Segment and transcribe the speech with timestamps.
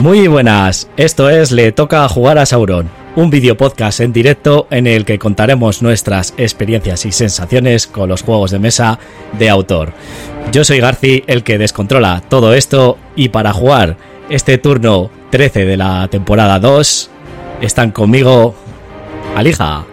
[0.00, 4.86] Muy buenas, esto es Le Toca Jugar a Sauron, un video podcast en directo en
[4.86, 9.00] el que contaremos nuestras experiencias y sensaciones con los juegos de mesa
[9.36, 9.92] de autor.
[10.52, 13.96] Yo soy Garci, el que descontrola todo esto, y para jugar
[14.30, 17.10] este turno 13 de la temporada 2,
[17.60, 18.54] están conmigo
[19.34, 19.84] Alija.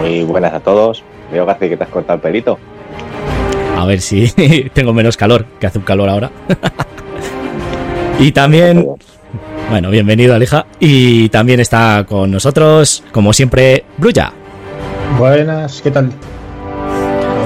[0.00, 1.04] Muy buenas a todos.
[1.30, 2.58] Veo, Garci, que te has cortado el pelito.
[3.76, 4.30] A ver si
[4.72, 6.30] tengo menos calor, que hace un calor ahora.
[8.20, 8.86] y también,
[9.70, 10.66] bueno, bienvenido Alija.
[10.78, 14.32] Y también está con nosotros, como siempre, Brulla.
[15.18, 16.12] Buenas, ¿qué tal?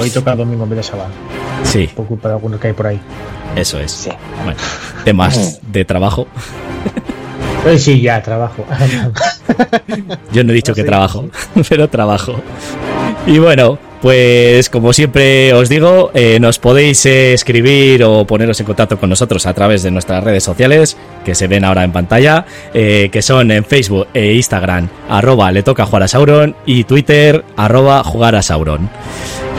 [0.00, 1.10] Hoy toca domingo en vez de sábado.
[1.62, 3.00] Sí, Por culpa de alguno que hay por ahí.
[3.56, 3.90] eso es.
[3.92, 4.10] Sí.
[4.44, 4.58] Bueno,
[5.04, 6.26] temas de trabajo.
[7.66, 8.66] Eh, sí, ya, trabajo.
[10.32, 11.28] Yo no he dicho que Sí, trabajo,
[11.68, 12.40] pero trabajo.
[13.26, 18.66] Y bueno, pues como siempre os digo, eh, nos podéis eh, escribir o poneros en
[18.66, 22.44] contacto con nosotros a través de nuestras redes sociales, que se ven ahora en pantalla,
[22.74, 27.44] eh, que son en Facebook e Instagram, arroba le toca jugar a Sauron, y Twitter,
[27.56, 28.90] arroba jugar a Sauron.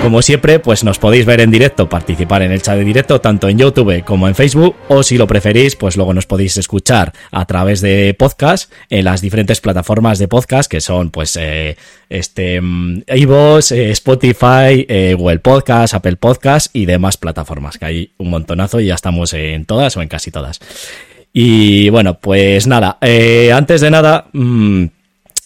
[0.01, 3.49] Como siempre, pues nos podéis ver en directo, participar en el chat de directo, tanto
[3.49, 7.45] en YouTube como en Facebook, o si lo preferís, pues luego nos podéis escuchar a
[7.45, 11.75] través de podcast en las diferentes plataformas de podcast que son, pues, eh,
[12.09, 18.11] este, mm, iVoox, eh, Spotify, eh, Google Podcast, Apple Podcast y demás plataformas, que hay
[18.17, 20.59] un montonazo y ya estamos en todas o en casi todas.
[21.37, 24.85] Y bueno, pues nada, eh, antes de nada, mm,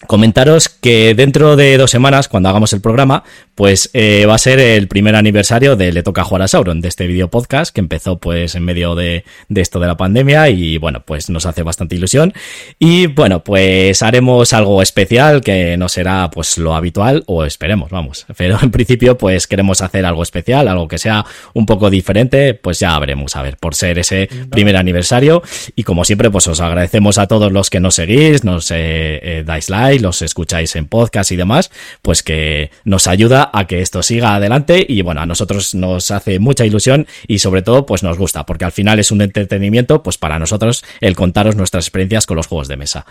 [0.07, 3.23] comentaros que dentro de dos semanas, cuando hagamos el programa,
[3.55, 6.87] pues eh, va a ser el primer aniversario de Le Toca Jugar a Sauron, de
[6.87, 10.77] este video podcast que empezó pues en medio de, de esto de la pandemia y
[10.77, 12.33] bueno, pues nos hace bastante ilusión.
[12.79, 18.25] Y bueno, pues haremos algo especial que no será pues lo habitual o esperemos, vamos.
[18.37, 22.79] Pero en principio pues queremos hacer algo especial, algo que sea un poco diferente, pues
[22.79, 25.43] ya veremos, a ver, por ser ese primer aniversario.
[25.75, 29.43] Y como siempre, pues os agradecemos a todos los que nos seguís, nos eh, eh,
[29.45, 31.71] dais like, los escucháis en podcast y demás,
[32.03, 36.37] pues que nos ayuda a que esto siga adelante y bueno, a nosotros nos hace
[36.37, 40.19] mucha ilusión y sobre todo pues nos gusta, porque al final es un entretenimiento pues
[40.19, 43.07] para nosotros el contaros nuestras experiencias con los juegos de mesa.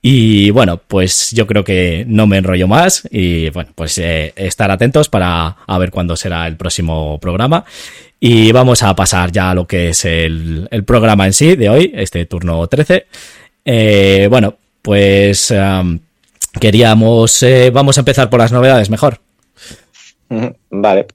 [0.00, 4.70] Y bueno, pues yo creo que no me enrollo más y bueno, pues eh, estar
[4.70, 7.64] atentos para a ver cuándo será el próximo programa.
[8.20, 11.92] Y vamos a pasar ya a lo que es el, programa en sí de hoy,
[11.94, 13.06] este turno 13.
[13.64, 15.52] Eh, bueno, pues
[16.58, 19.20] queríamos, eh, vamos a empezar por las novedades mejor.
[20.70, 21.06] Vale.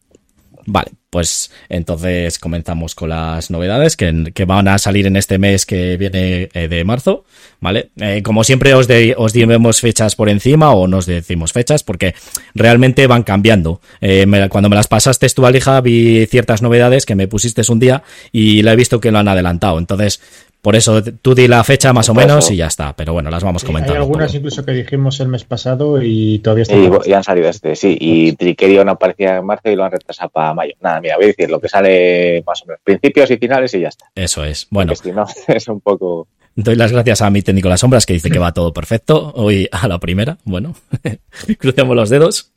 [0.65, 5.65] Vale, pues entonces comenzamos con las novedades que, que van a salir en este mes
[5.65, 7.25] que viene eh, de marzo,
[7.59, 7.89] ¿vale?
[7.97, 12.15] Eh, como siempre os, de, os dimos fechas por encima o nos decimos fechas porque
[12.55, 13.81] realmente van cambiando.
[13.99, 17.79] Eh, me- cuando me las pasaste tú, Alija, vi ciertas novedades que me pusiste un
[17.79, 19.79] día y la he visto que lo han adelantado.
[19.79, 20.21] Entonces,
[20.63, 22.96] por eso tú di la fecha más o menos y ya está.
[22.96, 23.96] Pero bueno, las vamos Hay comentando.
[23.96, 24.38] un algunas poco.
[24.38, 26.81] incluso que dijimos el mes pasado y todavía están.
[27.06, 27.97] Y, y han salido este, sí.
[28.00, 30.73] Y Trickerion aparecía en marzo y lo han retrasado para mayo.
[30.79, 32.79] Nada, mira, voy a decir lo que sale más o menos.
[32.81, 34.06] Principios y finales y ya está.
[34.16, 34.68] Eso es.
[34.69, 36.29] Bueno, Porque si no, es un poco.
[36.56, 39.34] Doy las gracias a mi técnico Las Sombras que dice que va todo perfecto.
[39.35, 40.38] Hoy a la primera.
[40.46, 40.75] Bueno,
[41.59, 42.53] crucemos los dedos.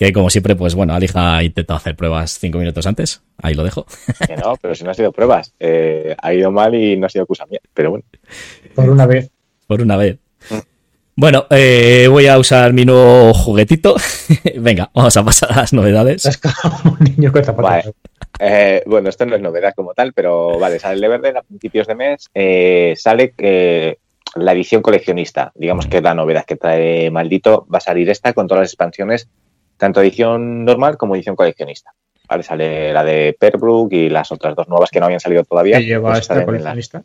[0.00, 3.20] Que como siempre, pues bueno, Alija ha intentado hacer pruebas cinco minutos antes.
[3.36, 3.84] Ahí lo dejo.
[4.26, 5.52] Que no, pero si no ha sido pruebas.
[5.60, 7.60] Eh, ha ido mal y no ha sido excusa mía.
[7.74, 8.04] Pero bueno.
[8.74, 9.30] Por una vez.
[9.66, 10.16] Por una vez.
[11.16, 13.94] Bueno, eh, voy a usar mi nuevo juguetito.
[14.56, 16.24] Venga, vamos a pasar a las novedades.
[16.24, 17.70] Es como un niño con zapatos.
[17.70, 17.94] Vale.
[18.38, 21.86] Eh, bueno, esto no es novedad como tal, pero vale, sale el Everdell a principios
[21.86, 22.30] de mes.
[22.32, 23.98] eh, sale que
[24.36, 28.32] la edición coleccionista, digamos que es la novedad que trae Maldito, va a salir esta
[28.32, 29.28] con todas las expansiones,
[29.80, 31.92] tanto edición normal como edición coleccionista.
[32.28, 35.78] Vale, sale la de Perbrook y las otras dos nuevas que no habían salido todavía.
[35.78, 37.02] que lleva pues esta salen en la- coleccionista.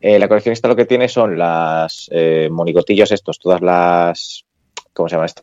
[0.00, 4.44] eh, la coleccionista lo que tiene son las eh, monigotillos estos, todas las...
[4.92, 5.42] ¿Cómo se llama esto?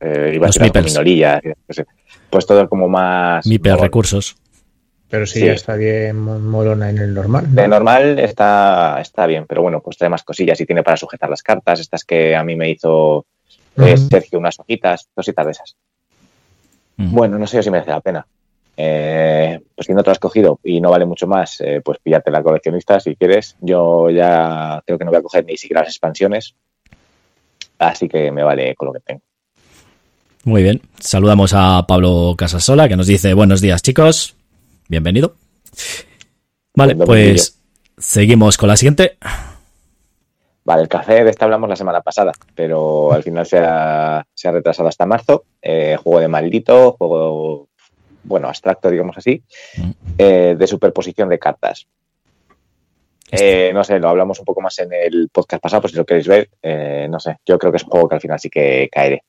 [0.00, 1.86] Eh, iba a Los minorillas, no sé.
[2.30, 3.44] Pues todo como más...
[3.46, 4.36] Mi per no, recursos.
[5.10, 5.46] Pero sí, Sí.
[5.46, 7.46] ya está bien mo- molona en el normal.
[7.52, 7.62] ¿no?
[7.62, 11.30] De normal está, está bien, pero bueno, pues trae más cosillas y tiene para sujetar
[11.30, 13.24] las cartas, estas que a mí me hizo
[13.76, 13.96] eh.
[13.96, 15.76] Sergio, unas hojitas, cositas de esas.
[16.96, 18.26] Bueno, no sé yo si merece la pena.
[18.76, 21.98] Eh, pues si no te lo has cogido y no vale mucho más, eh, pues
[22.00, 23.56] píllate la coleccionista si quieres.
[23.60, 26.54] Yo ya creo que no voy a coger ni siquiera las expansiones,
[27.78, 29.22] así que me vale con lo que tengo.
[30.44, 30.80] Muy bien.
[31.00, 34.36] Saludamos a Pablo Casasola que nos dice buenos días chicos.
[34.88, 35.34] Bienvenido.
[36.74, 37.60] Vale, pues
[37.96, 39.18] seguimos con la siguiente.
[40.68, 44.48] Vale, el café de este hablamos la semana pasada, pero al final se ha, se
[44.48, 45.44] ha retrasado hasta marzo.
[45.62, 47.68] Eh, juego de maldito, juego,
[48.24, 49.42] bueno, abstracto, digamos así,
[49.78, 49.90] Mm.
[50.18, 51.86] eh, de superposición de cartas.
[53.30, 56.04] Eh, no sé, lo hablamos un poco más en el podcast pasado, pues si lo
[56.04, 56.50] queréis ver,
[57.08, 59.22] no sé, yo creo que es un juego que al final sí que caeré.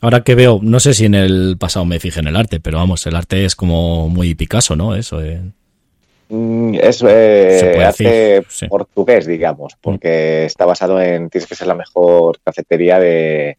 [0.00, 2.78] Ahora que veo, no sé si en el pasado me fijé en el arte, pero
[2.78, 4.94] vamos, el arte es como muy Picasso, ¿no?
[4.94, 5.20] Eso.
[6.28, 12.38] Mm, Es eh, arte portugués, digamos, porque está basado en tienes que ser la mejor
[12.44, 13.56] cafetería de,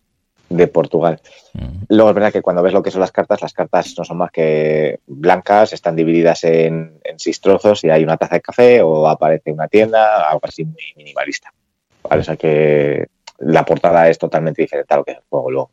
[0.50, 1.20] de Portugal.
[1.54, 1.86] Mm.
[1.90, 4.18] Luego es verdad que cuando ves lo que son las cartas, las cartas no son
[4.18, 8.82] más que blancas, están divididas en, en seis trozos y hay una taza de café
[8.82, 11.52] o aparece una tienda, algo así muy minimalista.
[12.04, 13.08] Vale, o sea que
[13.40, 15.72] la portada es totalmente diferente a lo que es el juego luego.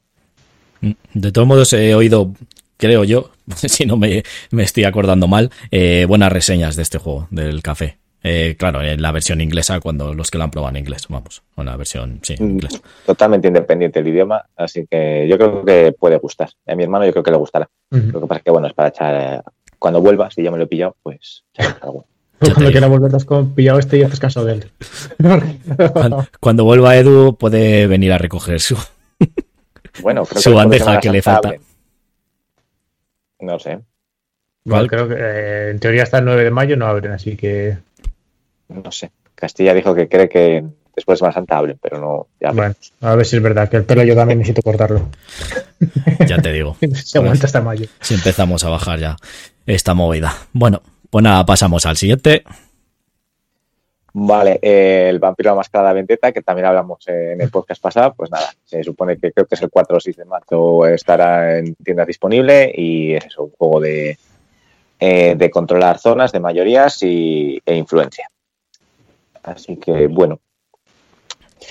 [0.81, 0.93] Mm.
[1.15, 2.33] De todos modos, he oído,
[2.77, 7.29] creo yo, si no me, me estoy acordando mal, eh, buenas reseñas de este juego,
[7.31, 7.99] del café.
[8.29, 11.43] Eh, claro, en la versión inglesa, cuando los que lo han probado en inglés, vamos,
[11.55, 12.81] o en la versión, sí, en inglés.
[13.05, 16.51] Totalmente independiente el idioma, así que yo creo que puede gustar.
[16.67, 17.69] A mi hermano yo creo que le gustará.
[17.93, 18.07] Ujú.
[18.13, 19.15] Lo que pasa es que, bueno, es para echar.
[19.15, 19.41] eh,
[19.79, 22.07] Cuando vuelva, si ya me lo he pillado, pues echar algo.
[22.41, 24.71] Cuando quiera volver, te has pillado este y haces caso de él.
[25.93, 28.77] Cuando, cuando vuelva Edu, puede venir a recoger su.
[30.03, 31.55] Bueno, creo Su que bandeja que le falta.
[33.41, 33.81] No sé,
[34.65, 37.77] Bueno, creo que eh, en teoría hasta el 9 de mayo no abren, así que
[38.69, 39.11] no sé.
[39.35, 42.29] Castilla dijo que cree que después de Semana Santa abren, pero no.
[42.41, 45.09] Ya bueno, a ver si es verdad, que el pelo yo también necesito cortarlo.
[46.27, 46.75] Ya te digo.
[46.95, 47.87] Se aguanta hasta mayo.
[48.01, 49.17] Si empezamos a bajar ya
[49.67, 50.35] esta movida.
[50.55, 50.81] Bueno,
[51.11, 52.45] pues nada, pasamos al siguiente.
[54.19, 57.83] Vale, eh, el vampiro la máscara de la vendetta, que también hablamos en el podcast
[57.83, 60.87] pasado, pues nada, se supone que creo que es el 4 o 6 de marzo
[60.87, 64.17] estará en tiendas disponible y es eso, un juego de,
[65.01, 68.27] eh, de controlar zonas de mayorías y, e influencia.
[69.43, 70.41] Así que bueno,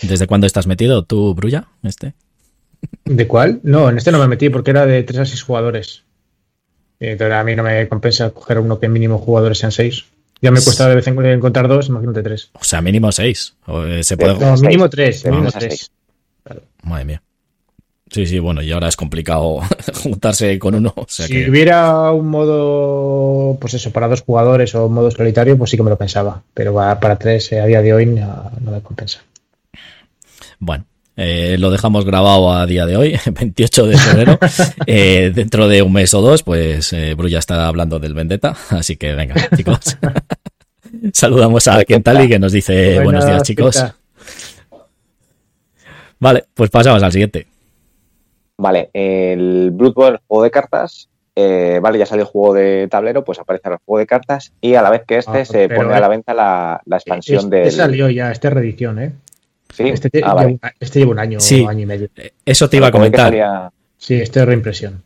[0.04, 1.70] ¿Desde cuándo estás metido tú, Brulla?
[1.82, 2.14] Este.
[3.06, 3.60] ¿De cuál?
[3.64, 6.04] No, en este no me metí porque era de 3 a 6 jugadores.
[7.00, 10.06] Eh, Entonces a mí no me compensa coger uno que mínimo jugadores sean 6.
[10.46, 12.50] Ya me cuesta de vez en cuando encontrar dos, imagínate tres.
[12.54, 13.56] O sea, mínimo seis.
[13.66, 14.36] O, eh, se puede.
[14.36, 14.62] De- No, seis.
[14.62, 15.26] mínimo tres.
[15.26, 15.92] Mínimo tres.
[16.84, 17.22] Madre mía.
[18.12, 19.62] Sí, sí, bueno, y ahora es complicado
[20.04, 20.94] juntarse con uno.
[20.96, 21.50] O sea si que.
[21.50, 25.84] hubiera un modo, pues eso, para dos jugadores o un modo solitario, pues sí que
[25.84, 26.44] me lo pensaba.
[26.54, 29.22] Pero va- para tres eh, a día de hoy no, no me compensa.
[30.60, 30.86] Bueno,
[31.18, 34.40] eh, lo dejamos grabado a día de hoy, 28 de febrero.
[34.88, 38.56] Eh, dentro de un mes o dos, pues eh, Brulla está hablando del Vendetta.
[38.70, 39.98] Así que venga, chicos.
[41.14, 43.84] Saludamos a Kentali que nos dice buenos días, chicos.
[46.20, 47.48] Vale, pues pasamos al siguiente.
[48.58, 53.40] vale, el Bloodborne, juego de cartas, eh, vale, ya salió el juego de tablero, pues
[53.40, 55.96] aparece el juego de cartas y a la vez que este Ah, se pone eh,
[55.96, 57.72] a la venta la, la expansión Este del...
[57.72, 59.14] salió ya, este es reedición, ¿eh?
[59.76, 60.60] Sí, Este, te- ah, vale.
[60.80, 61.62] este lleva un año Sí.
[61.64, 62.08] o año y medio.
[62.16, 63.28] Eh, Eso te iba a comentar.
[63.28, 65.04] salía- Sí, este es reimpresión.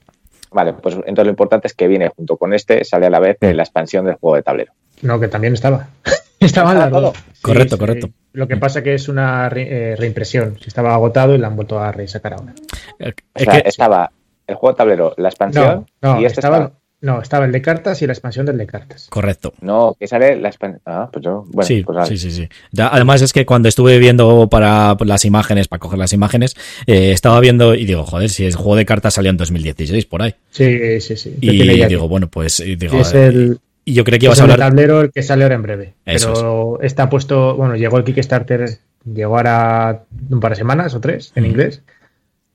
[0.51, 3.38] Vale, pues entonces lo importante es que viene junto con este, sale a la vez
[3.42, 4.74] la expansión del juego de tablero.
[5.01, 5.88] No, que también estaba.
[6.04, 7.01] Estaban ¿Estaba las dos.
[7.01, 7.13] todo?
[7.42, 8.10] Correcto, correcto.
[8.33, 10.57] Lo que pasa que es una re- eh, reimpresión.
[10.60, 12.54] Si estaba agotado y la han vuelto a resacar ahora.
[12.99, 14.11] Eh, O Es que, estaba
[14.47, 16.79] el juego de tablero, la expansión No, no, y este estaba, estaba...
[17.02, 19.08] no, estaba el de cartas y la expansión del de cartas.
[19.10, 19.54] correcto.
[19.62, 20.82] No, que sale la expansión...
[20.86, 21.46] Ah, pues yo...
[21.48, 22.50] Bueno, sí, pues sí, sí, sí.
[22.72, 26.56] Ya, además es que cuando estuve viendo para las imágenes, para coger las imágenes,
[26.88, 30.22] eh, estaba viendo y digo, joder, si el juego de cartas salió en 2016 por
[30.22, 30.36] ahí.
[30.52, 31.36] Sí, sí, sí.
[31.42, 34.38] Y Tiene ya digo, bueno, pues y digo, es el, y yo creía que es
[34.38, 35.94] ibas a el tablero el que sale ahora en breve.
[36.06, 41.00] Eso pero está puesto, bueno, llegó el Kickstarter, llegó ahora un par de semanas o
[41.00, 41.48] tres en Mm.
[41.48, 41.82] inglés.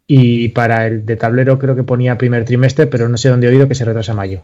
[0.06, 3.50] Y para el de tablero creo que ponía primer trimestre, pero no sé dónde he
[3.50, 4.42] oído que se retrasa a mayo.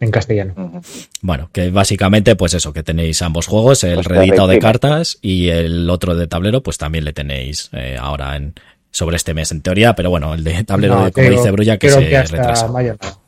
[0.00, 0.80] En castellano.
[1.22, 5.48] Bueno, que básicamente, pues eso, que tenéis ambos juegos, el Pues reeditado de cartas y
[5.48, 8.54] el otro de tablero, pues también le tenéis eh, ahora en
[8.92, 11.50] sobre este mes en teoría, pero bueno, el de tablero, No, de- como creo- dice
[11.50, 12.68] Brulla, que se que hasta retrasa.
[12.68, 13.20] mayo no.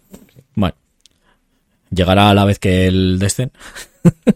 [0.55, 0.75] Bueno,
[1.91, 3.53] llegará a la vez que el Descent.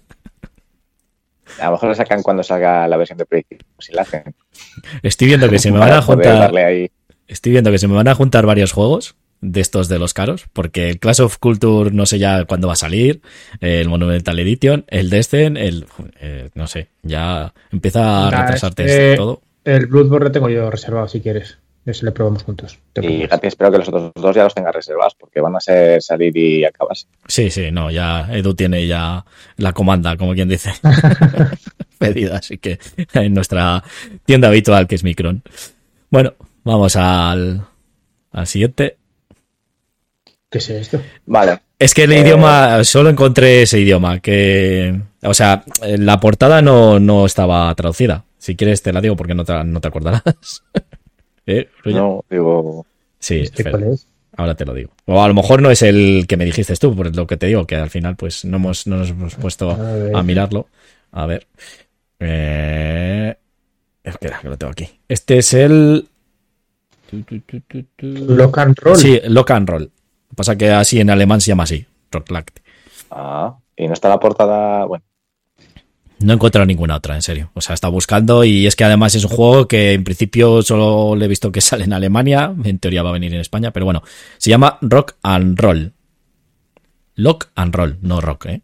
[1.61, 4.35] A lo mejor lo sacan cuando salga la versión de Project, si la hacen.
[5.05, 6.91] Estoy viendo que se me van a juntar, darle ahí.
[7.29, 10.47] Estoy viendo que se me van a juntar varios juegos de estos de los caros,
[10.53, 13.21] porque el Clash of Culture no sé ya cuándo va a salir,
[13.61, 15.87] el Monumental Edition, el Descent, el
[16.21, 19.43] eh, no sé, ya empieza a Nah, retrasarte este- todo.
[19.65, 21.59] El Bloodborne lo tengo yo reservado si quieres.
[21.87, 22.79] Ese le probamos juntos.
[22.95, 25.61] Te Y fíjate, espero que los otros dos ya los tengas reservados, porque van a
[25.61, 27.07] ser salir y acabarse.
[27.29, 29.23] Sí, sí, no, ya Edu tiene ya
[29.59, 30.71] la comanda, como quien dice,
[31.99, 32.79] pedida, así que
[33.13, 33.83] en nuestra
[34.25, 35.43] tienda habitual que es Micron.
[36.11, 36.33] Bueno,
[36.65, 37.65] vamos al,
[38.33, 38.97] al siguiente.
[40.51, 41.01] ¿Qué es esto?
[41.27, 42.21] Vale, Es que el Eh.
[42.21, 48.25] idioma, solo encontré ese idioma, que, o sea, la portada no, no estaba traducida.
[48.39, 50.23] Si quieres te la digo porque no te, no te acordarás.
[51.47, 51.69] ¿Eh?
[51.87, 52.87] No, digo,
[53.19, 54.07] Sí, ¿Este cuál es?
[54.37, 54.91] Ahora te lo digo.
[55.07, 57.47] O a lo mejor no es el que me dijiste tú, por lo que te
[57.47, 59.71] digo, que al final pues no, hemos, no nos hemos puesto
[60.15, 60.69] a mirarlo.
[61.13, 61.47] A ver.
[62.19, 63.35] Eh,
[64.03, 64.89] espera, que lo tengo aquí.
[65.09, 66.09] Este es el.
[67.99, 68.97] Lock and Roll.
[68.97, 69.83] Sí, Lock and Roll.
[69.83, 69.89] Lo
[70.31, 71.87] que pasa que así en alemán se llama así.
[72.11, 72.59] Rocklact.
[73.11, 74.85] Ah, y no está la portada.
[74.85, 75.05] Bueno,
[76.21, 77.51] No he encontrado ninguna otra, en serio.
[77.55, 81.17] O sea, está buscando y es que además es un juego que en principio solo
[81.17, 82.55] le he visto que sale en Alemania.
[82.65, 84.03] En teoría va a venir en España, pero bueno.
[84.39, 85.93] Se llama Rock and Roll.
[87.17, 88.63] Lock and Roll, no rock, ¿eh?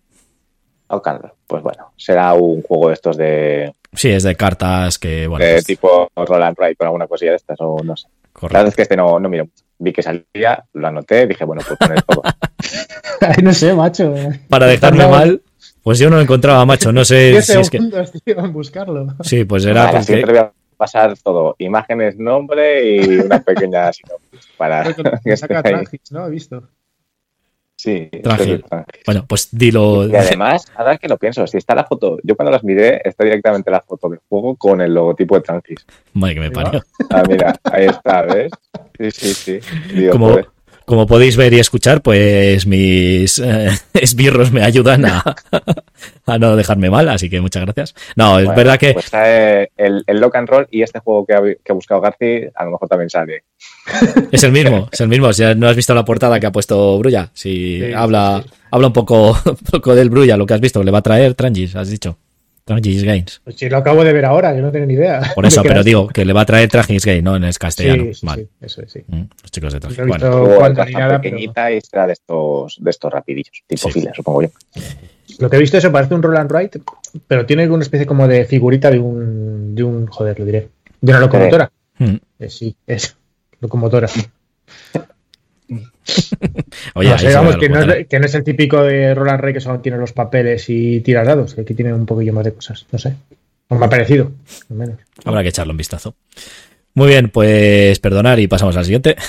[0.88, 1.32] Lock and Roll.
[1.46, 5.54] Pues bueno, será un juego de estos de, Sí, es de cartas que, bueno, de
[5.54, 8.08] pues, tipo Roll and Ride con alguna cosilla de estas o no sé.
[8.42, 8.58] La correcto.
[8.58, 9.64] verdad es que este no, no miro mucho.
[9.78, 12.22] Vi que salía, lo anoté, dije, bueno, pues poner todo.
[13.20, 14.14] Ay, no sé, macho.
[14.48, 15.42] Para dejarme mal,
[15.82, 16.92] pues yo no lo encontraba, macho.
[16.92, 17.78] No sé 10 si es que.
[18.24, 19.06] tío, en buscarlo.
[19.22, 21.54] Sí, pues era Vale, porque- siempre voy a pasar todo.
[21.58, 24.84] Imágenes, nombre y una pequeña sinopsis para
[25.24, 25.62] que Saca.
[25.62, 26.26] Trangis, ¿no?
[26.26, 26.62] He visto.
[27.82, 28.62] Sí, Trangil.
[28.62, 29.00] Trangil.
[29.06, 30.06] Bueno, pues dilo.
[30.06, 33.24] Y además, ahora que lo pienso, si está la foto, yo cuando las miré, está
[33.24, 35.86] directamente la foto del juego con el logotipo de Trangis.
[36.12, 36.84] Madre que me parió.
[37.08, 38.52] Ah, mira, ahí está, ¿ves?
[38.98, 39.94] Sí, sí, sí.
[39.94, 40.48] Digo, Como, joder.
[40.90, 45.22] Como podéis ver y escuchar, pues mis eh, esbirros me ayudan a,
[46.26, 47.94] a no dejarme mal, así que muchas gracias.
[48.16, 51.34] No, es verdad que Pues sale el, el Lock and Roll y este juego que
[51.34, 53.44] ha, que ha buscado Garci, a lo mejor también sale.
[54.30, 55.32] es el mismo, es el mismo.
[55.32, 58.50] Si no has visto la portada que ha puesto Brulla, si Sí, habla, sí.
[58.70, 61.34] habla un poco, un poco del Brulla, lo que has visto, le va a traer
[61.34, 62.18] Trangis, has dicho.
[62.64, 63.40] Trangis Games.
[63.44, 65.20] Pues sí, lo acabo de ver ahora, yo no tengo ni idea.
[65.34, 67.58] Por eso, pero digo que le va a traer Trangis Games, no en el Sí,
[67.58, 68.04] castellano.
[68.14, 68.42] sí, vale.
[68.44, 69.00] sí, eso es, sí.
[69.06, 69.80] Mm, Los chicos de.
[69.80, 74.00] No he Bueno, ni pero pequeñita y será de estos, de estos rapidillos, tipo Sí.
[74.00, 74.48] fila, supongo yo.
[75.38, 76.80] lo que he visto eso parece un roll and ride,
[77.26, 80.68] pero tiene una especie como de figurita de un, de un, joder, lo diré,
[81.00, 81.70] de una locomotora.
[81.98, 82.16] mm.
[82.40, 83.16] Eh, sí, es
[83.60, 84.08] locomotora.
[86.94, 89.40] Oye, no sé, vamos, que no, es, que no es el típico de roll and
[89.40, 92.44] ride que solo tiene los papeles y tiras dados, que aquí tiene un poquillo más
[92.44, 93.14] de cosas, no sé.
[93.68, 94.32] O me ha parecido,
[94.70, 94.98] al menos.
[95.24, 96.14] Habrá que echarle un vistazo.
[96.94, 99.16] Muy bien, pues perdonar y pasamos al siguiente.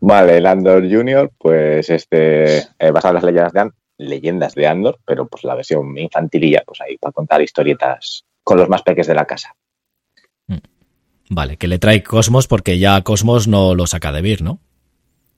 [0.00, 4.98] Vale, el Andor Junior, pues este, eh, basado en las leyendas de, leyendas de Andor,
[5.04, 9.14] pero pues la versión infantililla, pues ahí para contar historietas con los más peques de
[9.14, 9.54] la casa.
[11.34, 14.58] Vale, que le trae Cosmos porque ya Cosmos no lo saca de Vir, ¿no?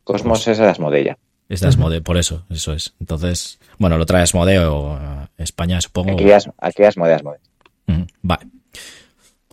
[0.02, 1.18] Cosmos es Asmodella.
[1.48, 2.94] Es de Asmodee, por eso, eso es.
[2.98, 6.14] Entonces, bueno, lo trae Asmodee o a España, supongo.
[6.14, 7.38] Aquí es, aquí es Asmodee, Asmodee.
[7.86, 8.46] Mm, Vale.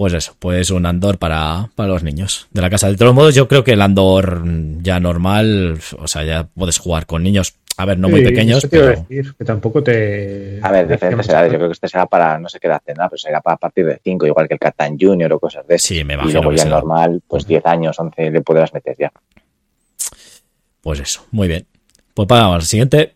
[0.02, 2.90] Pues eso, pues un Andor para, para los niños de la casa.
[2.90, 4.42] De todos modos, yo creo que el Andor
[4.82, 8.68] ya normal, o sea, ya puedes jugar con niños, a ver, no muy pequeños, eso
[8.68, 10.60] te iba a pero decir, que tampoco te...
[10.64, 11.52] A ver, diferentes edades.
[11.52, 13.60] Yo creo que este será para, no sé qué edad tendrá, pero será para a
[13.60, 15.90] partir de 5, igual que el Catán Junior o cosas de eso.
[15.90, 16.80] sí, me Y imagino luego que ya el será.
[16.80, 19.12] normal, pues 10 años, 11 le podrás meter ya.
[20.82, 21.68] Pues eso, muy bien.
[22.16, 23.14] Pues vamos al siguiente.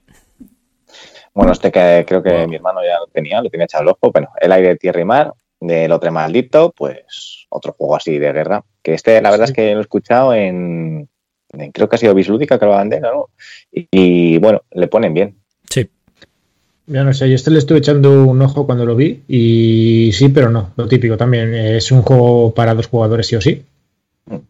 [1.34, 2.48] Bueno, este que creo que Wow.
[2.48, 4.12] mi hermano ya lo tenía, lo tenía echado al ojo.
[4.12, 5.34] Bueno, el aire, tierra y mar,
[5.68, 8.64] del otro maldito, pues otro juego así de guerra.
[8.84, 9.52] Que este, la verdad Sí.
[9.52, 11.08] es que lo he escuchado en,
[11.54, 13.30] en- creo que ha sido Bislúdica, que lo bandera, ¿no?
[13.72, 15.36] Y, y, bueno, le ponen bien.
[15.70, 15.90] Sí,
[16.88, 20.30] Ya no sé, yo este le estuve echando un ojo cuando lo vi y sí,
[20.30, 21.54] pero no, lo típico también.
[21.56, 23.64] Es un juego para dos jugadores sí o sí.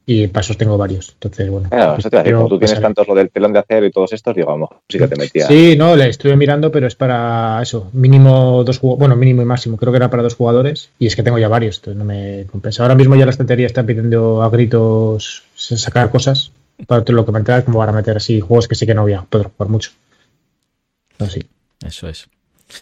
[0.05, 1.10] Y pasos tengo varios.
[1.13, 1.70] Entonces, bueno.
[1.70, 3.91] Claro, eso te a decir, como tú tienes tantos lo del telón de acero y
[3.91, 5.48] todos estos, digo, a lo mejor sí que te metía.
[5.48, 9.46] Sí, no, le estuve mirando, pero es para eso, mínimo dos jugadores, bueno, mínimo y
[9.46, 12.05] máximo, creo que era para dos jugadores, y es que tengo ya varios, entonces no
[12.05, 12.84] me compensa.
[12.84, 16.53] Ahora mismo ya la estantería está pidiendo a gritos sacar cosas,
[16.88, 19.13] para lo que me entra, como para meter así juegos que sí que no voy
[19.13, 19.91] a poder jugar mucho.
[21.20, 21.41] Así.
[21.86, 22.27] Eso es.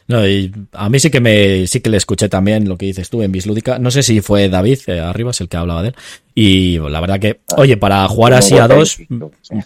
[0.07, 3.09] No, y a mí sí que me sí que le escuché también lo que dices
[3.09, 3.79] tú en Bislúdica.
[3.79, 5.95] No sé si fue David eh, Arribas el que hablaba de él.
[6.35, 8.97] Y la verdad que, oye, para jugar así a dos,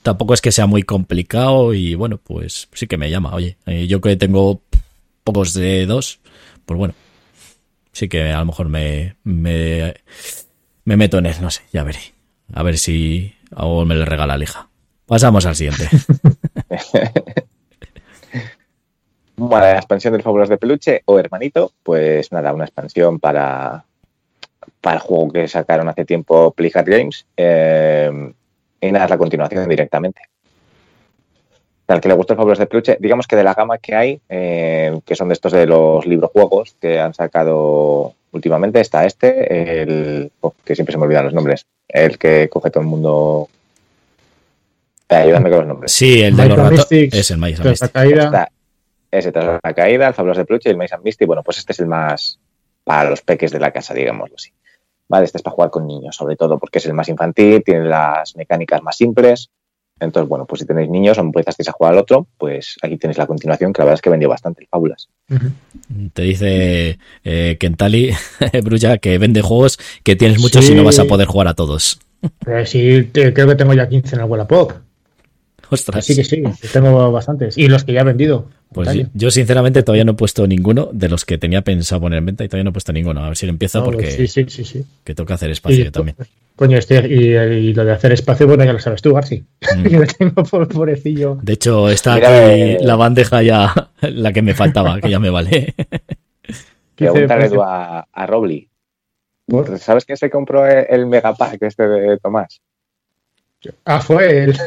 [0.03, 1.73] tampoco es que sea muy complicado.
[1.73, 3.33] Y bueno, pues sí que me llama.
[3.33, 4.61] Oye, eh, yo que tengo
[5.23, 6.19] pocos de dos,
[6.65, 6.93] pues bueno,
[7.91, 9.93] sí que a lo mejor me, me,
[10.83, 11.35] me meto en él.
[11.41, 11.99] No sé, ya veré.
[12.53, 14.69] A ver si o me le regala la hija.
[15.05, 15.89] Pasamos al siguiente.
[19.39, 23.85] Bueno, la expansión del Fábulas de Peluche o Hermanito, pues nada, una expansión para,
[24.81, 27.25] para el juego que sacaron hace tiempo Playhat Games.
[27.37, 28.33] eh,
[28.81, 30.21] y nada, es la continuación directamente.
[31.87, 34.19] Al que le gustó el Fábulas de Peluche, digamos que de la gama que hay,
[34.27, 40.31] eh, que son de estos de los librojuegos que han sacado últimamente, está este, el
[40.41, 43.49] oh, que siempre se me olvidan los nombres, el que coge todo el mundo.
[45.09, 45.91] Eh, ayúdame con los nombres.
[45.91, 48.49] Sí, el de los ratos es el Maíz la caída, Está
[49.11, 51.25] ese tras la caída, el Fabuloso de Peluche y el Maze and Misty.
[51.25, 52.39] Bueno, pues este es el más
[52.83, 54.51] para los peques de la casa, digámoslo así.
[55.09, 57.85] Vale, este es para jugar con niños, sobre todo porque es el más infantil, tiene
[57.85, 59.49] las mecánicas más simples
[59.99, 63.17] Entonces, bueno, pues si tenéis niños o empezasteis a jugar al otro, pues aquí tenéis
[63.17, 65.07] la continuación, que la verdad es que vendió bastante el Fábulas.
[65.29, 65.47] Ujú.
[66.13, 68.11] Te dice eh, Kentali,
[68.63, 70.73] Brulla, que vende juegos que tienes muchos Sí.
[70.73, 71.99] y no vas a poder jugar a todos.
[72.43, 74.73] Pero sí, te- creo que tengo ya 15 en el Wallapop.
[75.69, 75.99] Ostras.
[75.99, 77.57] Así que sí, tengo bastantes.
[77.57, 78.45] Y los que ya he vendido.
[78.73, 79.03] Pues Detalle.
[79.05, 82.25] yo, yo, sinceramente todavía no he puesto ninguno de los que tenía pensado poner en
[82.25, 83.23] venta y todavía no he puesto ninguno.
[83.23, 84.65] A ver si lo empiezo No, porque Sí, sí, sí.
[84.65, 84.85] sí.
[85.03, 86.17] que toca hacer espacio Y- yo también.
[86.55, 89.43] Coño, este, y, y lo de hacer espacio, bueno, ya lo sabes tú, Garci.
[89.75, 89.81] Mm.
[89.99, 91.37] me tengo por pobrecillo.
[91.41, 95.19] De hecho, está Mira, aquí eh, la bandeja ya, la que me faltaba, que ya
[95.19, 95.73] me vale.
[96.95, 98.67] Pregúntale Quince- tú a, a Robly.
[99.45, 102.59] Por- ¿Sabes quién se compró el, el Megapack este de Tomás?
[103.85, 104.57] Ah, fue el.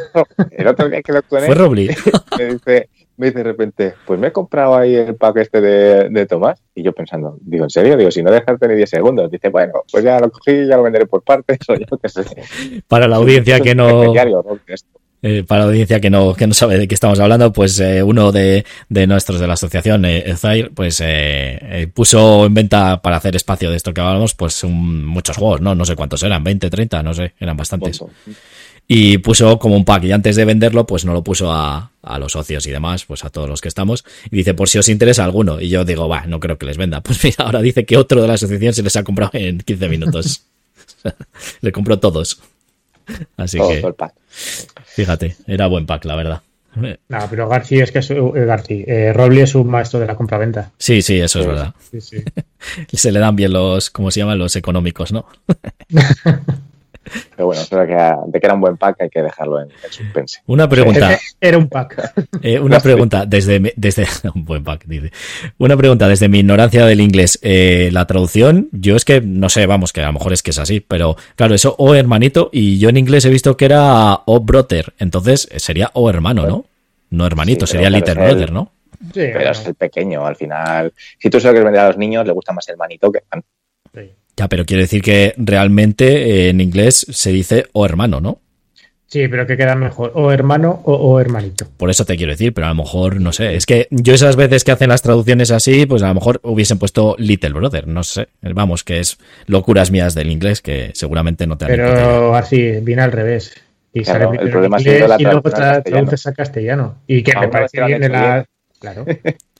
[0.51, 1.91] El otro día que lo Fue tuve, Robli.
[2.39, 2.89] me dice,
[3.21, 6.61] me dice de repente, pues me he comprado ahí el pack este de, de Tomás.
[6.75, 7.97] Y yo pensando, digo, ¿en serio?
[7.97, 9.31] Digo, si no dejarte ni 10 segundos.
[9.31, 12.25] Dice, bueno, pues ya lo cogí, ya lo venderé por partes, o yo qué sé.
[12.89, 14.13] Para la audiencia que no,
[15.23, 18.03] eh, para la audiencia que no, que no sabe de qué estamos hablando, pues eh,
[18.03, 23.17] uno de, de nuestros de la asociación, eh, Zaire, pues eh, puso en venta para
[23.17, 25.75] hacer espacio de esto que hablábamos, pues un- muchos juegos, ¿no?
[25.75, 27.99] No sé cuántos eran, 20, 30, no sé, eran bastantes.
[28.93, 32.19] Y puso como un pack y antes de venderlo pues no lo puso a, a
[32.19, 34.89] los socios y demás, pues a todos los que estamos y dice por si os
[34.89, 37.01] interesa alguno y yo digo, va, no creo que les venda.
[37.05, 39.89] Pues mira, ahora dice que otro de la asociación se les ha comprado en 15
[39.89, 40.43] minutos.
[41.61, 42.41] Le compró todos.
[43.37, 44.13] Así Todo, que, todo el pack.
[44.87, 46.43] fíjate, era buen pack, la verdad.
[46.75, 48.11] No, pero Garci es que es.
[48.11, 48.85] eh, Garci.
[48.87, 50.73] Eh, Robley es un maestro de la compraventa.
[50.79, 51.75] Sí, sí, eso es verdad.
[51.91, 52.23] Sí, sí.
[52.93, 54.39] Se le dan bien los, ¿cómo se llaman?
[54.39, 55.27] Los económicos, ¿no?
[57.37, 59.93] Pero bueno, creo que de que era un buen pack hay que dejarlo en, en
[59.93, 60.41] suspense.
[60.47, 61.19] Una pregunta.
[61.41, 62.13] Era un pack.
[62.43, 65.11] Eh, una pregunta desde, mi- desde un buen pack, dice.
[65.59, 67.39] Una pregunta desde mi ignorancia del inglés.
[67.43, 70.51] Eh, la traducción, yo es que no sé, vamos, que a lo mejor es que
[70.51, 74.21] es así, pero claro, eso o hermanito y yo en inglés he visto que era
[74.27, 76.65] o brother, entonces eh, sería o hermano, ¿no?
[77.11, 78.73] No hermanito, Sí, sería little el- brother, ¿no?
[79.03, 80.93] Sí, Pero es el pequeño, al final.
[81.19, 83.43] Si tú lo quieres vender a los niños, le gusta más el manito que el
[83.95, 84.13] sí.
[84.37, 88.41] Ya, pero quiero decir que realmente eh, en inglés se dice o hermano, ¿no?
[89.11, 90.13] Sí, pero que queda mejor.
[90.15, 91.67] O hermano o, o hermanito.
[91.77, 94.37] Por eso te quiero decir, pero a lo mejor, no sé, es que yo esas
[94.37, 98.05] veces que hacen las traducciones así, pues a lo mejor hubiesen puesto Little Brother, no
[98.05, 101.71] sé, vamos, que es locuras mías del inglés que seguramente no te han.
[101.73, 103.53] Pero así, viene al revés.
[103.93, 106.99] Y Claro, sale el problema inglés la y luego traduces a castellano.
[107.09, 108.35] Y que me parece bien en hecho la.
[108.35, 108.47] bien.
[108.79, 109.07] Claro.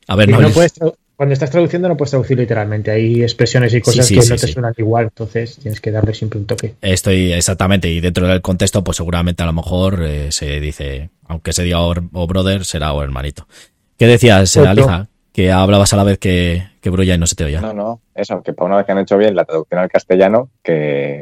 [0.07, 0.75] A ver, no, no puedes
[1.21, 2.91] cuando estás traduciendo no puedes traducir literalmente.
[2.91, 4.53] Hay expresiones y cosas sí, que sí, no te sí.
[4.55, 5.05] suenan igual.
[5.05, 6.77] Entonces tienes que darle siempre un toque.
[6.81, 11.53] estoy exactamente, y dentro del contexto, pues seguramente a lo mejor eh, se dice, aunque
[11.53, 13.47] se diga o, o brother, será o hermanito.
[13.99, 14.71] ¿Qué decías, Otro.
[14.71, 15.09] Alija?
[15.35, 17.61] Que hablabas a la vez que, que Brulla y no se te oía.
[17.61, 20.49] No, no, eso, que para una vez que han hecho bien la traducción al castellano,
[20.63, 21.21] que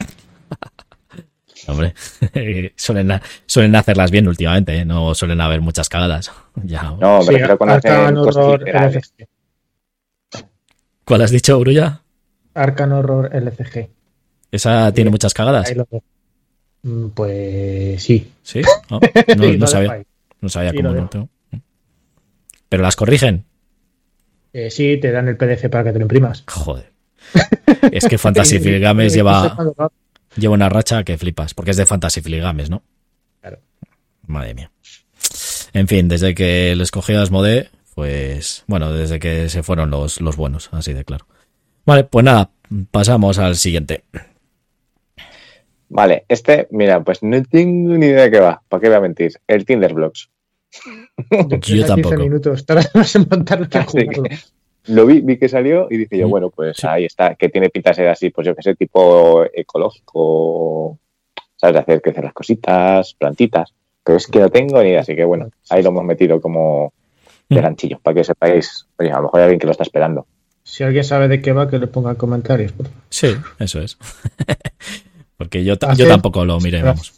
[1.66, 1.94] Hombre,
[2.76, 4.84] suelen, suelen hacerlas bien últimamente, ¿eh?
[4.84, 6.32] no suelen haber muchas cagadas.
[6.62, 6.94] ya.
[6.98, 9.14] no, me Sí, refiero cuando hacen Arcan cosas literales.
[11.04, 12.02] ¿Cuál has dicho, Brulla?
[12.54, 13.88] Arcan Horror LCG.
[14.50, 15.72] ¿Esa tiene muchas cagadas?
[16.82, 18.30] Mm, Pues sí.
[18.42, 18.62] ¿Sí?
[19.58, 20.02] No, sabía.
[20.40, 21.08] No sabía cómo no.
[21.08, 21.28] tengo.
[22.68, 23.44] Pero las corrigen.
[24.52, 26.44] Eh, sí, te dan el PDF para que te lo imprimas.
[26.48, 26.92] Joder.
[27.92, 29.56] Es que Fantasy Filigames lleva,
[30.36, 32.82] lleva una racha que flipas, porque es de Fantasy Filigames, ¿no?
[33.40, 33.58] Claro.
[34.26, 34.70] Madre mía.
[35.72, 40.36] En fin, desde que les cogió Asmodee, pues, bueno, desde que se fueron los, los
[40.36, 41.26] buenos, así de claro.
[41.86, 42.50] Vale, pues nada,
[42.90, 44.04] pasamos al siguiente.
[45.88, 49.00] Vale, este, mira, pues no tengo ni idea de qué va, ¿para qué voy a
[49.00, 49.32] mentir?
[49.46, 50.30] El Tinder Blocks.
[51.30, 52.16] de 3 Yo a 15 tampoco.
[52.16, 54.38] minutos tardas en montarlo que
[54.86, 56.86] lo vi, vi que salió y dije yo, bueno, pues sí.
[56.86, 60.98] ahí está, que tiene pinta de ser así, pues yo que sé, tipo ecológico,
[61.56, 61.74] ¿sabes?
[61.74, 65.24] De hacer crecer las cositas, plantitas, pero es que no tengo ni idea, así que
[65.24, 66.92] bueno, ahí lo hemos metido como
[67.48, 70.26] de ganchillo, para que sepáis, oye, a lo mejor hay alguien que lo está esperando.
[70.62, 72.72] Si alguien sabe de qué va, que le ponga en comentarios.
[72.72, 73.02] por favor.
[73.10, 73.28] Sí,
[73.58, 73.98] eso es.
[75.36, 77.12] Porque yo, Hacer- yo tampoco lo miré, vamos.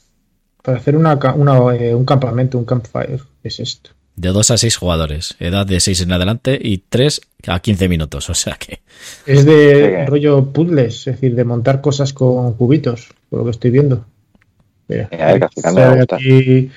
[0.62, 3.90] Para hacer una, una, eh, un campamento, un campfire, ¿qué es esto?
[4.16, 8.30] De 2 a 6 jugadores, edad de 6 en adelante y 3 a 15 minutos,
[8.30, 8.80] o sea que...
[9.26, 13.70] Es de rollo puzzles, es decir, de montar cosas con cubitos, por lo que estoy
[13.70, 14.06] viendo.
[14.88, 15.32] Mira, Mira, a
[15.72, 16.70] ver, que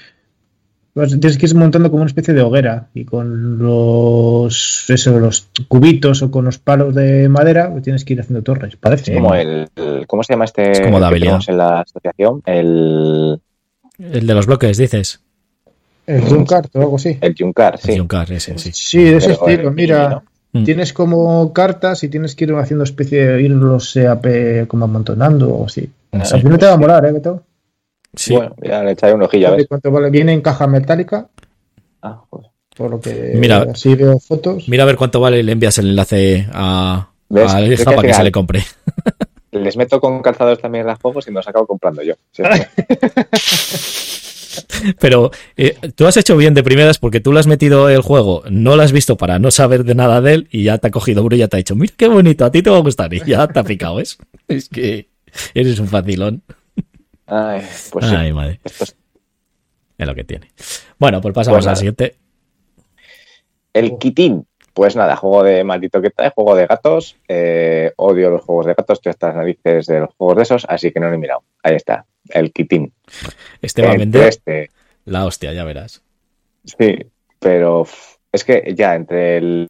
[1.08, 6.22] tienes que ir montando como una especie de hoguera y con los eso, los cubitos
[6.22, 8.76] o con los palos de madera pues tienes que ir haciendo torres.
[8.76, 9.12] Parece.
[9.14, 11.40] Es como el, el- ¿cómo se llama este Es como habilidad.
[11.48, 12.42] en la asociación?
[12.46, 13.40] El,
[13.98, 15.22] El de los bloques, dices.
[16.08, 17.18] El Junkart o algo así.
[17.22, 17.92] el Juncar, sí.
[17.92, 18.72] El Juncar, ese, sí.
[18.74, 19.70] Sí, de ese Pero, estilo.
[19.70, 20.24] eh, Mira, ¿no?
[20.66, 25.66] Tienes como cartas y tienes que ir haciendo especie de irlos eh, como amontonando o
[25.68, 25.88] así.
[26.12, 26.36] No sé.
[26.36, 27.44] Al final te va a molar, ¿eh, Beto?
[28.16, 29.68] Sí, Bueno, ya le echaré un ojillo a ver.
[29.68, 30.10] ¿Cuánto vale?
[30.10, 31.30] Viene en caja metálica,
[32.02, 32.48] Ah, joder.
[32.76, 33.68] por lo que Mira.
[33.72, 34.68] así veo fotos.
[34.68, 37.54] mira a ver cuánto vale y le envías el enlace a, ¿Ves?
[37.54, 38.64] a que para que se le compre.
[39.52, 42.14] Les meto con calzados también los juegos y me los acabo comprando yo.
[42.32, 42.44] Sí,
[45.00, 48.44] Pero eh, tú has hecho bien de primeras porque tú le has metido el juego,
[48.50, 50.92] no lo has visto para no saber de nada de él y ya te ha
[50.92, 52.82] cogido uno y ya te ha dicho, mira qué bonito, a ti te va a
[52.82, 54.18] gustar y ya te ha picado, ¿ves?
[54.48, 55.10] Es que
[55.54, 56.42] eres un facilón.
[57.30, 57.62] Ay,
[57.92, 58.16] pues sí.
[58.16, 58.96] Ay, madre, Esto es-
[59.98, 60.52] es lo que tiene.
[60.98, 62.16] Bueno, pues pasamos Pues al siguiente.
[63.74, 64.46] El Kitín.
[64.74, 67.18] Pues nada, juego de maldito que trae, juego de gatos.
[67.28, 70.66] Eh, odio los juegos de gatos, estoy hasta las narices de los juegos de esos,
[70.70, 71.44] así que no lo he mirado.
[71.64, 72.94] Ahí está, el Kitín.
[73.62, 74.70] Este va a vender este,
[75.06, 76.02] la hostia, ya verás.
[76.64, 76.98] sí,
[77.40, 77.86] pero
[78.32, 79.68] es que ya entre el,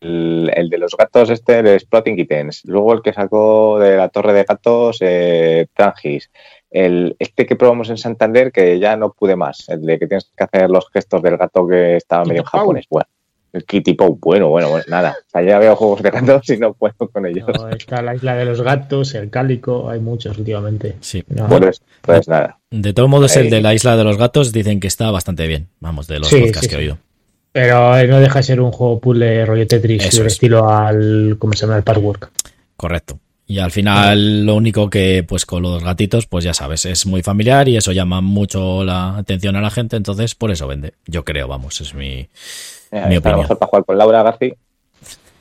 [0.54, 4.34] el de los gatos, este, el Exploding Kittens, luego el que sacó de la Torre
[4.34, 6.30] de Gatos, eh, Trangis,
[6.71, 10.29] el, este que probamos en Santander, que ya no pude más, el de que tienes
[10.36, 12.86] que hacer los gestos del gato que estaba medio en japonés.
[12.89, 13.08] Bueno,
[13.53, 15.15] el Kitty Pau, bueno, bueno, bueno, nada.
[15.27, 17.47] O sea, ya veo juegos de gatos y no puedo con ellos.
[17.58, 20.97] No, está la isla de los gatos, el cálico, hay muchos últimamente.
[21.01, 21.23] Sí.
[21.29, 21.47] No.
[21.47, 22.60] Pues, pues nada.
[22.69, 23.49] De todos modos, el Ahí.
[23.49, 25.69] de la isla de los gatos dicen que está bastante bien.
[25.79, 26.97] Vamos, de los Sí, podcasts sí, que he oído.
[27.51, 30.19] Pero eh, no deja de ser un juego puzzle rollo Tetris es.
[30.19, 31.77] estilo al, ¿cómo se llama?
[31.77, 32.29] El Parkwork.
[32.75, 33.17] Correcto.
[33.51, 37.23] Y al final, lo único que, pues con los gatitos, pues ya sabes, es muy
[37.23, 40.93] familiar y eso llama mucho la atención a la gente, entonces por eso vende.
[41.07, 42.29] Yo creo, vamos, es mi.
[42.91, 43.39] Mira, Mi está a lo opinión.
[43.39, 44.53] mejor para jugar con Laura García.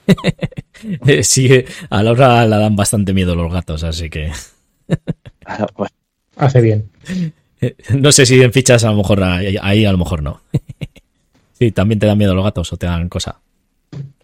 [1.23, 4.33] Sí, a Laura la dan bastante miedo los gatos, así que.
[6.37, 6.91] Hace bien.
[7.91, 10.41] No sé si en fichas a lo mejor ahí, a lo mejor no.
[11.59, 13.41] Sí, también te dan miedo los gatos o te dan cosa.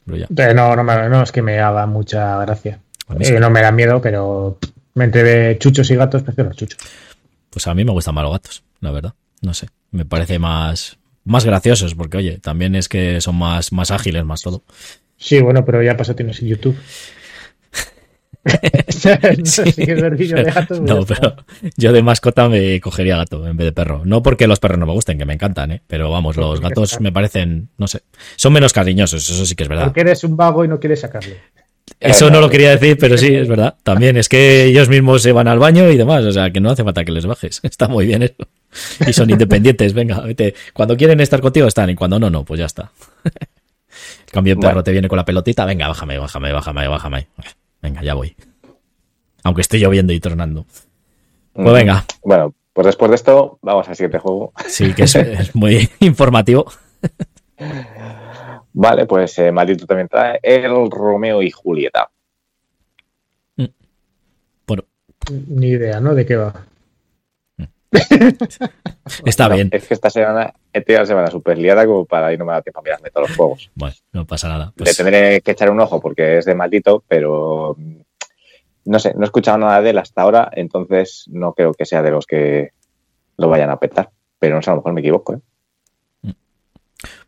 [0.07, 0.27] Pero ya.
[0.27, 2.79] Eh, No, no, me- no es que me haga mucha gracia.
[3.21, 3.35] Sí.
[3.35, 4.59] Eh, no me da miedo, pero
[4.97, 6.79] entre chuchos y gatos prefiero los chuchos.
[7.51, 9.15] Pues a mí me gustan más los gatos, la verdad.
[9.43, 9.69] No sé.
[9.91, 14.43] Me parece más, más graciosos, porque oye, también es que son más, más ágiles, más
[14.43, 14.65] todo.
[15.17, 16.77] Sí, bueno, pero ya pasó tienes en YouTube.
[19.05, 19.17] no,
[20.11, 21.37] de gatos, pues No, pero
[21.77, 24.03] yo de mascota me cogería gato en vez de perro.
[24.05, 25.83] No porque los perros no me gusten, que me encantan, ¿eh?
[25.87, 28.03] Pero vamos, los gatos me parecen, no sé,
[28.37, 29.85] son menos cariñosos, eso sí que es verdad.
[29.85, 31.39] Porque eres un vago y no quieres sacarle.
[32.05, 33.77] Eso no lo quería decir, pero sí, es verdad.
[33.83, 36.71] También es que ellos mismos se van al baño y demás, o sea, que no
[36.71, 37.61] hace falta que les bajes.
[37.63, 38.37] Está muy bien eso.
[39.07, 40.55] Y son independientes, venga, vete.
[40.73, 42.91] Cuando quieren estar contigo están y cuando no, no, pues ya está.
[43.25, 43.33] En
[44.33, 44.85] cambio, el perro Bueno.
[44.85, 47.29] te viene con la pelotita, venga, bájame, bájame, bájame, bájame.
[47.81, 48.35] Venga, ya voy.
[49.45, 50.67] Aunque esté lloviendo y tronando.
[51.53, 54.53] Pues venga, Bueno, pues después de esto, vamos al siguiente juego.
[54.67, 56.67] sí, que es, es muy informativo.
[58.75, 62.11] Vale, pues eh, Maldito también trae el Romeo y Julieta.
[64.67, 64.83] Bueno,
[65.49, 66.15] Ni idea, ¿no?
[66.15, 66.67] ¿De qué va?
[69.25, 69.69] está No, bien.
[69.71, 72.53] Es que esta semana he tenido la semana súper liada como para ir no me
[72.53, 73.71] da tiempo a mirarme todos los juegos.
[73.77, 74.73] Bueno, no pasa nada.
[74.77, 77.97] Le Pues, tendré que echar un ojo porque es de Maldito, pero mm,
[78.87, 82.03] no sé, no he escuchado nada de él hasta ahora, entonces no creo que sea
[82.03, 82.71] de los que
[83.37, 84.11] lo vayan a petar.
[84.41, 85.39] Pero no sé, a lo mejor me equivoco, ¿eh?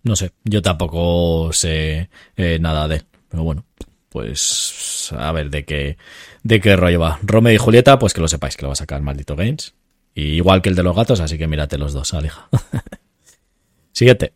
[0.07, 3.07] No sé, yo tampoco sé eh, nada de él.
[3.29, 3.64] Pero bueno,
[4.09, 5.99] pues a ver de qué,
[6.45, 7.19] de qué rollo va.
[7.23, 9.75] Romeo y Julieta, pues que lo sepáis que lo va a sacar Maldito Games.
[10.14, 12.49] Y igual que el de los gatos, así que mírate los dos, Alija.
[13.92, 14.33] Siguiente.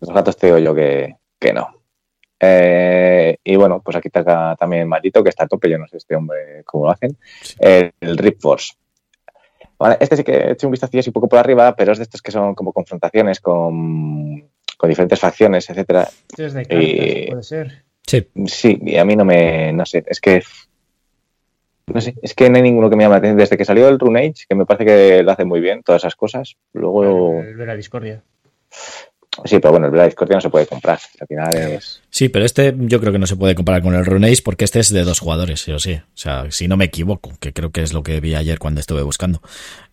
[0.00, 1.68] Los gatos te digo yo que, que no.
[2.40, 5.98] Eh, y bueno, pues aquí está también Maldito, que está a tope, yo no sé
[5.98, 7.16] este hombre cómo lo hacen.
[7.42, 7.54] Sí.
[7.60, 8.72] El Rip Force.
[9.78, 11.98] Vale, este sí que he hecho un vistazo así un poco por arriba, pero es
[11.98, 14.50] de estos que son como confrontaciones con,
[14.80, 16.08] con diferentes facciones, etcétera.
[16.38, 17.84] Es de cartas, Eh, puede ser.
[18.06, 19.74] Sí, Sí, y a mí no me.
[19.74, 20.42] No sé, es que.
[21.88, 23.36] No sé, es que no hay ninguno que me llame la atención.
[23.36, 26.00] Desde que salió el Rune Age, que me parece que lo hace muy bien, todas
[26.00, 26.56] esas cosas.
[26.72, 27.42] Luego.
[27.42, 28.22] El de la discordia.
[29.44, 30.98] Sí, pero bueno, el Black Discordia no se puede comprar.
[31.20, 32.02] Al final es.
[32.10, 34.80] sí, pero este yo creo que no se puede comparar con el Runeace porque este
[34.80, 35.94] es de dos jugadores, sí o sí.
[35.94, 38.80] O sea, si no me equivoco, que creo que es lo que vi ayer cuando
[38.80, 39.40] estuve buscando.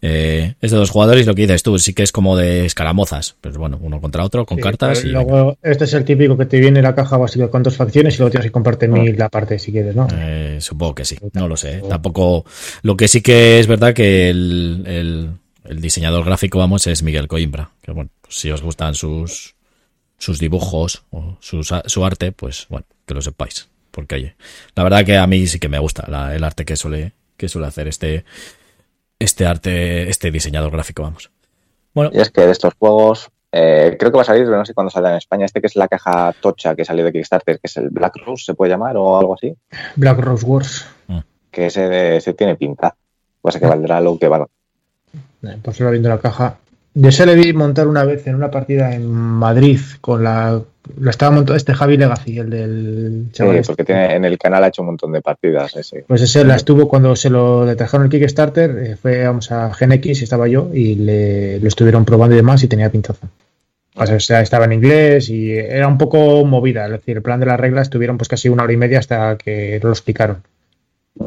[0.02, 2.65] Eh, es de dos jugadores y lo que dices tú, sí que es como de
[2.65, 3.36] escaramozas.
[3.39, 5.10] Pues bueno, uno contra otro, con Sí, cartas y...
[5.10, 8.17] luego, este es el típico que te viene la caja básica con dos facciones y
[8.17, 10.08] luego tienes que comprarte mil aparte si quieres, ¿no?
[10.13, 11.78] Eh, supongo que sí, no lo sé.
[11.78, 11.82] ¿eh?
[11.88, 12.43] Tampoco.
[12.82, 15.30] Lo que sí que es verdad que el, el-
[15.67, 17.69] el diseñador gráfico, vamos, es Miguel Coimbra.
[17.82, 19.56] Que bueno, pues si os gustan sus,
[20.17, 23.67] sus dibujos o sus su arte, pues bueno, que lo sepáis.
[23.91, 24.36] Porque oye,
[24.75, 27.49] la verdad que a mí sí que me gusta la- el arte que suele, que
[27.49, 28.25] suele hacer este,
[29.19, 31.32] este arte, este diseñador gráfico, vamos.
[31.93, 33.30] Bueno, Y es que de estos juegos.
[33.51, 35.45] eh, creo que va a salir, pero no sé cuándo saldrá en España.
[35.45, 38.43] Este que es la caja tocha que salió de Kickstarter, que es el Black Rose,
[38.45, 39.56] se puede llamar, o algo así.
[39.95, 40.86] Black Rose Wars.
[41.49, 42.95] Que ese, ese tiene pinta.
[43.41, 44.47] Pues que valdrá lo que valga.
[45.62, 46.58] Por solo viendo la caja.
[46.93, 50.60] Yo se le vi montar una vez en una partida en Madrid con la.
[50.99, 53.56] Lo estaba montando este Javi Legacy, el del Sí, chaval.
[53.58, 53.67] este.
[53.67, 55.75] porque tiene, en el canal ha hecho un montón de partidas.
[55.75, 56.06] Ese.
[56.08, 59.71] Pues ese la estuvo cuando se lo le trajeron el Kickstarter, eh, fue vamos, a
[59.73, 63.27] GenX y estaba yo y le, lo estuvieron probando y demás y tenía pintaza.
[63.99, 67.47] O sea, estaba en inglés y era un poco movida, es decir, el plan de
[67.47, 70.43] las reglas estuvieron pues casi una hora y media hasta que lo explicaron.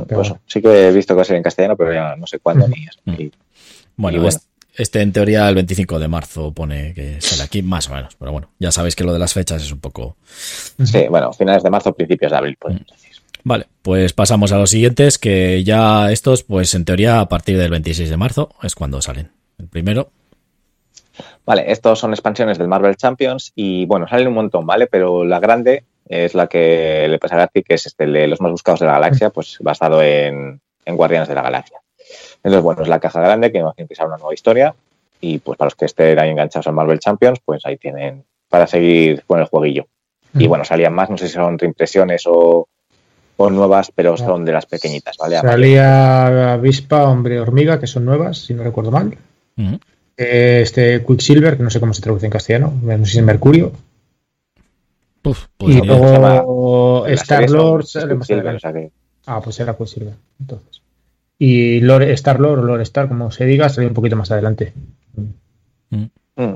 [0.09, 2.87] Pues, sí que he visto cosas en castellano, pero ya no sé cuándo ni.
[3.05, 3.21] Mm.
[3.21, 3.33] Y-
[4.01, 4.37] Bueno, Y bueno.
[4.37, 8.15] es- este en teoría el 25 de marzo pone que sale aquí, más o menos.
[8.17, 10.17] Pero bueno, ya sabéis que lo de las fechas es un poco...
[10.83, 13.11] sí, bueno, finales de marzo, principios de abril, podemos decir.
[13.43, 17.71] Vale, pues pasamos a los siguientes, que ya estos, pues en teoría a partir del
[17.71, 19.31] 26 de marzo es cuando salen.
[19.59, 20.11] El primero,
[21.45, 24.87] Vale, estos son expansiones del Marvel Champions y bueno, salen un montón, ¿vale?
[24.87, 28.29] Pero la grande es la que le pasa a Gatti, que es este el de
[28.29, 31.79] los más buscados de la galaxia, pues basado en, en Guardianes de la Galaxia.
[32.43, 34.75] Entonces, bueno, es la caja grande que imagino que será una nueva historia
[35.21, 38.67] y pues para los que estén ahí enganchados al Marvel Champions, pues ahí tienen para
[38.67, 39.87] seguir con el jueguillo.
[40.35, 42.69] Y bueno, salían más, no sé si son reimpresiones o,
[43.37, 45.37] o nuevas, pero son de las pequeñitas, ¿vale?
[45.51, 49.17] Salía Avispa, Hombre Hormiga, que son nuevas, si no recuerdo mal.
[50.17, 53.25] Eh, Este Quicksilver, que no sé cómo se traduce en castellano, no sé si es
[53.25, 53.73] Mercurio.
[55.25, 56.05] Uf, pues y luego
[58.59, 58.93] sea que-
[59.27, 60.83] Ah, pues era Quicksilver, entonces.
[61.43, 64.73] Y Lord, Star-Lord o Lord Star, como se diga, salió un poquito más adelante.
[65.17, 66.05] mm.
[66.37, 66.55] Mm.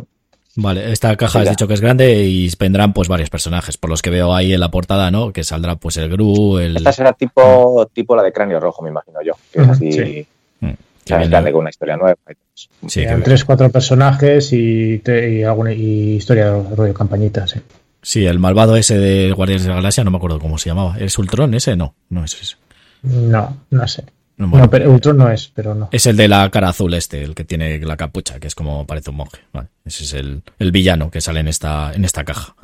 [0.57, 4.03] Vale, esta caja has dicho que es grande y vendrán pues varios personajes, por los
[4.03, 5.33] que veo ahí en la portada, ¿no?
[5.33, 6.77] Que saldrá pues el Gru, el...
[6.77, 9.33] Esta será tipo, tipo la de Cráneo Rojo, me imagino yo.
[9.53, 10.27] Que es así, sí.
[10.61, 12.16] Mm, o que sea, es viene- grande con una historia nueva.
[12.55, 12.68] sí,
[13.01, 17.59] que- Eran tres, cuatro personajes y, te- y alguna y historia de rollo campañita, sí.
[18.03, 20.97] sí, el malvado ese de Guardianes de la Galaxia, no me acuerdo cómo se llamaba.
[21.01, 21.75] ¿Es Ultron ese?
[21.75, 22.57] No, no es ese.
[23.03, 24.05] No, no sé.
[24.37, 25.88] No, bueno, No, pero Ultron no es, pero no.
[25.92, 28.87] Es el de la cara azul este, el que tiene la capucha, que es como
[28.87, 29.38] parece un monje.
[29.53, 32.57] Vale, ese es el, el villano que sale en esta, en esta caja.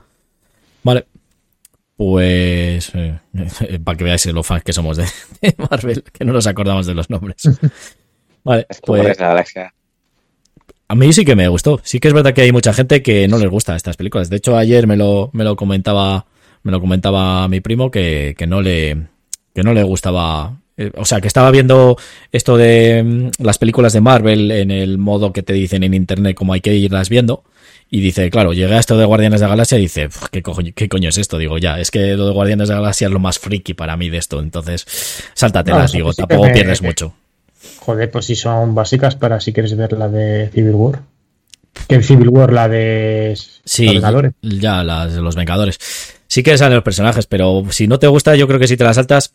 [0.82, 1.06] Vale.
[1.96, 3.18] Pues eh,
[3.84, 5.04] para que veáis los fans que somos de,
[5.42, 7.42] de Marvel, que no nos acordamos de los nombres.
[8.44, 9.74] Vale, pues de la Galaxia.
[10.88, 11.80] a mí sí que me gustó.
[11.84, 14.30] Sí que es verdad que hay mucha gente que no les gusta estas películas.
[14.30, 16.26] De hecho, ayer me lo, me lo comentaba,
[16.62, 19.08] me lo comentaba mi primo que, que no le,
[19.54, 20.56] que no le gustaba.
[20.86, 21.96] Eh, O sea, que estaba viendo
[22.32, 26.34] esto de mm, las películas de Marvel en el modo que te dicen en internet
[26.36, 27.44] como hay que irlas viendo.
[27.92, 30.42] Y dice, claro, llegué a esto de Guardianes de la Galaxia y dice, "Pf, ¿qué
[30.42, 31.38] coño, ¿qué coño es esto?
[31.38, 33.96] Digo, ya, es que lo de Guardianes de la Galaxia es lo más friki para
[33.96, 34.38] mí de esto.
[34.40, 34.86] Entonces,
[35.34, 37.12] sáltatelas, No, digo, sí tampoco me- pierdes mucho.
[37.80, 41.00] Joder, pues sí son básicas para si quieres ver la de Civil War.
[41.88, 44.32] Que en Civil War la de Sí, los Vengadores.
[44.40, 45.78] ya las de los Vengadores.
[46.28, 48.84] Sí que salen los personajes, pero si no te gusta, yo creo que si te
[48.84, 49.34] las saltas,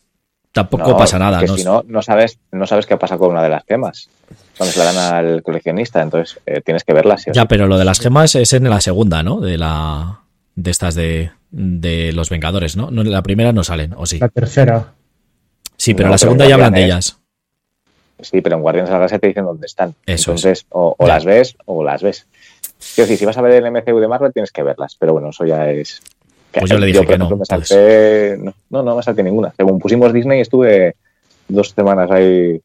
[0.56, 1.38] tampoco No, pasa nada.
[1.40, 1.56] Que ¿no?
[1.56, 4.08] si no, no sabes, no sabes qué pasa con una de las gemas.
[4.56, 7.22] Cuando se la dan al coleccionista, entonces eh, tienes que verlas.
[7.22, 9.40] sí o Ya, pero lo de las gemas es en la segunda, ¿no?
[9.40, 10.20] De la
[10.56, 12.90] de estas de, de los Vengadores, ¿no?
[12.90, 14.18] no en la primera no salen, o sí.
[14.18, 14.94] La tercera.
[15.76, 17.18] Sí, pero No, la pero segunda ya hablan de ellas.
[18.20, 19.94] Sí, pero en Guardianes de la Galaxia te dicen dónde están.
[20.06, 21.12] Eso Entonces, o, o Ya.
[21.14, 22.26] las ves o las ves.
[22.94, 24.96] Quiero decir, si vas a ver el MCU de Marvel, tienes que verlas.
[24.98, 26.00] Pero bueno, eso ya es.
[26.60, 28.36] Pues yo le dije que no, Me salté...
[28.38, 29.52] no, no, no me salté ninguna.
[29.56, 30.96] Según pusimos Disney, estuve
[31.48, 32.60] dos semanas ahí.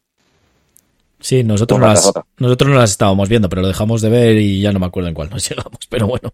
[1.20, 4.60] Sí, nosotros no, las, nosotros no las estábamos viendo, pero lo dejamos de ver y
[4.62, 5.78] ya no me acuerdo en cuál nos llegamos.
[5.88, 6.34] Pero bueno,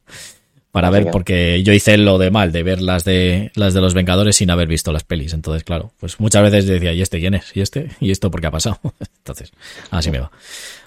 [0.72, 3.82] para ver, que- porque yo hice lo de mal, de ver las de las de
[3.82, 5.34] los Vengadores sin haber visto las pelis.
[5.34, 7.56] Entonces, claro, pues muchas veces decía, ¿y este quién es?
[7.56, 7.90] ¿Y este?
[8.00, 8.80] ¿Y esto por qué ha pasado?
[9.18, 9.52] Entonces,
[9.92, 10.32] así me va.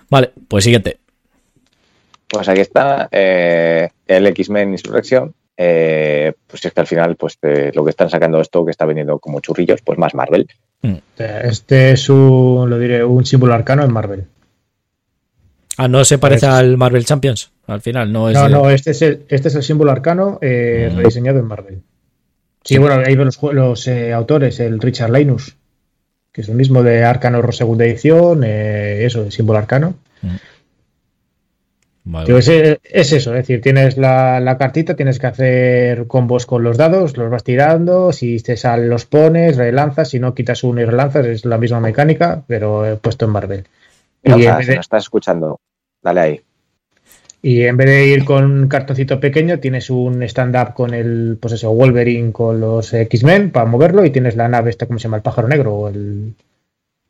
[0.09, 0.99] Vale, pues siguiente.
[2.29, 5.35] Pues aquí está eh, el X-Men Insurrección.
[5.63, 8.87] Eh, pues es que al final, pues eh, lo que están sacando esto que está
[8.87, 10.49] vendiendo como churrillos, pues más Marvel.
[11.19, 14.25] Este es un, lo diré, un símbolo arcano en Marvel.
[15.77, 17.53] Ah, ¿no se parece Pues- al Marvel Champions?
[17.67, 18.35] Al final, no es.
[18.35, 20.97] No, no, este es el, este es el símbolo arcano eh, Mm.
[20.97, 21.83] rediseñado en Marvel.
[22.65, 25.57] Sí, bueno, ahí ven los, eh, autores, el Richard Linus,
[26.33, 29.95] que es el mismo de Arcano segunda edición, eh, eso, el símbolo arcano.
[32.13, 36.63] Vale, es, es eso, es decir, tienes la, la cartita, tienes que hacer combos con
[36.63, 40.81] los dados, los vas tirando, si te salen los pones, relanzas, si no quitas uno
[40.81, 43.65] y relanzas, es la misma mecánica, pero eh, puesto en Marvel.
[44.23, 45.61] Mira, Y o en sea, vez si de- nos estás escuchando,
[46.03, 46.41] dale ahí.
[47.43, 51.55] Y en vez de ir con un cartoncito pequeño, tienes un stand-up con el, pues
[51.55, 55.17] eso, Wolverine con los X-Men para moverlo y tienes la nave esta, ¿cómo se llama?
[55.17, 56.35] El pájaro negro o el...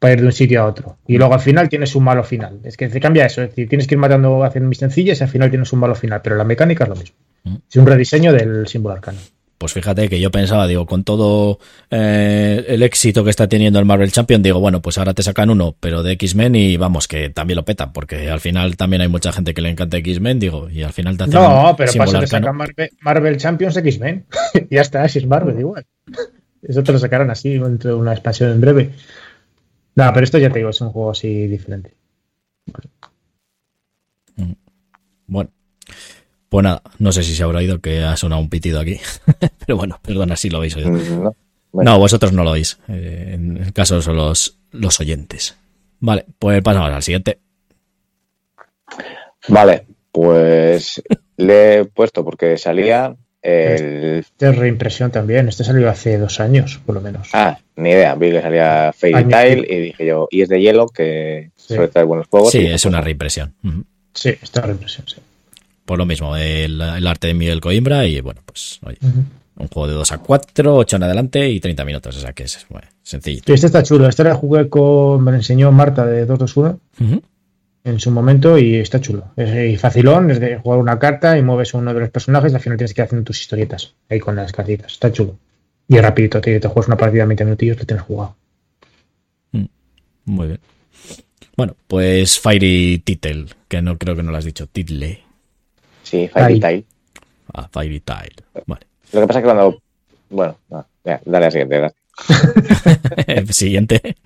[0.00, 0.96] para ir de un sitio a otro.
[1.06, 2.58] Y luego al final tienes un malo final.
[2.64, 5.22] Es que te cambia eso, es decir, tienes que ir matando, haciendo mis sencillas y
[5.22, 7.16] al final tienes un malo final, pero la mecánica es lo mismo.
[7.44, 7.56] Mm.
[7.68, 9.18] Es un rediseño del símbolo arcano.
[9.58, 11.58] pues fíjate que yo pensaba, digo, con todo
[11.90, 15.50] eh, el éxito que está teniendo el Marvel Champion, digo, bueno, pues ahora te sacan
[15.50, 19.08] uno, pero de X-Men y vamos, que también lo petan, porque al final también hay
[19.08, 22.26] mucha gente que le encanta X-Men, digo, y al final te hacen No, pero pasa
[22.26, 24.24] sacar Marvel, Marvel Champions X-Men.
[24.70, 25.84] ya está, si es Marvel igual.
[26.62, 28.90] Eso te lo sacarán así, dentro de una expansión en breve.
[29.94, 31.94] No, pero esto ya te digo, es un juego así diferente.
[35.26, 35.50] Bueno,
[36.48, 38.98] pues nada, no sé si se habrá oído que ha sonado un pitido aquí,
[39.66, 40.90] pero bueno, perdona si lo habéis oído.
[40.90, 41.36] No.
[41.72, 42.78] Bueno, No, vosotros no lo oís.
[42.88, 45.56] Eh, en el caso son los, los oyentes.
[46.00, 47.38] Vale, pues pasamos al siguiente.
[49.48, 51.02] Vale, pues
[51.36, 54.20] le he puesto porque salía el...
[54.20, 55.48] Este es reimpresión también.
[55.48, 57.28] Este salió hace dos años, por lo menos.
[57.32, 59.24] Ah, ni idea, vi que salía Fairy.
[59.28, 61.74] Tail y dije yo, y es de hielo que Sí.
[61.74, 62.50] suele traer buenos juegos.
[62.50, 63.54] Sí, y- es una reimpresión.
[63.64, 63.84] Ujú.
[64.14, 65.16] Sí, esta reimpresión, sí.
[65.84, 69.24] Por lo mismo, el, el arte de Miguel Coimbra y bueno, pues oye, Ujú.
[69.56, 72.44] un juego de 2 a 4, 8 en adelante y 30 minutos, o sea que
[72.44, 73.44] es bueno, sencillito.
[73.46, 74.08] Sí, Este está chulo.
[74.08, 75.22] Este la jugué con.
[75.24, 77.22] Me lo enseñó Marta de 221 Ujú.
[77.84, 79.32] En su momento y está chulo.
[79.36, 82.52] Es y facilón, es de jugar una carta y mueves a uno de los personajes
[82.52, 84.92] y al final tienes que ir haciendo tus historietas ahí con las cartitas.
[84.92, 85.36] Está chulo.
[85.88, 88.36] Y es rapidito, te, te juegas una partida de 20 minutillos que tienes jugado.
[90.24, 90.60] Muy bien.
[91.56, 95.22] Bueno, pues Fiery Title, que no creo que no lo has dicho, Title.
[96.02, 96.60] Sí, Ahí.
[96.60, 96.84] Tail.
[97.52, 98.36] Ah, Fiery Tile.
[98.66, 98.86] Vale.
[99.12, 99.82] Lo que pasa es que cuando...
[100.28, 101.78] Bueno, no, ya, dale al siguiente.
[101.78, 101.94] dale.
[103.52, 104.16] Siguiente.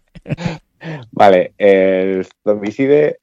[1.13, 3.21] Vale, el Zombicide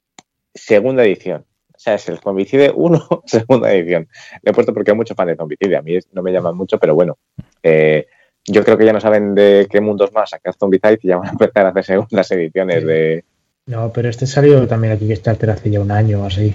[0.54, 1.44] segunda edición.
[1.74, 4.08] O sea, es el Zombicide 1 segunda edición.
[4.42, 5.76] Le he puesto porque hay muchos fans de Zombicide.
[5.76, 7.18] A mí no me llaman mucho, pero bueno.
[7.62, 8.06] Eh,
[8.44, 11.28] yo creo que ya no saben de qué mundos más sacar Zombicide y ya van
[11.28, 13.24] a empezar a hacer segundas ediciones de...
[13.66, 16.52] No, pero este salió también aquí Kickstarter hace ya un año o así.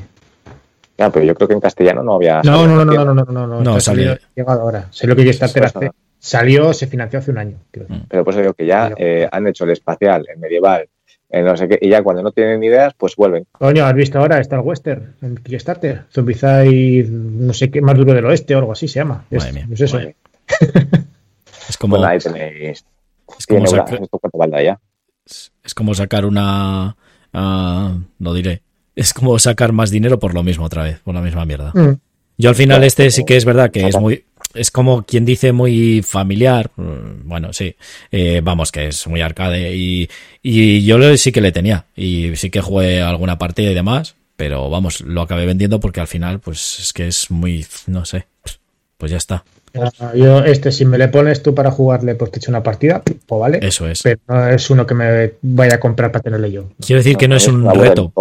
[0.99, 2.41] Ah, pero yo creo que en castellano no había...
[2.43, 3.62] No, no, no, no, no, no, no, no.
[3.62, 4.88] No, Está salió- llegado ahora.
[4.91, 5.91] Sé lo que Kickstarter Eso, hace.
[6.19, 7.57] Salió, se financió hace un año.
[7.71, 7.88] creo.
[8.10, 10.89] Pero por eso digo que ya eh, han hecho el espacial, el medieval,
[11.30, 13.46] no sé qué, y ya cuando no tienen ideas, pues vuelven.
[13.52, 14.40] Coño, ¿has visto ahora?
[14.40, 16.04] Está el western en Kickstarter.
[16.12, 19.26] Zombicide, no sé qué, más duro del oeste o algo así se llama.
[19.30, 19.68] Es, Madre mía.
[19.72, 19.98] es eso.
[19.98, 20.16] Vale.
[21.68, 22.86] Es como, Bueno, ahí tenéis
[23.38, 23.60] es 100
[25.76, 26.96] como, sacar una...
[27.34, 28.62] ah, lo diré.
[28.96, 31.72] Es como sacar más dinero por lo mismo otra vez, por la misma mierda.
[31.74, 32.00] Mm.
[32.38, 35.25] Yo al final Claro, este sí que es verdad que es muy es como quien
[35.25, 37.75] dice muy familiar, mm, bueno sí,
[38.12, 40.10] Eh, vamos que es muy arcade y,
[40.41, 44.69] y yo sí que le tenía y sí que jugué alguna partida y demás, pero
[44.69, 48.27] vamos lo acabé vendiendo porque al final pues es que es muy no sé,
[48.97, 49.43] pues ya está,
[49.99, 53.01] Ah, Yo, este, si me le pones tú para jugarle, pues te echo una partida,
[53.03, 53.60] pues vale.
[53.62, 54.01] eso es.
[54.01, 56.69] Pero no es uno que me vaya a comprar para tenerle yo.
[56.86, 58.12] Quiero decir que no es un reto,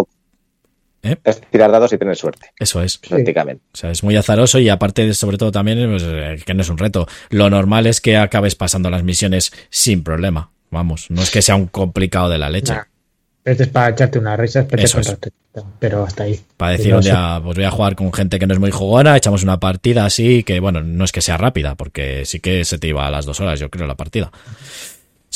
[1.03, 1.17] ¿Eh?
[1.25, 2.99] Es tirar dados y tener suerte, eso es.
[2.99, 3.63] prácticamente.
[3.73, 6.69] O sea, es muy azaroso y aparte, sobre todo también, pues, eh, que no es
[6.69, 7.07] un reto.
[7.31, 10.51] Lo normal es que acabes pasando las misiones sin problema.
[10.71, 12.73] Vamos, no es que sea un complicado de la leche.
[12.75, 12.83] Nah.
[13.45, 16.41] Este es para echarte unas risas, para Eso echarte un ratito, pero hasta ahí.
[16.57, 17.11] Para decir No un sé.
[17.11, 20.05] día, pues voy a jugar con gente que no es muy jugona, echamos una partida
[20.05, 23.11] así, que bueno, no es que sea rápida, porque sí que se te iba a
[23.13, 24.33] las dos horas, yo creo, la partida.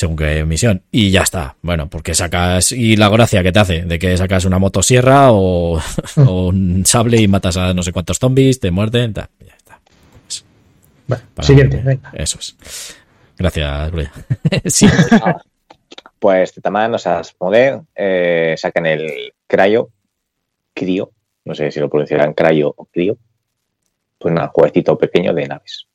[0.01, 0.83] Según qué misión.
[0.91, 1.57] Y ya está.
[1.61, 2.73] Bueno, porque sacas.
[2.73, 5.79] Y la gracia que te hace, de que sacas una motosierra o,
[6.17, 9.79] o un sable y matas a no sé cuántos zombies, te muerden, tal, ya está.
[11.07, 12.11] Bueno, Para- siguiente, venga.
[12.15, 12.57] Eso es.
[13.37, 14.11] Gracias, Bruya.
[14.65, 14.87] sí.
[15.23, 15.37] Ah,
[16.19, 19.91] Pues Tetaman, o sea, Asmodee, eh, sacan el Cryo,
[20.75, 21.13] Crio,
[21.45, 23.19] no sé si lo pronunciarán Cryo o Crio,
[24.19, 25.87] pues nada, jueguecito pequeño de naves.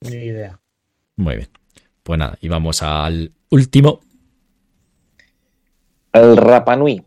[0.00, 0.60] Ni idea.
[1.16, 1.48] Muy bien.
[2.06, 4.00] Pues nada, y vamos al último.
[6.12, 7.02] El Rapanui,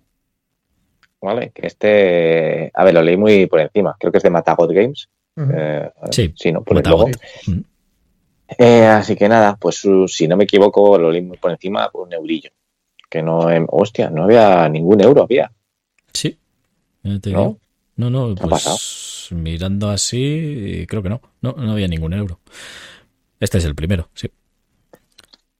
[1.21, 1.51] ¿vale?
[1.55, 5.07] Que este, a ver, lo leí muy por encima, creo que es de Matagot Games.
[5.37, 6.63] Eh, Sí, sí, ¿no?
[6.65, 7.07] Por el Matagot.
[7.47, 7.63] logo.
[8.57, 11.89] Eh, así que nada, pues su- si no me equivoco, lo leí muy por encima,
[11.93, 12.49] un eurillo.
[13.09, 15.49] Que no, em- hostia, no había ningún euro, había.
[16.13, 16.37] Sí.
[17.01, 17.19] Te ¿No?
[17.21, 17.57] digo.
[17.95, 21.21] No, no, ¿Qué ha pues mirando así, creo que no.
[21.41, 22.41] No, no había ningún euro.
[23.39, 24.29] Este es el primero, sí.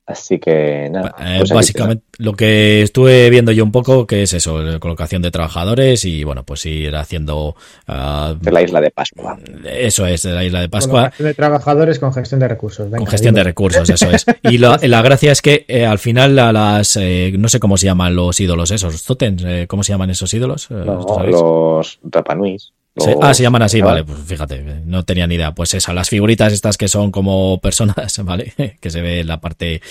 [0.10, 1.14] Así que nada.
[1.20, 5.22] Eh, pues básicamente, lo que estuve viendo yo un poco, que es eso, la colocación
[5.22, 7.55] de trabajadores y bueno, pues ir haciendo
[7.88, 9.38] ah, de la isla de Pascua.
[9.64, 11.10] eso es, de la isla de Pascua.
[11.10, 12.86] gestión de trabajadores con gestión de recursos.
[12.88, 14.26] Venga, Con gestión de recursos, eso es.
[14.41, 17.78] Y la, la gracia es que eh, al final a las, eh, no sé cómo
[17.78, 20.72] se llaman los ídolos esos, totems, eh, ¿cómo se llaman esos ídolos?
[20.72, 22.74] No, los Rapanuis.
[23.00, 25.54] Se- ah, se llaman así, vale, pues fíjate, no tenía ni idea.
[25.54, 28.54] Pues esas, las figuritas estas que son como personas, ¿vale?
[28.80, 29.82] Que se ve en la parte,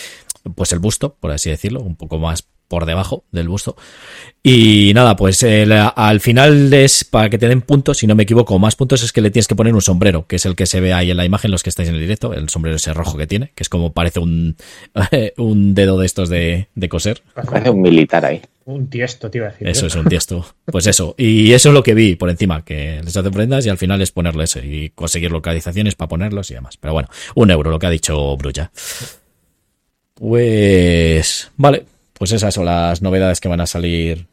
[0.54, 3.76] pues el busto, por así decirlo, un poco más por debajo del busto.
[4.42, 8.58] Y nada, pues al final es para que te den puntos, si no me equivoco,
[8.58, 10.80] más puntos es que le tienes que poner un sombrero, que es el que se
[10.80, 13.18] ve ahí en la imagen, los que estáis en el directo, el sombrero ese rojo
[13.18, 14.56] que tiene, que es como parece un,
[15.38, 17.22] un dedo de estos de, de coser.
[17.34, 18.40] Parece un militar ahí.
[18.64, 19.66] Un tiesto, te iba a decir.
[19.66, 20.44] Eso es un tiesto.
[20.66, 21.14] Pues eso.
[21.16, 24.02] Y eso es lo que vi por encima, que les hacen prendas y al final
[24.02, 26.76] es ponerle ese y conseguir localizaciones para ponerlos y demás.
[26.76, 28.70] Pero bueno, un euro, lo que ha dicho Brulla.
[30.14, 31.50] Pues.
[31.56, 31.86] Vale.
[32.18, 34.26] Pues esas son las novedades que van a salir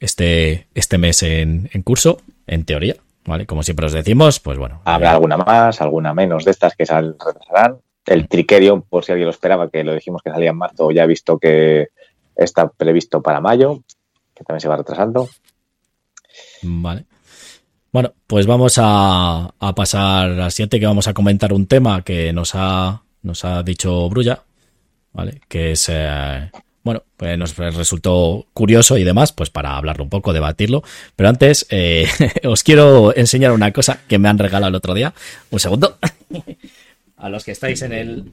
[0.00, 2.96] este, este mes en, en curso, en teoría.
[3.24, 3.44] ¿Vale?
[3.44, 4.80] Como siempre os decimos, pues bueno.
[4.86, 7.76] Habrá alguna más, alguna menos de estas que sal, retrasarán.
[8.06, 11.04] El Trickerion, por si alguien lo esperaba, que lo dijimos que salía en marzo, ya
[11.04, 11.88] he visto que
[12.34, 13.82] está previsto para mayo,
[14.34, 15.28] que también se va retrasando.
[16.62, 17.04] Vale.
[17.92, 22.32] Bueno, pues vamos a, a pasar al siguiente, que vamos a comentar un tema que
[22.32, 24.42] nos ha, nos ha dicho Brulla,
[25.12, 25.42] ¿vale?
[25.48, 26.50] Que es, eh,
[26.88, 30.82] bueno, pues nos resultó curioso y demás, pues para hablarlo un poco, debatirlo.
[31.16, 32.08] Pero antes, eh,
[32.44, 35.12] os quiero enseñar una cosa que me han regalado el otro día.
[35.50, 35.98] Un segundo.
[37.18, 38.32] a los que estáis en el...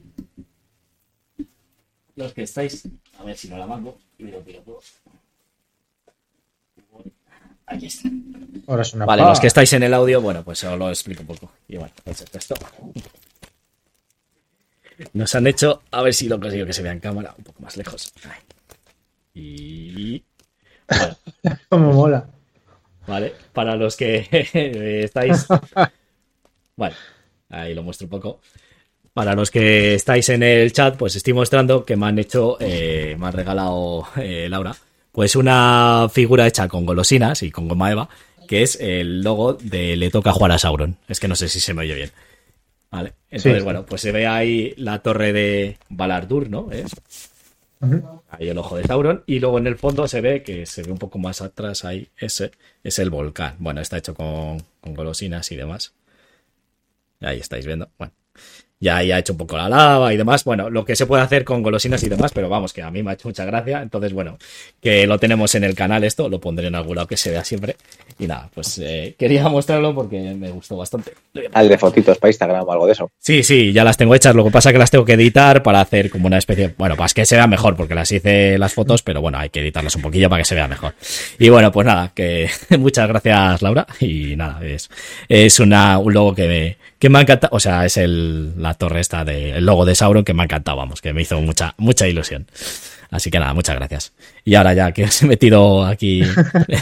[2.14, 2.88] Los que estáis
[3.18, 3.98] a ver si no la mando.
[7.66, 8.08] Aquí está.
[8.68, 11.20] Ahora es una Vale, los que estáis en el audio, bueno, pues os lo explico
[11.20, 11.52] un poco.
[11.68, 12.54] Y bueno, pues esto.
[15.12, 17.60] Nos han hecho, a ver si lo consigo que se vea en cámara, un poco
[17.60, 18.14] más lejos.
[18.24, 18.45] Ahí.
[19.40, 20.22] Y.
[20.88, 21.16] Bueno,
[21.68, 22.26] Como mola.
[23.08, 24.26] vale, para los que
[25.04, 25.46] estáis.
[26.76, 26.94] Vale,
[27.48, 28.40] ahí lo muestro un poco.
[29.12, 33.16] Para los que estáis en el chat, pues estoy mostrando que me han hecho, eh,
[33.18, 34.76] me han regalado eh, Laura,
[35.10, 38.08] pues una figura hecha con golosinas y con goma eva,
[38.46, 40.98] que es el logo de Le toca jugar a Sauron.
[41.08, 42.12] Es que no sé si se me oye bien.
[42.92, 43.64] Vale, entonces Sí.
[43.64, 46.68] bueno, pues se ve ahí la torre de Balardur, ¿no?
[47.80, 47.88] ¿Es?
[47.88, 48.22] Ujú.
[48.28, 49.22] Ahí el ojo de Sauron.
[49.26, 52.10] Y luego en el fondo se ve que se ve un poco más atrás ahí,
[52.16, 52.52] ese
[52.82, 53.56] es el volcán.
[53.58, 55.94] Bueno, está hecho con, con golosinas y demás.
[57.20, 57.90] Ahí estáis viendo.
[57.98, 58.12] Bueno,
[58.78, 60.44] ya ha hecho un poco la lava y demás.
[60.44, 63.02] Bueno, lo que se puede hacer con golosinas y demás, pero vamos, que a mí
[63.02, 63.80] me ha hecho mucha gracia.
[63.80, 64.38] Entonces, bueno,
[64.80, 67.44] que lo tenemos en el canal esto, lo pondré en algún lado que se vea
[67.44, 67.76] siempre.
[68.18, 71.12] Y nada, pues eh, quería mostrarlo porque me gustó bastante.
[71.52, 73.10] Al de fotitos para Instagram o algo de eso.
[73.18, 74.34] Sí, sí, ya las tengo hechas.
[74.34, 76.74] Lo que pasa es que las tengo que editar para hacer como una especie.
[76.76, 79.60] Bueno, para que se vea mejor, porque las hice las fotos, pero bueno, hay que
[79.60, 80.94] editarlas un poquillo para que se vea mejor.
[81.38, 83.86] Y bueno, pues nada, que muchas gracias, Laura.
[84.00, 84.90] Y nada, es,
[85.28, 87.54] es una, un logo que me, que me ha encantado.
[87.54, 90.44] O sea, es el, la torre esta de, el logo de Sauron que me ha
[90.44, 92.46] encantado, vamos, que me hizo mucha, mucha ilusión.
[93.10, 94.12] Así que nada, muchas gracias.
[94.46, 96.22] Y ahora ya que os he metido aquí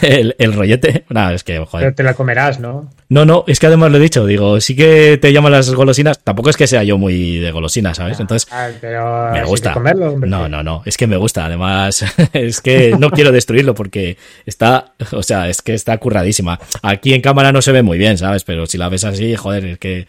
[0.02, 1.86] el, el rollete, nada, es que, joder.
[1.86, 2.90] Pero te la comerás, ¿no?
[3.08, 6.18] No, no, es que además lo he dicho, digo, sí que te llaman las golosinas,
[6.18, 8.20] tampoco es que sea yo muy de golosinas, ¿sabes?
[8.20, 9.70] Entonces, Ah, pero me gusta.
[9.70, 10.28] que comerlo, hombre.
[10.28, 12.04] no, no, no, es que me gusta, además,
[12.34, 16.60] es que no quiero destruirlo porque está, o sea, es que está curradísima.
[16.82, 18.44] Aquí en cámara no se ve muy bien, ¿sabes?
[18.44, 20.06] Pero si la ves así, joder, es que,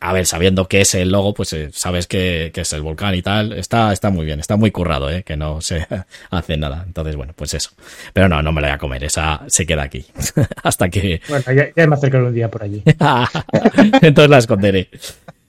[0.00, 3.14] a ver, sabiendo que es el logo, pues eh, sabes que, que es el volcán
[3.16, 5.22] y tal, está, está muy bien, está muy currado, ¿eh?
[5.24, 5.86] Que no se
[6.30, 6.75] hace nada.
[6.84, 7.70] Entonces, bueno, pues eso.
[8.12, 10.04] Pero no, no me la voy a comer, esa se queda aquí.
[10.62, 12.82] Hasta que, Bueno, ya, ya me acercaré un día por allí.
[14.02, 14.88] Entonces la esconderé.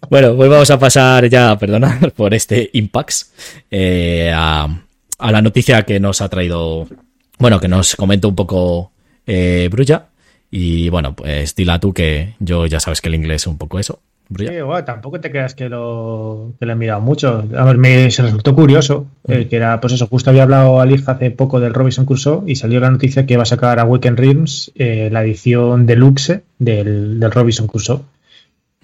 [0.10, 3.32] Bueno, pues vamos a pasar ya, perdonad por este Impax,
[3.72, 4.68] eh, a,
[5.18, 6.88] a la noticia que nos ha traído,
[7.40, 8.92] bueno, que nos comentó un poco
[9.26, 10.08] eh, Brulla.
[10.50, 13.80] Y bueno, pues dila tú que yo ya sabes que el inglés es un poco
[13.80, 14.00] eso.
[14.30, 14.52] Brulla.
[14.52, 17.46] Sí, bueno, tampoco te creas que lo, que lo he mirado mucho.
[17.56, 21.08] A ver, me se resultó curioso, eh, que era, pues eso, justo había hablado Alif
[21.08, 24.20] hace poco del Robinson Crusoe y salió la noticia que va a sacar a Weekend
[24.20, 28.02] Realms eh, la edición deluxe del, del Robinson Crusoe.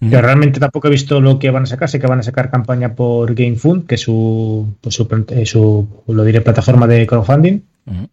[0.10, 2.52] Que realmente tampoco he visto lo que van a sacar, sé que van a sacar
[2.52, 7.62] campaña por GameFund, que es su, pues su, eh, su, lo diré, plataforma de crowdfunding.
[7.86, 8.10] Ujú.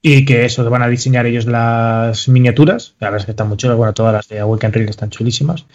[0.00, 2.94] Y que eso, van a diseñar ellos las miniaturas.
[3.00, 3.76] La verdad es que están muy chulas.
[3.76, 5.66] Bueno, todas las de Awaken Real están chulísimas.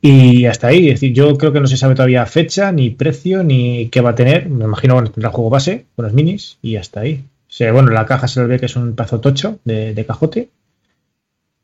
[0.00, 3.42] Y hasta ahí, es decir, yo creo que no se sabe todavía fecha, ni precio,
[3.42, 4.48] ni qué va a tener.
[4.48, 7.24] Me imagino que bueno, tendrá juego base con los minis y hasta ahí.
[7.48, 10.06] O sea, bueno, la caja se le ve que es un pedazo tocho de, de
[10.06, 10.50] cajote.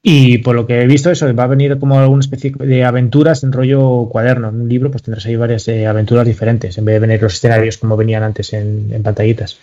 [0.03, 3.43] Y por lo que he visto, eso va a venir como alguna especie de aventuras
[3.43, 4.49] en rollo cuaderno.
[4.49, 7.35] En un libro, pues tendrás ahí varias eh, aventuras diferentes, en vez de venir los
[7.35, 9.59] escenarios como venían antes en, en pantallitas.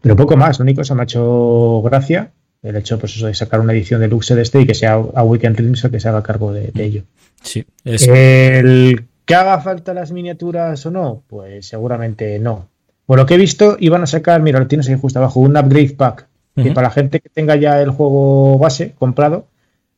[0.00, 2.30] Pero poco más, lo único que se me ha hecho gracia
[2.62, 5.24] el hecho pues eso, de sacar una edición deluxe de este y que sea a
[5.24, 7.02] Weekend Realms el que se haga cargo de, de ello.
[7.42, 12.68] Sí, es, El que haga falta las miniaturas o no, pues seguramente no.
[13.06, 15.56] Por lo que he visto, iban a sacar, mira, lo tienes ahí justo abajo, un
[15.56, 16.28] upgrade pack.
[16.54, 16.74] Que Ujú.
[16.74, 19.46] para la gente que tenga ya el juego base comprado,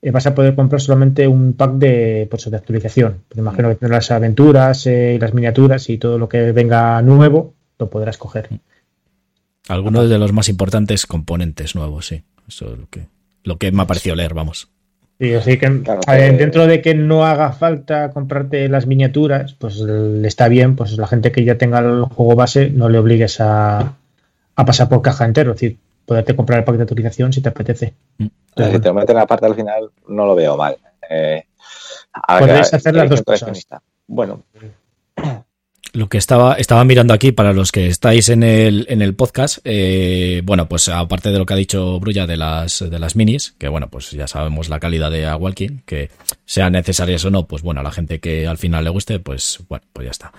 [0.01, 3.25] eh, vas a poder comprar solamente un pack de, pues, de actualización.
[3.35, 7.55] Me imagino que tendrás las aventuras, eh, las miniaturas y todo lo que venga nuevo,
[7.79, 8.49] lo podrás coger.
[9.69, 12.23] Algunos de los más importantes componentes nuevos, sí.
[12.49, 13.07] Eso es lo que,
[13.43, 14.69] lo que me ha parecido leer, vamos.
[15.21, 16.01] Sí, así que, Claro
[16.37, 21.07] dentro de que no haga falta comprarte las miniaturas, pues le está bien, pues la
[21.07, 23.95] gente que ya tenga el juego base no le obligues a,
[24.57, 27.49] a pasar por caja entero, es decir, poderte comprar el paquete de autorización si te
[27.49, 27.95] apetece.
[28.19, 28.27] Mm.
[28.57, 30.77] Si te lo meten aparte al final, no lo veo mal.
[31.09, 31.45] Eh,
[32.39, 33.67] Podéis hacer las dos cosas.
[34.07, 34.43] Bueno,
[35.95, 39.59] Lo que estaba, estaba mirando aquí para los que estáis en el, en el podcast,
[39.63, 43.55] eh, bueno, pues aparte de lo que ha dicho Brulla de las, de las minis,
[43.59, 46.11] que bueno, pues ya sabemos la calidad de A Walking, que
[46.45, 49.61] sean necesarias o no, pues bueno, a la gente que al final le guste, pues
[49.69, 50.33] bueno, pues ya está.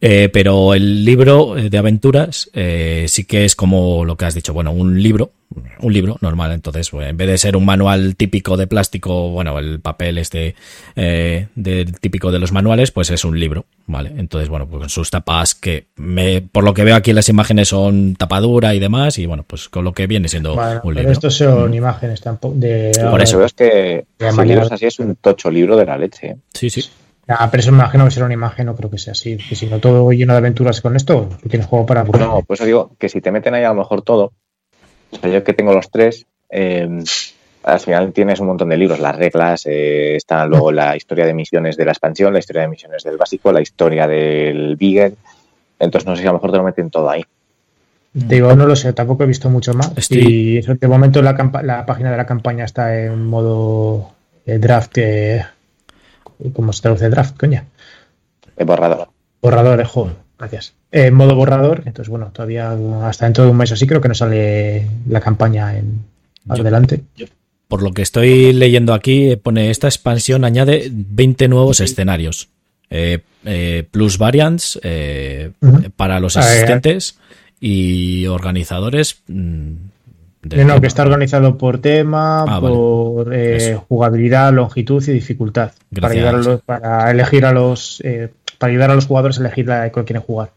[0.00, 4.52] Eh, pero el libro de aventuras eh, sí que es como lo que has dicho,
[4.52, 5.32] bueno, un libro,
[5.80, 9.58] un libro normal, entonces pues, en vez de ser un manual típico de plástico, bueno,
[9.58, 10.54] el papel este
[10.96, 14.12] eh, del típico de los manuales, pues es un libro, ¿vale?
[14.16, 17.28] Entonces, bueno, pues con sus tapas que me, por lo que veo aquí en las
[17.28, 20.80] imágenes son tapadura y demás, y bueno, pues con lo que viene siendo Bueno, un
[20.82, 21.12] pero libro.
[21.12, 22.92] estos son imágenes tampoco de.
[23.10, 23.38] Por eso.
[23.38, 26.26] veo es que De si manera- libros así es un tocho libro de la leche.
[26.28, 26.36] ¿eh?
[26.52, 26.84] Sí, sí.
[27.28, 29.36] Ah, pero eso me imagino que será una imagen, no creo que sea así.
[29.36, 32.22] Que si no todo lleno de aventuras con esto, tú tienes juego para aburrir.
[32.26, 34.32] No, por eso digo que si te meten ahí a lo mejor todo,
[35.12, 36.88] o sea, yo que tengo los tres, eh,
[37.62, 41.34] al final tienes un montón de libros, las reglas, eh, está luego la historia de
[41.34, 45.14] misiones de la expansión, la historia de misiones del básico, la historia del Beagle.
[45.78, 47.24] Entonces no sé si a lo mejor te lo meten todo ahí.
[48.12, 49.90] Te digo, no lo sé, tampoco he visto mucho más.
[49.96, 51.34] Estoy- Y eso, de momento la,
[51.86, 54.10] página de la campaña está en modo
[54.44, 54.98] eh, draft.
[54.98, 55.44] eh,
[56.52, 57.64] ¿Cómo se traduce draft, coña?
[58.56, 59.08] El borrador.
[59.40, 60.74] Borrador, eh, joder, gracias.
[60.90, 64.08] Eh, en modo borrador, entonces bueno, todavía hasta dentro de un mes así creo que
[64.08, 66.00] no sale la campaña en
[66.44, 67.00] Yo- adelante.
[67.68, 72.48] Por lo que estoy leyendo aquí, pone esta expansión añade 20 nuevos escenarios.
[72.90, 75.90] Eh, eh, plus variants eh, Ujú.
[75.96, 77.18] para los eh, asistentes
[77.60, 79.22] y organizadores.
[79.28, 79.70] mm,
[80.50, 82.74] Eh, no, que está organizado por tema, Ah, vale.
[82.74, 83.84] por eh, Eso.
[83.88, 85.70] jugabilidad, longitud y dificultad.
[85.94, 86.16] Para, Gracias.
[86.18, 88.28] ayudar a los- para elegir a los eh,
[88.62, 90.52] para ayudar a los jugadores a elegir la que quieren jugar.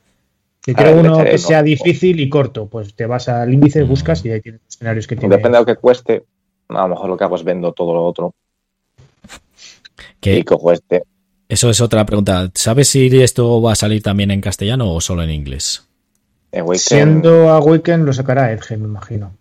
[0.64, 3.52] Si Ahora quiero le uno echaré que sea difícil y corto, pues te vas al
[3.52, 3.88] índice, Mm.
[3.88, 5.36] buscas y ahí tienes los escenarios que tiene.
[5.36, 6.24] Depende de lo que cueste.
[6.70, 8.34] A lo mejor lo que hago es vendo todo lo otro
[10.20, 11.04] Que y cojo este.
[11.50, 12.50] eso es otra pregunta.
[12.54, 15.88] ¿Sabes si esto va a salir también en castellano o solo en inglés?
[16.54, 19.36] Awaken, Siendo a Weekend lo sacará Edge, me imagino.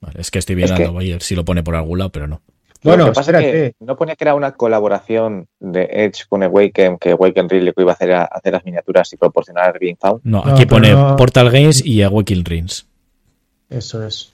[0.00, 1.98] Vale, es que estoy Es viendo que- voy a ver si lo pone por algún
[1.98, 2.40] lado, pero no.
[2.82, 3.74] Bueno, lo que pasa es espérate.
[3.78, 7.82] que no ponía que era una colaboración de Edge con Awaken, que Awaken Ridley que
[7.82, 10.20] iba a hacer, a hacer las miniaturas y proporcionar Green Found.
[10.24, 12.86] No, aquí pone no- Portal Games y Awakening Rings.
[13.68, 14.32] Eso es.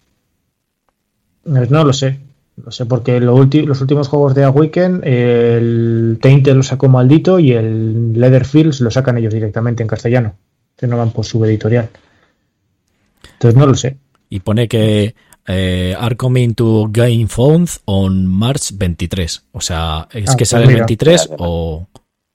[1.45, 2.19] No, no lo sé.
[2.57, 7.53] No sé, porque lo los últimos juegos de Awaken, el Tainted lo sacó maldito y
[7.53, 10.35] el Leatherfields lo sacan ellos directamente en castellano.
[10.77, 11.89] Que no van por su editorial.
[13.33, 13.97] Entonces no lo sé.
[14.29, 15.15] Y pone que
[15.47, 19.45] eh, are coming to Game Found on March 23.
[19.53, 20.81] O sea, ¿es Ah, que pues sale el mira.
[20.87, 21.87] 23 o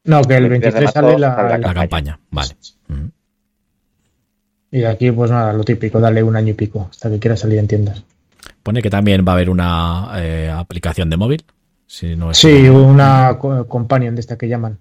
[0.05, 2.20] No, que el 23 de 23 marzo sale la, sale la la campaña?
[2.32, 2.49] Vale.
[4.72, 7.57] Y aquí, pues nada, lo típico, dale un año y pico hasta que quiera salir
[7.57, 8.03] en tiendas.
[8.62, 11.43] Pone que también va a haber una eh, aplicación de móvil.
[11.88, 14.78] Si no es Sí, una co- companion de esta que llaman.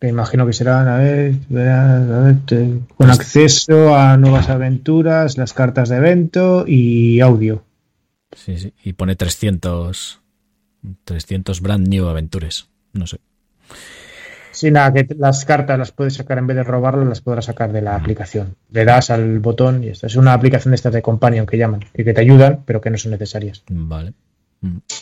[0.00, 5.36] Que imagino que serán, a ver, verán, a ver, te- con acceso a nuevas aventuras,
[5.36, 7.62] las cartas de evento y audio.
[8.34, 8.72] Sí, sí.
[8.82, 10.20] Y pone 300,
[11.04, 12.68] 300 brand new aventures.
[12.94, 13.18] No sé.
[14.52, 17.70] Sí, nada, que las cartas las puedes sacar en vez de robarlas, las podrás sacar
[17.72, 18.56] de la aplicación.
[18.70, 21.80] Le das al botón y esta es una aplicación de estas de companion que llaman,
[21.92, 23.62] que, que te ayudan, pero que no son necesarias.
[23.68, 24.14] Vale.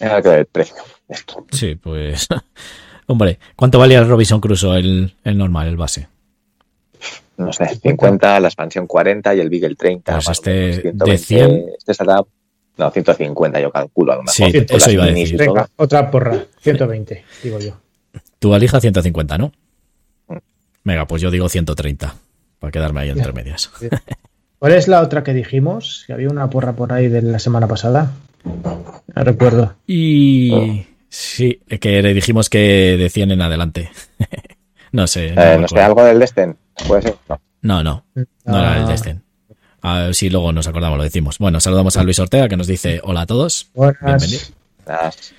[0.01, 0.76] Era que el precio.
[1.09, 1.46] Esto.
[1.53, 2.26] Sí, pues.
[3.09, 6.09] Hombre, ¿cuánto valía el Robinson Crusoe, el, el normal, el base?
[7.38, 10.12] No sé, 50, la expansión 40 y el Beagle 30.
[10.12, 11.64] Pues este menos, de 120, 100.
[11.78, 12.20] Este saldrá,
[12.76, 14.34] no, 150 yo calculo a lo mejor.
[14.34, 15.38] Sí, eso iba a decir.
[15.38, 17.80] Venga, otra porra, 120, digo yo.
[18.38, 19.52] Tu valija 150, ¿no?
[20.84, 22.14] Venga, pues yo digo 130.
[22.59, 23.70] Para quedarme ahí entre medias.
[24.59, 26.04] ¿Cuál es la otra que dijimos?
[26.06, 28.12] Que había una porra por ahí de la semana pasada.
[28.44, 29.76] No recuerdo.
[29.86, 30.84] Y.
[31.09, 33.90] Sí, que le dijimos que de 100 en adelante.
[34.92, 35.32] no sé.
[35.32, 36.56] No, Eh, no sé, algo del Destin.
[36.86, 37.16] Puede ser.
[37.28, 37.40] No.
[37.62, 38.04] no, no.
[38.44, 39.22] No era el Ah, Destin.
[39.80, 41.38] A ver si luego nos acordamos, lo decimos.
[41.38, 43.70] Bueno, saludamos a Luis Ortega que nos dice hola a todos.
[43.74, 44.52] Buenas.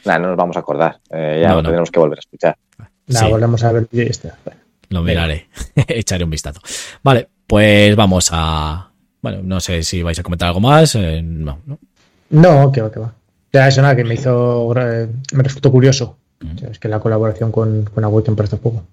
[0.05, 0.99] Nada, no nos vamos a acordar.
[1.09, 1.63] Eh, ya No, lo no.
[1.69, 2.57] tendremos que volver a escuchar.
[3.07, 3.31] Nada, Sí.
[3.31, 3.87] volvemos a ver.
[3.91, 4.37] está.
[4.89, 5.49] Lo miraré.
[5.87, 6.61] Echaré un vistazo.
[7.03, 8.91] Vale, pues vamos a.
[9.21, 10.95] Bueno, no sé si vais a comentar algo más.
[10.95, 11.77] eh, no, no.
[12.29, 13.13] No, que va, que va.
[13.51, 14.73] Ya eso nada, que me hizo.
[14.77, 16.17] eh, me resultó curioso.
[16.39, 16.71] Mm.
[16.71, 18.83] Es que la colaboración con, con Awaken para este juego.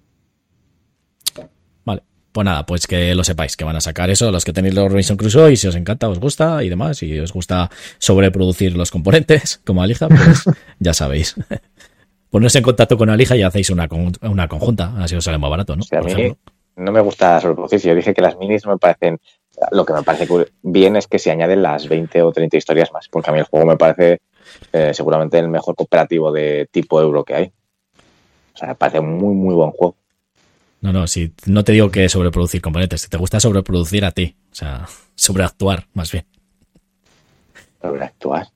[1.84, 2.02] Vale,
[2.32, 4.90] pues nada, pues que lo sepáis, que van a sacar eso, los que tenéis los
[4.90, 8.90] Robinson Crusoe y si os encanta, os gusta y demás, y os gusta sobreproducir los
[8.90, 10.44] componentes, como Alija, pues
[10.78, 11.36] ya sabéis.
[12.30, 13.88] Ponerse en contacto con Alija y hacéis una,
[14.22, 15.84] una conjunta, así os sale más barato, ¿no?
[15.90, 16.36] a mí
[16.74, 19.18] no me gusta sobreproducir, yo dije que las minis no me parecen
[19.70, 20.26] lo que me parece
[20.62, 23.46] bien es que se añaden las 20 o 30 historias más, porque a mí el
[23.46, 24.20] juego me parece
[24.72, 27.52] eh, seguramente el mejor cooperativo de tipo euro que hay.
[28.54, 29.96] O sea, me parece un muy, muy buen juego.
[30.80, 34.36] No, no, si no te digo que sobreproducir componentes, te gusta sobreproducir a ti.
[34.50, 36.26] O sea, sobreactuar, más bien.
[37.80, 38.48] Sobreactuar.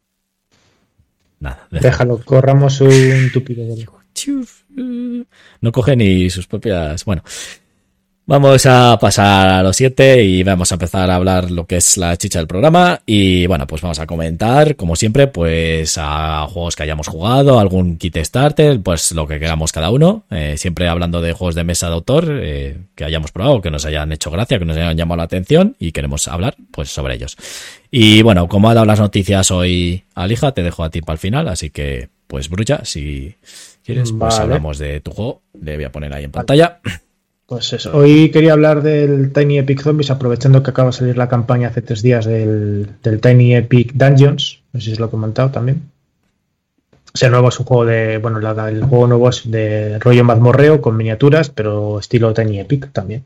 [1.40, 1.66] Nada.
[1.70, 3.64] Déjalo, corramos un tupido.
[5.60, 7.04] No coge ni sus propias.
[7.04, 7.22] Bueno,
[8.30, 11.96] Vamos a pasar a los siete y vamos a empezar a hablar lo que es
[11.96, 13.02] la chicha del programa.
[13.04, 17.96] Y bueno, pues vamos a comentar, como siempre, pues a juegos que hayamos jugado, algún
[17.98, 20.26] kit starter, pues lo que queramos cada uno.
[20.30, 23.84] Eh, siempre hablando de juegos de mesa de autor eh, que hayamos probado, que nos
[23.84, 27.36] hayan hecho gracia, que nos hayan llamado la atención y queremos hablar pues sobre ellos.
[27.90, 31.18] Y bueno, como ha dado las noticias hoy Alija, te dejo a ti para el
[31.18, 33.34] final, así que pues Brucha, si
[33.84, 35.42] quieres, pues hablamos de tu juego.
[35.60, 36.78] Le voy a poner ahí en pantalla.
[37.50, 37.90] Pues eso.
[37.96, 41.82] Hoy quería hablar del Tiny Epic Zombies, aprovechando que acaba de salir la campaña hace
[41.82, 44.62] tres días del, Tiny Epic Dungeons.
[44.72, 45.90] No sé si os lo he comentado también.
[47.12, 48.18] O sea, nuevo es un juego de.
[48.18, 53.24] Bueno, el juego nuevo es de rollo mazmorreo con miniaturas, pero estilo Tiny Epic también.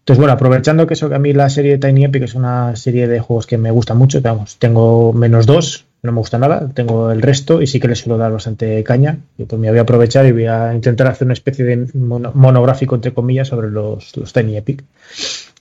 [0.00, 2.74] Entonces, bueno, aprovechando que eso que a mí la serie de Tiny Epic es una
[2.74, 6.68] serie de juegos que me gusta mucho, vamos, tengo menos dos, no me gusta nada,
[6.72, 9.18] tengo el resto y sí que le suelo dar bastante caña.
[9.36, 12.94] Y pues me voy a aprovechar y voy a intentar hacer una especie de monográfico,
[12.94, 14.84] entre comillas, sobre los, los Tiny Epic.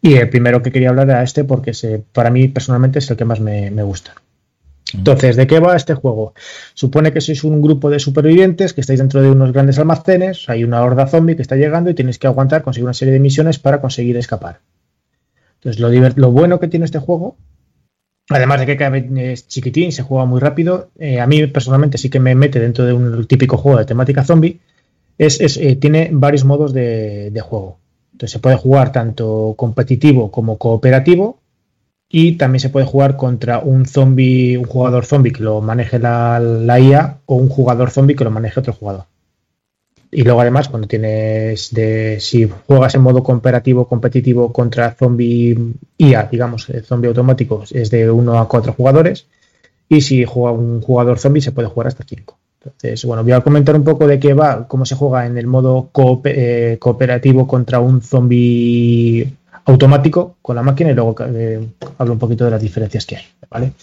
[0.01, 3.17] Y el primero que quería hablar era este porque se, para mí personalmente es el
[3.17, 4.13] que más me, gusta.
[4.93, 6.33] Entonces, ¿de qué va este juego?
[6.73, 10.63] Supone que sois un grupo de supervivientes que estáis dentro de unos grandes almacenes, hay
[10.63, 13.59] una horda zombie que está llegando y tenéis que aguantar, conseguir una serie de misiones
[13.59, 14.59] para conseguir escapar.
[15.55, 17.35] Entonces, lo, lo bueno que tiene este juego
[18.29, 20.89] Además de que es chiquitín, se juega muy rápido.
[20.99, 24.23] Eh, a mí personalmente sí que me mete dentro de un típico juego de temática
[24.23, 24.59] zombie.
[25.17, 27.79] Es, eh, tiene varios modos de, juego.
[28.11, 31.39] Entonces se puede jugar tanto competitivo como cooperativo.
[32.09, 36.39] Y también se puede jugar contra un zombie, un jugador zombie que lo maneje la,
[36.39, 39.05] la IA o un jugador zombie que lo maneje otro jugador.
[40.11, 45.57] Y luego además cuando tienes de si juegas en modo cooperativo competitivo contra zombie
[45.97, 49.27] IA, digamos, eh, zombie automático, es de 1 a 4 jugadores.
[49.89, 52.37] Y si juega un jugador zombie se puede jugar hasta 5.
[52.63, 55.47] Entonces, bueno, voy a comentar un poco de qué va, cómo se juega en el
[55.47, 55.89] modo
[56.25, 59.31] eh, cooperativo contra un zombie
[59.65, 61.65] automático con la máquina y luego eh,
[61.97, 63.73] hablo un poquito de las diferencias que hay, ¿vale?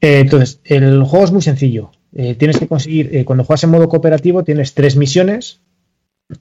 [0.00, 1.90] Entonces, el juego es muy sencillo.
[2.14, 5.60] Eh, tienes que conseguir, eh, cuando juegas en modo cooperativo, tienes tres misiones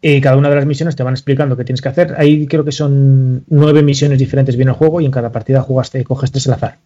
[0.01, 2.15] y cada una de las misiones te van explicando qué tienes que hacer.
[2.17, 5.91] Ahí creo que son nueve misiones diferentes viene el juego y en cada partida jugas,
[6.05, 6.77] coges tres al azar.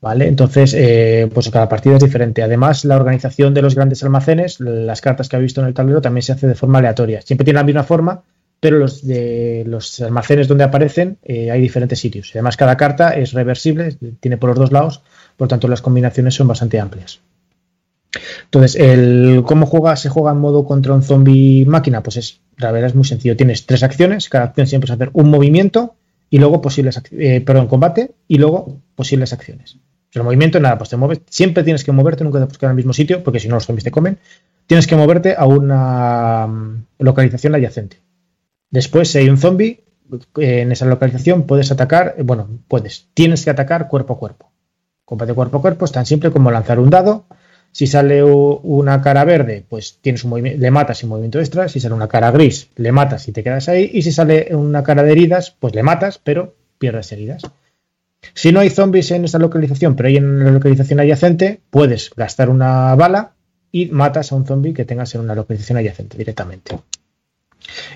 [0.00, 0.28] ¿Vale?
[0.28, 2.42] Entonces, eh, pues cada partida es diferente.
[2.42, 6.00] Además, la organización de los grandes almacenes, las cartas que ha visto en el tablero,
[6.00, 7.22] también se hace de forma aleatoria.
[7.22, 8.22] Siempre tiene la misma forma,
[8.60, 12.30] pero los, de, los almacenes donde aparecen hay diferentes sitios.
[12.34, 15.02] Además, cada carta es reversible, tiene por los dos lados,
[15.36, 17.20] por tanto, las combinaciones son bastante amplias.
[18.44, 22.72] Entonces, el cómo juega, se juega en modo contra un zombie máquina, pues es, la
[22.72, 23.36] verdad es muy sencillo.
[23.36, 25.94] Tienes tres acciones, cada acción siempre es hacer un movimiento
[26.30, 29.78] y luego posibles, eh, perdón, combate y luego posibles acciones.
[30.12, 32.72] El movimiento, nada, pues te mueves, siempre tienes que moverte, nunca te puedes quedar en
[32.72, 34.18] el mismo sitio, porque si no los zombies te comen.
[34.66, 37.98] Tienes que moverte a una mm, localización adyacente.
[38.70, 39.84] Después, si hay un zombie,
[40.38, 44.52] eh, en esa localización puedes atacar, eh, bueno, puedes, tienes que atacar cuerpo a cuerpo.
[45.04, 47.26] Combate cuerpo a cuerpo es tan simple como lanzar un dado,
[47.76, 51.68] si sale una cara verde, pues tienes un le matas sin movimiento extra.
[51.68, 53.90] Si sale una cara gris, le matas y te quedas ahí.
[53.92, 57.42] Y si sale una cara de heridas, pues le matas, pero pierdes heridas.
[58.32, 62.48] Si no hay zombies en esa localización, pero hay en la localización adyacente, puedes gastar
[62.48, 63.34] una bala
[63.70, 66.78] y matas a un zombie que tengas en una localización adyacente directamente.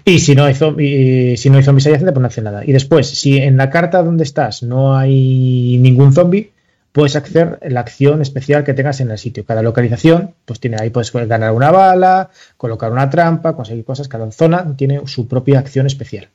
[0.04, 2.64] Y si no hay, si no hay zombies adyacentes, pues no hace nada.
[2.64, 6.52] Y después, si en la carta donde estás no hay ningún zombie,
[6.92, 9.44] puedes hacer la acción especial que tengas en el sitio.
[9.44, 14.08] Cada localización, pues tiene ahí puedes ganar una bala, colocar una trampa, conseguir cosas.
[14.08, 16.28] Cada zona tiene su propia acción especial.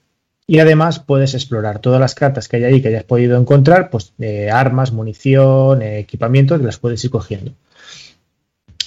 [0.47, 4.13] Y además puedes explorar todas las cartas que hay ahí que hayas podido encontrar, pues
[4.51, 7.51] armas, munición, equipamiento, las puedes ir cogiendo.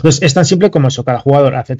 [0.01, 1.05] Pues es tan simple como eso.
[1.05, 1.77] Cada jugador hace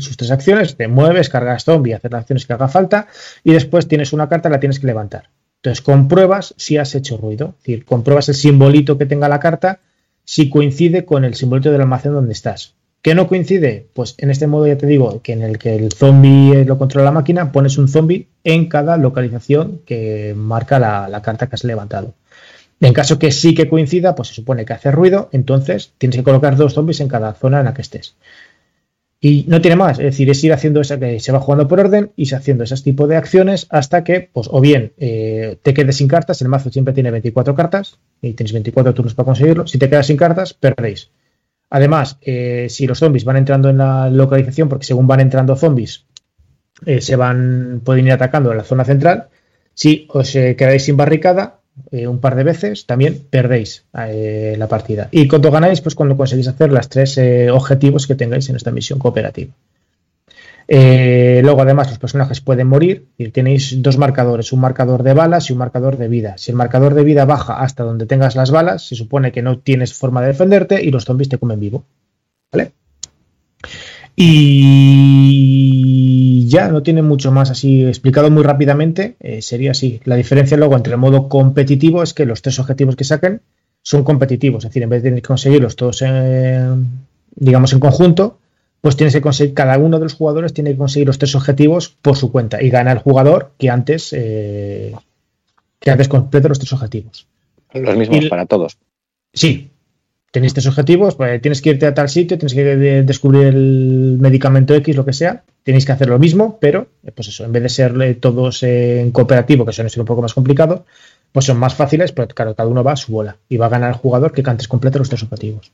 [0.00, 3.08] sus tres acciones, te mueves, cargas zombie, haces las acciones que haga falta
[3.42, 5.30] y después tienes una carta, la tienes que levantar.
[5.62, 9.80] Entonces compruebas si has hecho ruido, es decir, compruebas el simbolito que tenga la carta
[10.24, 12.74] si coincide con el simbolito del almacén donde estás.
[13.02, 13.86] ¿Qué no coincide?
[13.92, 17.06] Pues en este modo ya te digo que en el que el zombie lo controla
[17.06, 22.14] la máquina, pones un zombie en cada localización que marca la carta que has levantado.
[22.80, 26.24] En caso que sí que coincida, pues se supone que hace ruido, entonces tienes que
[26.24, 28.16] colocar dos zombies en cada zona en la que estés.
[29.18, 31.80] Y no tiene más, es decir, es ir haciendo esa que se va jugando por
[31.80, 35.72] orden y se haciendo ese tipo de acciones hasta que, pues, o bien eh, te
[35.72, 39.66] quedes sin cartas, el mazo siempre tiene 24 cartas y tienes 24 turnos para conseguirlo.
[39.66, 41.10] Si te quedas sin cartas, perdéis.
[41.70, 46.04] Además, eh, si los zombies van entrando en la localización, porque según van entrando zombies,
[46.84, 49.28] eh, se van, pueden ir atacando en la zona central.
[49.72, 51.60] Si os quedáis sin barricada,
[51.90, 55.08] eh, un par de veces, también perdéis eh, la partida.
[55.10, 58.70] Y cuando ganáis, pues cuando conseguís hacer las tres eh, objetivos que tengáis en esta
[58.70, 59.52] misión cooperativa.
[60.68, 65.52] luego, además, los personajes pueden morir y tenéis dos marcadores, un marcador de balas y
[65.52, 66.38] un marcador de vida.
[66.38, 69.58] Si el marcador de vida baja hasta donde tengas las balas, se supone que no
[69.58, 71.84] tienes forma de defenderte y los zombies te comen vivo.
[72.50, 72.72] ¿Vale?
[74.16, 75.36] Y
[76.48, 79.16] ya no tiene mucho más así explicado muy rápidamente.
[79.20, 80.00] Eh, sería así.
[80.04, 83.42] La diferencia luego entre el modo competitivo es que los tres objetivos que saquen
[83.82, 84.64] son competitivos.
[84.64, 86.02] Es decir, en vez de tener que conseguirlos todos,
[87.36, 88.38] digamos, en conjunto,
[88.80, 91.88] pues tienes que conseguir, cada uno de los jugadores tiene que conseguir los tres objetivos
[91.88, 94.94] por su cuenta y gana el jugador que antes, eh,
[95.78, 97.26] que antes complete los tres objetivos.
[97.72, 98.78] Los mismos para todos.
[99.32, 99.70] Sí,
[100.36, 102.62] tenéis tres objetivos, pues tienes que irte a tal sitio, tienes que
[103.04, 107.28] descubrir el medicamento X, lo que sea, tenéis que hacer lo mismo, pero eh, pues
[107.28, 110.34] eso, en vez de ser eh, todos en cooperativo, que suele ser un poco más
[110.34, 110.84] complicado,
[111.32, 113.70] pues son más fáciles, pero claro, cada uno va a su bola y va a
[113.70, 115.72] ganar el jugador que antes complete los tres objetivos.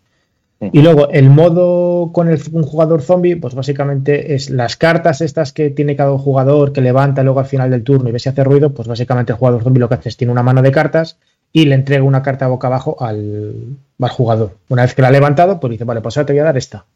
[0.60, 5.52] Y luego el modo con el, un jugador zombie, pues básicamente es las cartas estas
[5.52, 8.44] que tiene cada jugador que levanta luego al final del turno y ve si hace
[8.44, 11.18] ruido, pues básicamente el jugador zombie lo que hace es tiene una mano de cartas
[11.52, 13.76] y le entrega una carta boca abajo al,
[14.10, 14.56] jugador.
[14.68, 16.56] Una vez que la ha levantado, pues dice, vale, pues ahora te voy a dar
[16.56, 16.86] esta.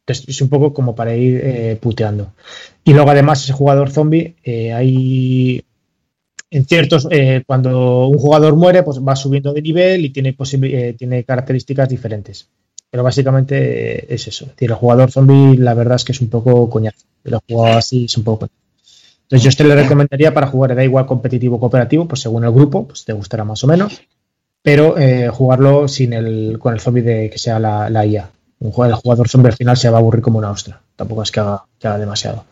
[0.00, 2.32] Entonces es un poco como para ir eh, puteando.
[2.82, 5.62] Y luego además ese jugador zombie, eh, hay
[6.50, 10.34] en ciertos, eh, cuando un jugador muere, pues va subiendo de nivel y tiene,
[10.96, 12.48] tiene características diferentes.
[12.90, 14.46] Pero básicamente es eso.
[14.56, 17.04] Es el jugador zombie, la verdad es que es un poco coñazo.
[17.24, 18.67] Lo he jugado así, es un poco coñazo.
[19.28, 22.50] Entonces yo este le recomendaría para jugar, da igual competitivo o cooperativo, pues según el
[22.50, 24.00] grupo, pues te gustará más o menos,
[24.62, 28.30] pero eh, jugarlo sin el, con el zombie de que sea la, la IA.
[28.60, 31.30] Un, el jugador zombie al final se va a aburrir como una ostra, tampoco es
[31.30, 32.46] que haga, que haga demasiado.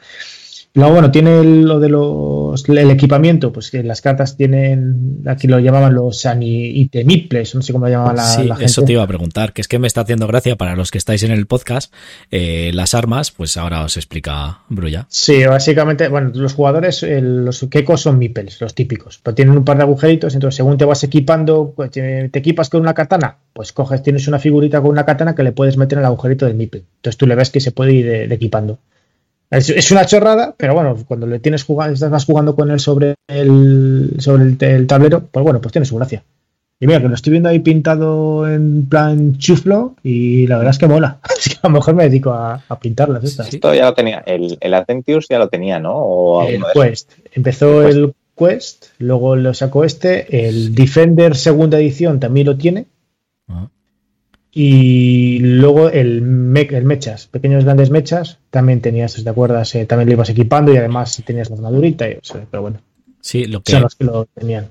[0.76, 5.58] Luego, bueno, tiene lo de los el equipamiento, pues que las cartas tienen, aquí lo
[5.58, 8.64] llamaban los itemiples, no sé cómo lo llamaban la, sí, gente.
[8.66, 10.98] eso te iba a preguntar, que es que me está haciendo gracia para los que
[10.98, 11.94] estáis en el podcast,
[12.30, 15.06] eh, las armas, pues ahora os explica Brulla.
[15.08, 19.78] Sí, básicamente, bueno, los jugadores, los Kekos son miples, los típicos, pero tienen un par
[19.78, 24.02] de agujeritos, entonces según te vas equipando, pues, te, equipas con una katana, pues coges,
[24.02, 26.84] tienes una figurita con una katana que le puedes meter en el agujerito del miple,
[26.96, 28.78] entonces tú le ves que se puede ir equipando.
[29.50, 34.16] Es, una chorrada, pero bueno, cuando le tienes jugando, estás jugando con él sobre el,
[34.18, 36.24] sobre el, tablero, pues bueno, pues tiene su gracia.
[36.78, 40.78] Y mira, que lo estoy viendo ahí pintado en plan chuflo y la verdad es
[40.78, 41.20] que mola.
[41.22, 43.54] Así que a lo mejor me dedico a, pintarlas estas.
[43.54, 46.46] Esto ya lo tenía, el, el Adventures ya lo tenía, ¿no?
[46.46, 47.12] el Quest.
[47.32, 52.86] Empezó el Quest, luego lo sacó este, el Defender segunda edición también lo tiene.
[53.48, 53.68] Ah.
[54.58, 59.74] Y luego el, el mechas, pequeños grandes mechas, también tenías, ¿te acuerdas?
[59.74, 62.16] Eh, también lo ibas equipando y además tenías la armadurita, y,
[62.50, 62.78] pero bueno.
[63.20, 64.68] Sí, lo que, son los que lo tenían.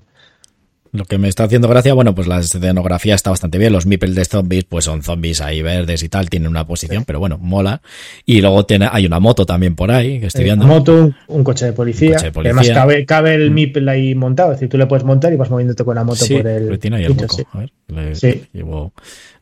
[0.96, 3.74] Lo que me está haciendo gracia, bueno, pues la escenografía está bastante bien.
[3.74, 7.20] Los meeples de zombies, pues son zombies ahí verdes y tal, tienen una posición, pero
[7.20, 7.82] bueno, mola.
[8.26, 10.66] Y luego tiene, hay una moto también por ahí, que estoy viendo.
[10.66, 12.18] Una moto, un, coche de policía.
[12.18, 13.90] además cabe, cabe el mm.
[13.90, 16.48] ahí montado, es decir, tú le puedes montar y vas moviéndote con la moto por
[16.48, 16.80] el.
[16.80, 17.38] tiene ahí el moco.
[17.52, 18.94] A ver, le, llevo,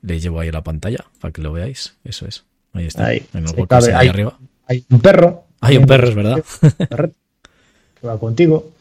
[0.01, 1.95] le llevo ahí la pantalla para que lo veáis.
[2.03, 2.43] Eso es.
[2.73, 3.05] Ahí está.
[3.05, 4.37] Ahí, en el cabe, ahí, arriba.
[4.67, 5.43] Hay un perro.
[5.61, 6.43] Hay un perro, es verdad.
[8.01, 8.71] que va contigo.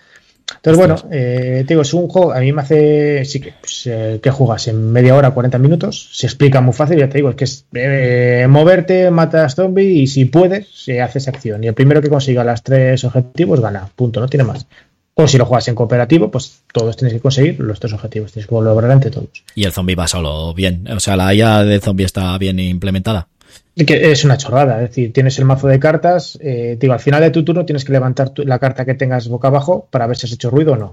[0.56, 3.86] Entonces, bueno, eh, te digo, es un juego, a mí me hace, sí que, pues,
[3.86, 7.30] eh, que jugas en media hora, 40 minutos, se explica muy fácil, ya te digo,
[7.30, 11.64] es que es eh, moverte, matas zombies y si puedes, se hace esa acción.
[11.64, 14.66] Y el primero que consiga las tres objetivos gana, punto, no tiene más.
[15.14, 18.48] O si lo juegas en cooperativo, pues todos tienes que conseguir los tres objetivos, tienes
[18.48, 19.44] que lograr entre todos.
[19.54, 23.28] Y el zombie va solo bien, o sea, la IA de zombie está bien implementada.
[23.74, 27.22] Que es una chorrada, es decir, tienes el mazo de cartas, eh, digo, al final
[27.22, 30.26] de tu turno tienes que levantar la carta que tengas boca abajo para ver si
[30.26, 30.92] has hecho ruido o no.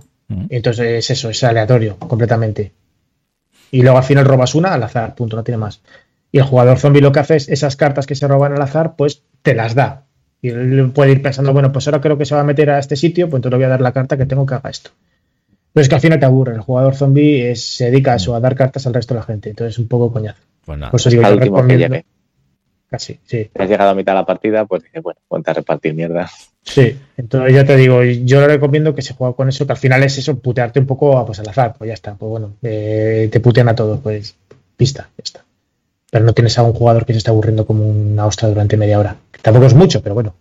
[0.49, 2.71] Entonces es eso, es aleatorio completamente.
[3.71, 5.81] Y luego al final robas una al azar, punto, no tiene más.
[6.31, 8.95] Y el jugador zombie lo que hace es esas cartas que se roban al azar,
[8.95, 10.05] pues te las da.
[10.41, 12.79] Y él puede ir pensando, bueno, pues ahora creo que se va a meter a
[12.79, 14.91] este sitio, pues entonces le voy a dar la carta que tengo que haga esto.
[15.73, 16.53] Pero es que al final te aburre.
[16.53, 19.49] El jugador zombie se dedica a eso, a dar cartas al resto de la gente.
[19.49, 20.39] Entonces es un poco coñazo.
[20.65, 21.97] Pues nada, pues digo, yo recomiendo,
[22.89, 23.49] casi, sí.
[23.53, 26.29] Te has llegado a mitad de la partida, pues dices, bueno, ponte a repartir mierda.
[26.61, 29.77] Sí, entonces ya te digo, yo le recomiendo que se juegue con eso, que al
[29.77, 33.29] final es eso, putearte un poco pues, al azar, pues ya está, pues bueno, eh,
[33.31, 34.35] te putean a todos, pues
[34.77, 35.45] pista, ya está.
[36.11, 38.99] Pero no tienes a un jugador que se está aburriendo como una ostra durante media
[38.99, 39.15] hora.
[39.41, 40.33] Tampoco es mucho, pero bueno.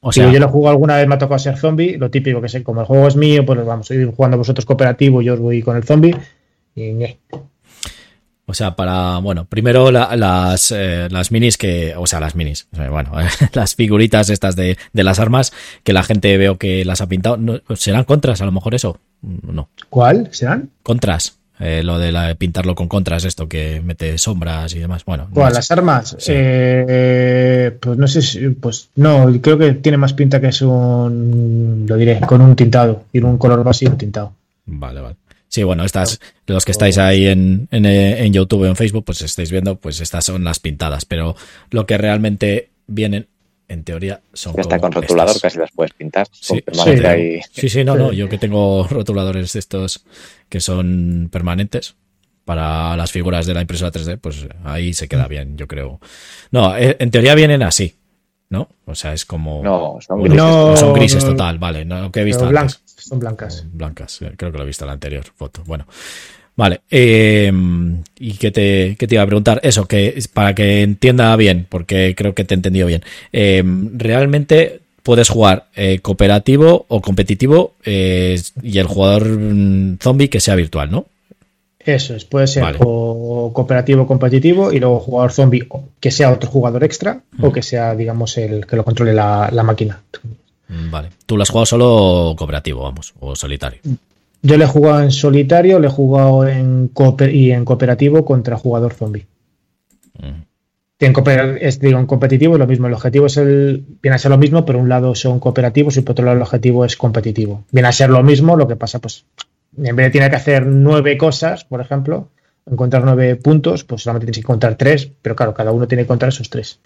[0.00, 2.40] O Si sea, yo lo juego alguna vez, me ha tocado ser zombie, lo típico
[2.40, 5.34] que sé, como el juego es mío, pues vamos a ir jugando vosotros cooperativo, yo
[5.34, 6.16] os voy con el zombie,
[6.74, 7.18] y ñe.
[8.52, 12.68] O sea, para, bueno, primero la- las, eh, las minis que, o sea, las minis,
[12.90, 13.10] bueno,
[13.54, 15.52] las figuritas estas de, de las armas
[15.84, 18.98] que la gente veo que las ha pintado, ¿no- ¿serán contras a lo mejor eso?
[19.22, 20.68] Mm, No, ¿Cuál serán?
[20.82, 21.38] contras.
[21.60, 25.04] Eh, lo de la- pintarlo con contras, esto que mete sombras y demás.
[25.06, 25.48] Bueno, no.
[25.48, 26.16] ¿Las armas?
[26.18, 26.32] Sí.
[26.34, 31.86] Eh, pues no sé si, pues no, creo que tiene más pinta que es un,
[31.88, 34.32] lo diré, con un tintado, y un color básico tintado.
[34.66, 35.16] Vale, vale.
[35.52, 39.04] Sí, bueno, estas, los que estáis ahí en, en, eh, en YouTube o en Facebook,
[39.04, 41.36] pues estáis viendo, pues estas son las pintadas, pero
[41.70, 43.28] lo que realmente vienen,
[43.68, 45.42] en teoría, son Ya está como con rotulador, estas.
[45.42, 46.26] casi las puedes pintar.
[46.32, 46.90] Sí, sí.
[47.04, 47.40] ahí.
[47.52, 50.06] Sí, sí, no, no, yo que tengo rotuladores de estos
[50.48, 51.96] que son permanentes
[52.46, 56.00] para las figuras de la impresora 3D, pues ahí se queda bien, yo creo.
[56.50, 57.94] No, eh, en teoría vienen así,
[58.48, 58.70] ¿no?
[58.86, 59.62] O sea, es como...
[59.62, 60.36] No, son grises.
[60.38, 61.36] No, son grises no, no.
[61.36, 62.50] total, vale, no, que he visto
[63.08, 63.64] blancas, son blancas.
[63.72, 65.62] Blancas, eh, creo que lo he visto en la anterior foto.
[65.66, 65.86] Bueno,
[66.56, 66.80] vale.
[66.90, 67.52] eh,
[68.18, 69.60] ¿Y qué te, qué te iba a preguntar?
[69.62, 73.02] Eso, que para que entienda bien, porque creo que te he entendido bien.
[73.32, 73.62] Eh,
[73.94, 80.54] realmente puedes jugar eh, cooperativo o competitivo eh, y el jugador mm, zombie que sea
[80.54, 81.06] virtual, ¿no?
[81.84, 82.78] Eso es, puede ser Vale.
[82.80, 85.66] o cooperativo competitivo y luego jugador zombie
[85.98, 87.44] que sea otro jugador extra Mm.
[87.44, 90.00] o que sea, digamos, el que lo controle la, la máquina.
[90.90, 91.10] Vale.
[91.26, 93.80] Tú lo has jugado solo cooperativo, vamos, o solitario.
[94.42, 98.56] Yo le he jugado en solitario, le he jugado en cooper- y en cooperativo contra
[98.56, 99.26] jugador zombie.
[100.18, 100.42] Mm.
[100.98, 102.86] En, cooper- es, digo, en competitivo es lo mismo.
[102.86, 103.84] El objetivo es el.
[104.02, 106.42] Viene a ser lo mismo, pero un lado son cooperativos y por otro lado el
[106.42, 107.64] objetivo es competitivo.
[107.70, 109.24] Viene a ser lo mismo, lo que pasa, pues,
[109.76, 112.28] en vez de tener que hacer nueve cosas, por ejemplo,
[112.70, 116.06] encontrar nueve puntos, pues solamente tienes que encontrar tres, pero claro, cada uno tiene que
[116.06, 116.78] encontrar esos tres.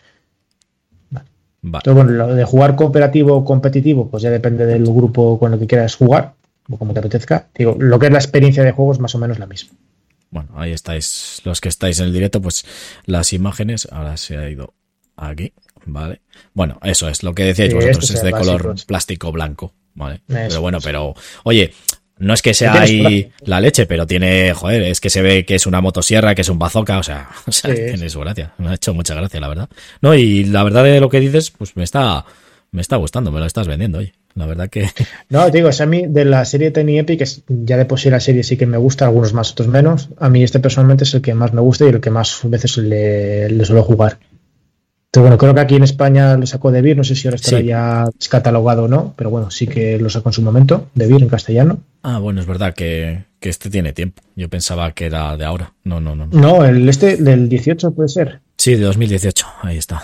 [1.69, 1.83] Vale.
[1.85, 5.59] Entonces, bueno, lo de jugar cooperativo o competitivo, pues ya depende del grupo con el
[5.59, 6.35] que quieras jugar,
[6.71, 7.49] o como te apetezca.
[7.57, 9.73] Digo, lo que es la experiencia de juego es más o menos la misma.
[10.31, 12.65] Bueno, ahí estáis, los que estáis en el directo, pues
[13.05, 14.75] las imágenes, ahora se ha ido
[15.17, 15.53] aquí,
[15.87, 16.21] ¿vale?
[16.55, 20.23] Bueno, eso es, lo que decíais Sí, vosotros, es de color plástico blanco, ¿vale?
[20.29, 20.85] Eso, pero bueno, sí.
[20.87, 21.73] pero, oye,
[22.19, 25.55] no es que sea ahí la leche, pero tiene, joder, es que se ve que
[25.55, 28.53] es una motosierra, que es un bazooka, o sea, o sea Sí, tiene su gracia,
[28.59, 29.69] me ha hecho mucha gracia, la verdad.
[30.01, 32.25] No, y la verdad de lo que dices, pues me está,
[32.71, 34.15] me está gustando, me lo estás vendiendo, oye.
[34.35, 34.91] La verdad que,
[35.31, 37.99] No, te digo, es a mí de la serie Tiny Epic, es, ya de por
[37.99, 40.11] sí la serie sí que me gusta, algunos más, otros menos.
[40.19, 42.77] A mí este personalmente es el que más me gusta y el que más veces
[42.77, 44.19] le, le suelo jugar.
[45.17, 47.37] Entonces, bueno, creo que aquí en España lo sacó de Beer, no sé si ahora
[47.37, 47.65] estará Sí.
[47.65, 51.23] ya descatalogado o no, pero bueno, sí que lo sacó en su momento, de Beer
[51.23, 51.79] en castellano.
[52.03, 54.21] ah, bueno, es verdad que, que este tiene tiempo.
[54.37, 55.73] Yo pensaba que era de ahora.
[55.85, 56.27] No, no, no.
[56.27, 56.39] no.
[56.39, 58.41] No, el este del 18 puede ser.
[58.59, 60.03] Sí, de 2018, ahí está.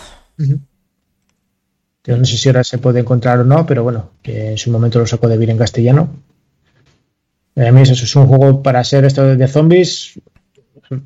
[2.05, 4.71] Yo no sé si ahora se puede encontrar o no, pero bueno, que en su
[4.71, 6.09] momento lo sacó de Beer en castellano.
[7.55, 10.19] Eh, A mí eso es un juego para ser esto de zombies.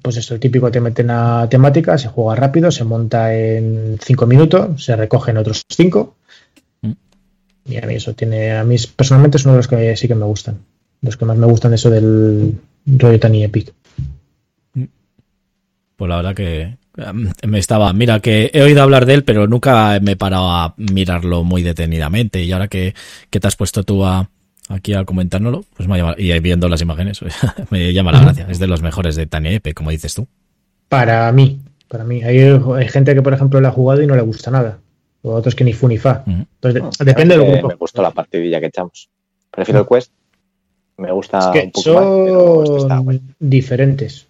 [0.03, 4.27] Pues esto, el típico te meten a temática, se juega rápido, se monta en 5
[4.27, 6.17] minutos, se recogen otros 5.
[6.83, 6.93] Mm.
[7.67, 10.15] Y a mí eso tiene, a mí personalmente es uno de los que sí que
[10.15, 10.59] me gustan.
[11.03, 13.73] Los que más me gustan eso del rollo tan epic.
[15.97, 17.93] Pues la verdad que em, me estaba.
[17.93, 21.63] Mira, que he oído hablar de él, pero nunca me he parado a mirarlo muy
[21.63, 22.43] detenidamente.
[22.43, 22.95] Y ahora que,
[23.31, 24.29] que te has puesto tú a,
[24.69, 26.17] aquí a comentárnoslo, pues me ha llamado.
[26.19, 27.21] Y viendo las imágenes,
[27.71, 28.47] me llama la gracia.
[28.49, 30.27] Es de los mejores de Tania Epe, como dices tú.
[30.89, 32.23] Para mí, para mí.
[32.23, 34.79] Hay, hay gente que, por ejemplo, le ha jugado y no le gusta nada.
[35.23, 36.23] O otros que ni fu ni fa.
[36.27, 36.45] Ujú.
[36.63, 37.69] Entonces, No, de- depende del me- grupo.
[37.69, 39.09] Me gustó la partidilla que echamos.
[39.51, 40.13] Prefiero el Quest.
[40.99, 43.21] Me gusta Es que un poco más, pero este está son bueno.
[43.39, 44.27] diferentes.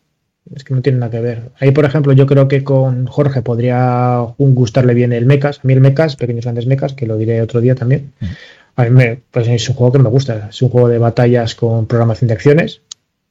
[0.54, 1.50] Es que no tienen nada que ver.
[1.60, 5.58] Ahí, por ejemplo, yo creo que con Jorge podría gustarle bien el Mechas.
[5.58, 8.12] A mí el Mechas, Pequeños Grandes Mechas, que lo diré otro día también.
[8.76, 10.48] A mí me, pues es un juego que me gusta.
[10.50, 12.82] Es un juego de batallas con programación de acciones.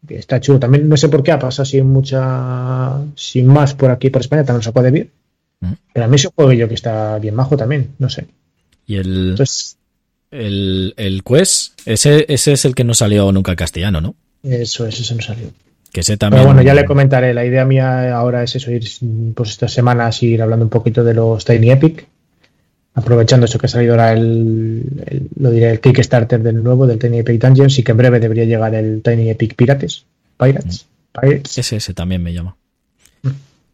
[0.08, 0.60] que Está chulo.
[0.60, 3.00] También no sé por qué ha pasado sin mucha.
[3.16, 4.44] sin más por aquí, por España.
[4.44, 5.12] También lo sacó de bien.
[5.62, 5.74] Mm.
[5.94, 7.92] Pero a mí es un juego yo que está bien majo también.
[8.00, 8.26] No sé.
[8.88, 9.78] Y el, Entonces,
[10.32, 14.16] el, el Quest, ese, ese es el que no salió nunca en castellano, ¿no?
[14.44, 15.48] eso es, eso no salió.
[15.92, 16.42] Que ese también.
[16.42, 17.34] Pero bueno, ya le comentaré.
[17.34, 18.84] La idea mía ahora es eso, ir
[19.34, 22.08] pues estas semanas ir hablando un poquito de los Tiny Epic.
[22.96, 26.98] Aprovechando eso que ha salido ahora el, el- lo diré, el Kickstarter del nuevo, del
[26.98, 30.06] Tiny Epic Dungeons, y que en breve debería llegar el Tiny Epic Pirates.
[30.40, 30.86] Pirates.
[31.20, 31.58] Pirates.
[31.58, 32.56] Ese, ese también me llama.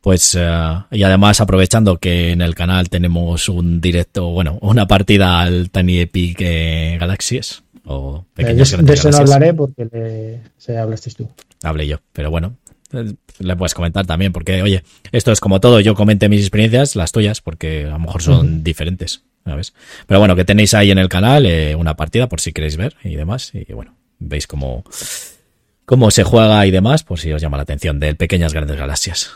[0.01, 5.39] Pues, eh, y además aprovechando que en el canal tenemos un directo, bueno, una partida
[5.41, 7.61] al Tiny Epic eh, Galaxies.
[7.85, 11.27] O Eh, pequeñas de, eso no hablaré porque le, se hablaste tú.
[11.63, 12.55] Hablé yo, pero bueno,
[12.91, 17.11] le puedes comentar también, porque oye, esto es como todo, yo comenté mis experiencias, las
[17.11, 19.73] tuyas, porque a lo mejor son diferentes, ¿sabes?
[20.07, 22.95] Pero bueno, que tenéis ahí en el canal eh, una partida por si queréis ver
[23.03, 24.83] y demás, y bueno, veis cómo,
[25.85, 29.31] cómo se juega y demás, por si os llama la atención, del Pequeñas Grandes Galaxias.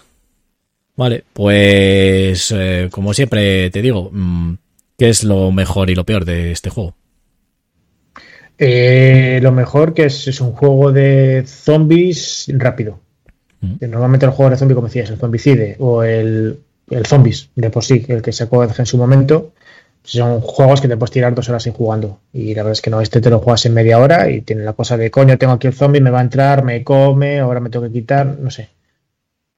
[0.96, 4.54] Vale, pues eh, como siempre te digo, mm,
[4.98, 6.96] ¿qué es lo mejor y lo peor de este juego?
[8.58, 13.02] Eh, lo mejor que es, es un juego de zombies rápido.
[13.62, 17.84] Normalmente los juegos de zombies, como decías, el zombicide o el, el zombies de por
[17.84, 19.54] sí, el que sacó Edge en su momento,
[20.04, 22.20] son juegos que te puedes tirar dos horas sin jugando.
[22.32, 24.64] Y la verdad es que no, este te lo juegas en media hora y tiene
[24.64, 27.60] la cosa de coño, tengo aquí el zombie, me va a entrar, me come, ahora
[27.60, 28.70] me tengo que quitar, no sé.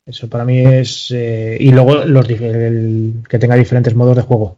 [0.05, 1.11] Eso para mí es.
[1.11, 4.55] eh, y luego los, que tenga diferentes modos de juego.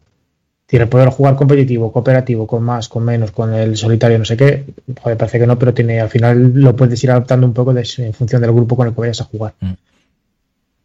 [0.70, 4.66] Tiene poder jugar competitivo, cooperativo, con más, con menos, con el solitario, no sé qué.
[5.02, 7.88] Joder, parece que no, pero tiene, al final lo puedes ir adaptando un poco de-
[7.98, 9.56] en función del grupo con el que vayas a jugar.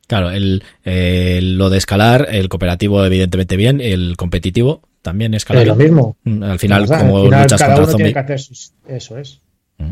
[0.07, 5.62] Claro, el, el- lo de escalar, el cooperativo evidentemente bien, el competitivo también escalar.
[5.62, 6.16] Es lo mismo.
[6.24, 8.41] Mm, Al final, como al final luchas cada contra el uno tiene que hacer
[8.89, 9.41] Eso es.
[9.76, 9.91] Mm.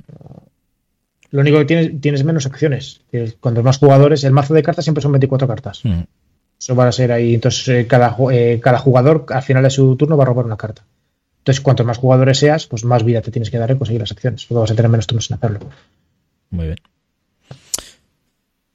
[1.32, 3.02] Lo único que tienes, tienes menos acciones.
[3.40, 5.80] Cuantos más jugadores, el mazo de cartas siempre son 24 cartas.
[5.84, 6.00] Mm,
[6.62, 7.34] Eso va a ser ahí.
[7.34, 10.56] Entonces, eh, cada, eh, cada jugador al final de su turno va a robar una
[10.56, 10.84] carta.
[11.38, 14.12] Entonces, cuantos más jugadores seas, pues más vida te tienes que dar en conseguir las
[14.12, 14.44] acciones.
[14.46, 15.58] Porque vas a tener menos turnos en hacerlo.
[16.50, 16.78] Muy bien.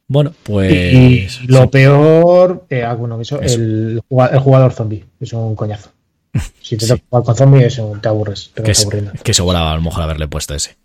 [0.09, 0.73] Bueno, pues.
[0.73, 1.67] y lo sí.
[1.67, 3.55] peor, eh, ah, bueno, eso, Eso.
[3.55, 5.05] el, juga- el jugador zombie.
[5.19, 5.91] Es un coñazo.
[6.61, 6.91] Si te Sí.
[6.91, 8.51] toca jugar con zombie, eso te aburres.
[8.53, 8.87] Que, es-
[9.23, 10.75] que sobraba a lo mejor haberle puesto ese.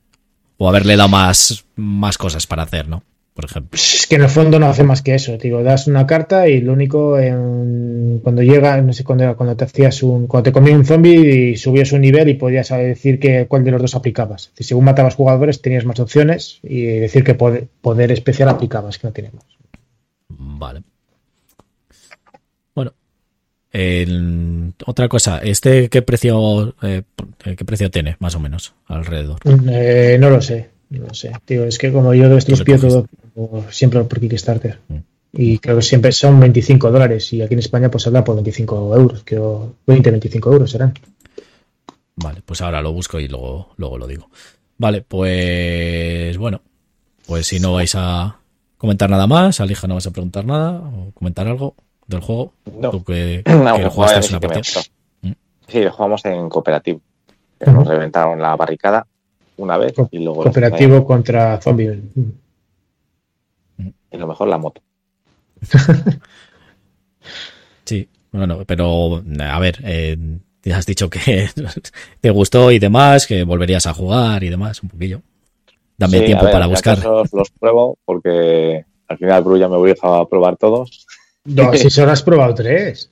[0.58, 3.02] O haberle dado más, más cosas para hacer, ¿no?
[3.34, 3.70] Por ejemplo.
[3.70, 6.48] Pues Es que en el fondo no hace más que eso, digo, das una carta
[6.48, 10.44] y lo único en- cuando llega, no sé cuándo era, cuando te hacías un, cuando
[10.50, 13.80] te comía un zombie y subías un nivel y podías decir que cuál de los
[13.80, 14.42] dos aplicabas.
[14.42, 18.98] Es decir, según matabas jugadores tenías más opciones y decir que poder, poder especial aplicabas,
[18.98, 19.44] que no tenemos.
[20.28, 20.82] Vale.
[22.74, 22.92] Bueno.
[23.72, 27.02] el- otra cosa, ¿este qué precio, eh,
[27.56, 29.38] qué precio tiene, más o menos, alrededor?
[29.70, 31.32] Eh, no lo sé, no lo sé.
[31.46, 32.92] Digo, es que como yo de estos Tú le pido coges.
[32.92, 33.06] todo
[33.70, 34.78] siempre por Kickstarter.
[34.88, 34.96] Mm.
[35.34, 38.94] Y creo que siempre son 25 dólares y aquí en España pues habla por 25
[38.94, 40.92] euros, creo 20, 25 euros serán.
[42.16, 44.28] Vale, pues ahora lo busco y luego, luego lo digo.
[44.76, 46.60] Vale, pues bueno,
[47.26, 48.36] pues si no vais a
[48.76, 51.74] comentar nada más, Alija no vas a preguntar nada o comentar algo
[52.06, 52.52] del juego.
[52.78, 52.90] No.
[52.90, 54.82] Tú que, No, que jugaste una partida.
[55.22, 55.32] Mm.
[55.66, 57.00] Sí, lo jugamos en cooperativo.
[57.60, 57.72] Ujú.
[57.72, 59.06] Nos reventaron la barricada
[59.56, 62.02] una vez y luego Cooperativo contra zombie.
[64.12, 64.82] Y lo mejor la moto.
[67.84, 70.16] Sí, bueno, pero a ver, eh,
[70.62, 71.48] ya has dicho que
[72.20, 75.20] te gustó y demás, que volverías a jugar y demás, un poquillo.
[75.98, 76.98] Dame Sí, tiempo a ver, para buscar.
[76.98, 81.06] acaso Los pruebo porque al final Bru ya me voy a probar todos.
[81.44, 83.10] No, si solo has probado tres.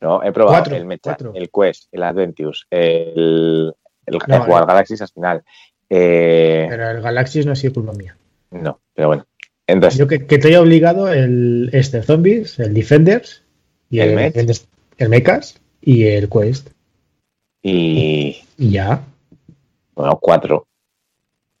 [0.00, 1.32] No, he probado Cuatro, el Mecha, cuatro.
[1.34, 3.72] el Quest, el Adventures, el,
[4.06, 4.64] el, No, eh.
[4.66, 5.42] Galaxy al final.
[5.88, 8.16] Eh, Pero el Galaxy no ha sido culpa mía.
[8.50, 9.26] no, pero bueno.
[9.66, 13.42] Entonces, Yo que, que te haya obligado el este Zombies, el Defenders
[13.90, 14.36] y ¿El el, Mech?
[14.36, 14.56] el,
[14.98, 16.70] el Mechas y el Quest.
[17.62, 19.04] y Y ya.
[19.94, 20.66] bueno, cuatro.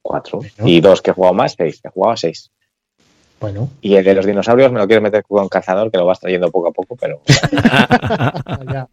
[0.02, 0.38] Cuatro.
[0.38, 0.54] Bueno.
[0.66, 1.80] Y dos que he jugado más, seis.
[1.84, 2.50] He jugado seis.
[3.40, 3.70] Bueno.
[3.80, 6.50] Y el de los dinosaurios me lo quieres meter con cazador, que lo vas trayendo
[6.50, 7.22] poco a poco, pero
[8.72, 8.88] Ya.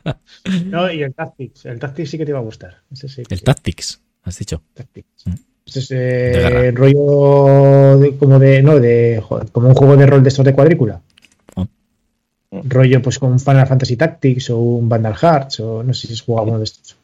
[0.66, 1.66] No, y el Tactics.
[1.66, 2.82] El Tactics sí que te va a gustar.
[2.91, 3.43] Ese sí El sí.
[3.43, 4.62] Tactics, has dicho.
[4.74, 5.26] Tactics.
[5.26, 5.34] Mm.
[5.70, 10.05] Ese es De eh, rollo de- como de no de joder, como un juego de
[10.05, 11.01] rol de estos de cuadrícula.
[11.55, 11.67] Oh.
[12.63, 16.13] Rollo pues con un Final Fantasy Tactics o un Vandal Hearts o no sé si
[16.13, 16.97] has jugado alguno de estos.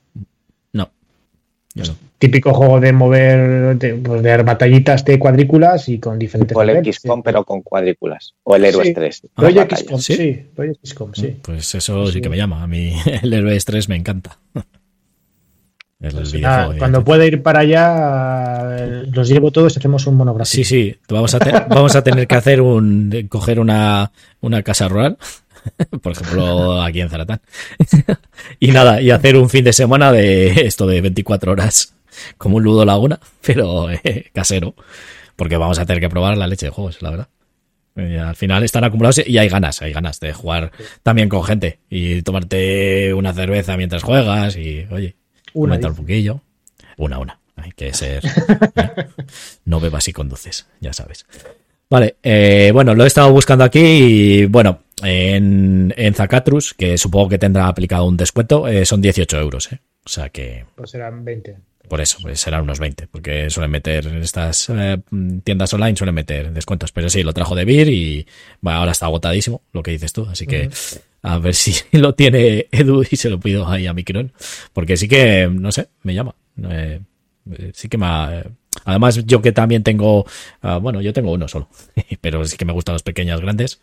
[0.74, 0.89] No.
[1.76, 1.95] Yo no.
[2.18, 6.68] Típico juego de mover de, pues, de batallitas de cuadrículas y con diferentes o el
[6.70, 7.22] niveles, XCOM, sí.
[7.26, 8.34] pero con cuadrículas.
[8.43, 8.93] O el Héroes Sí.
[8.93, 9.22] 3.
[9.36, 9.78] Rollo Batalla.
[9.84, 10.16] XCOM, ¿Sí?
[10.16, 11.38] sí, rollo XCOM, sí.
[11.41, 12.13] Pues eso sí.
[12.13, 12.22] Sí.
[12.22, 12.63] que me llama.
[12.63, 14.39] A mí el Héroe 3 me encanta.
[16.41, 20.56] Nada, cuando pueda ir para allá, eh, los llevo todos y hacemos un monográfico.
[20.56, 23.28] Sí, sí, vamos a, te- vamos a tener que hacer un.
[23.30, 25.18] coger una, una casa rural,
[26.01, 27.41] por ejemplo, aquí en Zaratán.
[28.60, 31.93] y nada, y hacer un fin de semana de esto de 24 horas,
[32.38, 34.76] como un Ludo Laguna, pero eh, casero.
[35.36, 37.28] Porque vamos a tener que probar la leche de juegos, la verdad.
[37.97, 40.72] Y al final están acumulados y hay ganas, hay ganas de jugar
[41.03, 45.16] también con gente y tomarte una cerveza mientras juegas y, oye,
[45.56, 46.41] Una, comentar un poquillo.
[46.97, 47.39] Una, una.
[47.56, 48.24] Hay que ser.
[48.76, 49.08] ¿eh?
[49.66, 51.26] No bebas y conduces, ya sabes.
[51.89, 57.30] Vale, eh, bueno, lo he estado buscando aquí y bueno, en, en Zacatrus, que supongo
[57.30, 59.72] que tendrá aplicado un descuento, eh, son 18 euros.
[59.72, 59.80] ¿eh?
[60.06, 60.66] O sea que.
[60.76, 61.58] Pues serán 20.
[61.88, 64.97] Por eso, pues serán unos 20, porque suelen meter en estas eh,
[65.43, 66.91] tiendas online, suelen meter descuentos.
[66.91, 68.26] Pero sí, lo trajo de Beer y
[68.60, 70.26] bueno, ahora está agotadísimo, lo que dices tú.
[70.30, 70.70] Así que
[71.26, 74.32] a ver si lo tiene Edu y se lo pido ahí a Micron,
[74.74, 76.36] porque sí que, no sé, me llama.
[76.70, 77.02] Eh,
[77.74, 78.44] sí que me ha,
[78.84, 80.26] Además, yo que también tengo,
[80.62, 81.70] ah, bueno, yo tengo uno solo,
[82.22, 83.82] pero sí que me gustan los pequeños grandes.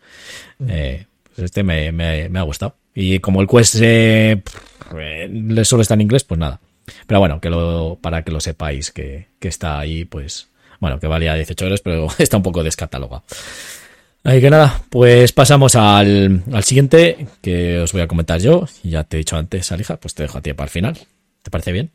[0.67, 2.75] Eh, pues este me, me, me, ha gustado.
[2.95, 4.41] Y como el Quest eh,
[5.63, 6.61] solo está en inglés, pues nada.
[7.07, 10.47] Pero bueno, que lo, para que lo sepáis que, que está ahí, pues,
[10.79, 13.23] bueno, que valía 18 euros, pero está un poco descatalogado.
[14.23, 18.65] Así que nada, pues pasamos al, al siguiente que os voy a comentar yo.
[18.83, 20.97] Ya te he dicho antes, Alija, pues te dejo a ti para el final.
[21.41, 21.91] ¿Te parece bien?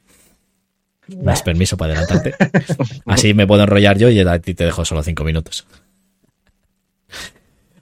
[1.08, 2.34] ¿Me das permiso para adelantarte?
[3.06, 5.66] Así me puedo enrollar yo y a ti te dejo solo cinco minutos.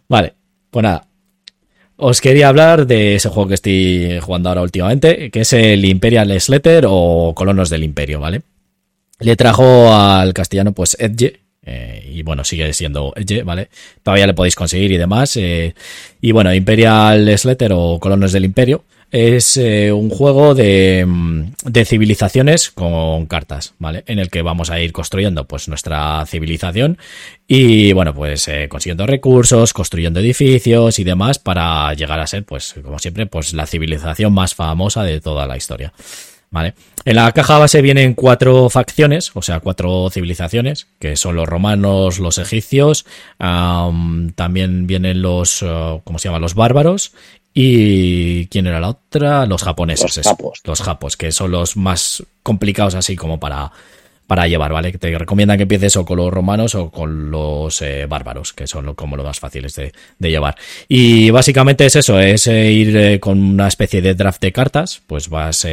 [0.09, 0.35] Vale,
[0.71, 1.07] pues nada.
[1.97, 6.41] Os quería hablar de ese juego que estoy jugando ahora últimamente, que es el Imperial
[6.41, 8.43] Slater o Colonos del Imperio, ¿vale?
[9.19, 13.69] Le trajo al castellano pues Edge, eh, y bueno, sigue siendo Edge, ¿vale?
[14.03, 15.37] Todavía le podéis conseguir y demás.
[15.37, 15.75] Eh,
[16.21, 21.85] y bueno, Imperial Slater o Colonos del Imperio es eh, un juego de, mm, de,
[21.85, 24.05] civilizaciones con cartas, ¿vale?
[24.07, 26.99] En el que vamos a ir construyendo pues nuestra civilización
[27.49, 32.99] y bueno, pues consiguiendo recursos, construyendo edificios y demás para llegar a ser, pues como
[32.99, 35.93] siempre, pues la civilización más famosa de toda la historia.
[36.51, 36.75] ¿Vale?
[37.05, 42.19] En la caja base vienen cuatro facciones, o sea, cuatro civilizaciones, que son los romanos,
[42.19, 43.05] los egipcios,
[43.39, 46.39] um, también vienen los, uh, ¿cómo se llama?
[46.39, 47.13] Los bárbaros
[47.53, 49.47] y ¿quién era la otra?
[49.47, 50.17] Los japoneses.
[50.17, 50.61] Los japos.
[50.65, 53.73] Los japos, que son los más complicados así como para,
[54.27, 54.93] para llevar, ¿vale?
[54.93, 58.95] Te recomiendan que empieces o con los romanos o con los eh, bárbaros, que son
[58.95, 60.57] como los más fáciles de, llevar.
[60.89, 65.03] Y básicamente es eso, es eh, ir eh, con una especie de draft de cartas,
[65.07, 65.67] pues vas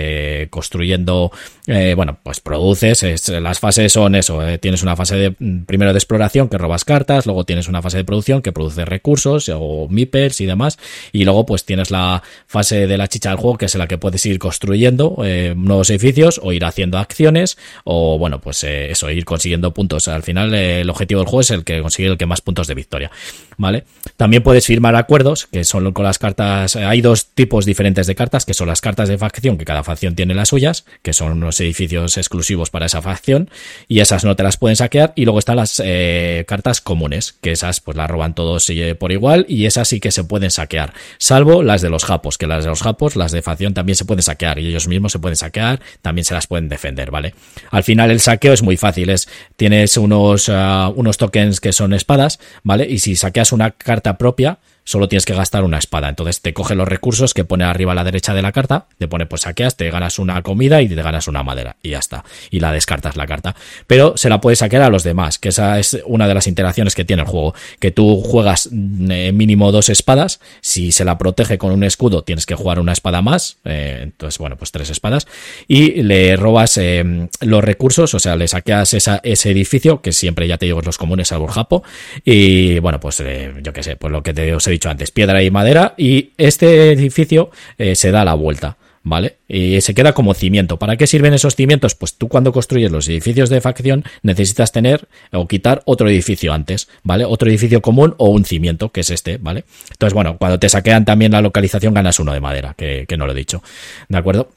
[1.68, 5.32] eh, bueno, pues produces, es, las fases son eso, tienes una fase de,
[5.66, 9.50] primero de exploración que robas cartas, luego tienes una fase de producción que produce recursos
[9.54, 10.78] o meeples y demás,
[11.12, 13.88] y luego pues tienes la fase de la chicha del juego que es en la
[13.88, 15.18] que puedes ir construyendo
[15.56, 20.08] nuevos edificios o ir haciendo acciones o bueno, pues eh, eso, ir consiguiendo puntos.
[20.08, 22.68] Al final, eh, el objetivo del juego es el que consigue el que más puntos
[22.68, 23.12] de victoria.
[23.58, 23.86] ¿Vale?
[24.18, 26.76] También puedes firmar acuerdos, que son con las cartas.
[26.76, 29.84] Eh, hay dos tipos diferentes de cartas, que son las cartas de facción, que cada
[29.84, 33.50] facción tiene las suyas, que son unos edificios exclusivos para esa facción,
[33.88, 35.14] y esas no te las pueden saquear.
[35.16, 39.46] Y luego están las eh, cartas comunes, que esas pues las roban todos por igual,
[39.48, 42.70] y esas sí que se pueden saquear, salvo las de los japos, que las de
[42.70, 45.80] los japos, las de facción también se pueden saquear, y ellos mismos se pueden saquear,
[46.02, 47.34] también se las pueden defender, ¿vale?
[47.72, 51.94] Al final el saqueo es muy fácil, es, tienes unos, uh, unos tokens que son
[51.94, 52.88] espadas, ¿vale?
[52.90, 56.10] Y si saqueas una carta propia, solo tienes que gastar una espada.
[56.10, 59.08] Entonces te coge los recursos que pone arriba a la derecha de la carta, te
[59.08, 62.24] pone pues saqueas, te ganas una comida y te ganas una madera y ya está.
[62.52, 63.56] Y la descartas la carta.
[63.88, 66.96] Pero se la puedes saquear a los demás, que esa es una de las interacciones
[66.96, 67.54] que tiene el juego.
[67.80, 72.46] Que tú juegas eh, mínimo dos espadas, si se la protege con un escudo tienes
[72.46, 75.28] que jugar una espada más, eh, entonces bueno, pues tres espadas,
[75.68, 80.58] y le robas eh, los recursos, o sea, le saqueas ese edificio, que siempre ya
[80.58, 81.84] te digo los comunes al Japo,
[82.24, 83.22] y bueno, pues
[83.62, 86.32] yo qué sé, pues lo que te os he dicho antes, piedra y madera, y
[86.38, 88.78] este edificio eh, se da la vuelta.
[89.06, 89.40] ¿Vale?
[89.50, 90.80] Y se queda como cimiento.
[90.80, 91.94] ¿Para qué sirven esos cimientos?
[91.94, 96.88] Pues tú cuando construyes los edificios de facción necesitas tener o quitar otro edificio antes,
[97.04, 97.26] ¿vale?
[97.26, 99.66] Otro edificio común o un cimiento, que es este, ¿vale?
[99.92, 103.26] Entonces, bueno, cuando te saquean también la localización ganas uno de madera, que, que no
[103.26, 103.62] lo he dicho,
[104.08, 104.52] ¿de acuerdo?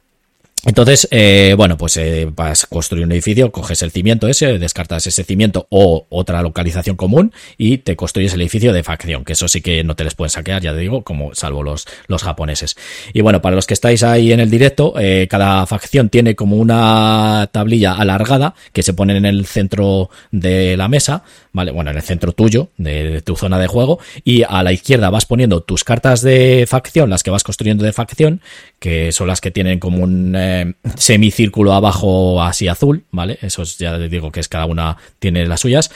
[0.67, 5.07] Entonces, eh, bueno, pues eh, vas a construir un edificio, coges el cimiento ese, descartas
[5.07, 9.47] ese cimiento o otra localización común y te construyes el edificio de facción, que eso
[9.47, 12.75] sí que no te les pueden saquear, ya te digo, como salvo los, los japoneses.
[13.13, 16.57] Y bueno, para los que estáis ahí en el directo, eh, cada facción tiene como
[16.57, 21.23] una tablilla alargada que se pone en el centro de la mesa,
[21.53, 21.71] ¿vale?
[21.71, 25.11] Bueno, en el centro tuyo, de, de tu zona de juego, y a la izquierda
[25.11, 28.41] vas poniendo tus cartas de facción, las que vas construyendo de facción,
[28.81, 33.39] que son las que tienen como un eh, semicírculo abajo así azul, ¿vale?
[33.43, 35.91] Eso ya digo que es cada una tiene las suyas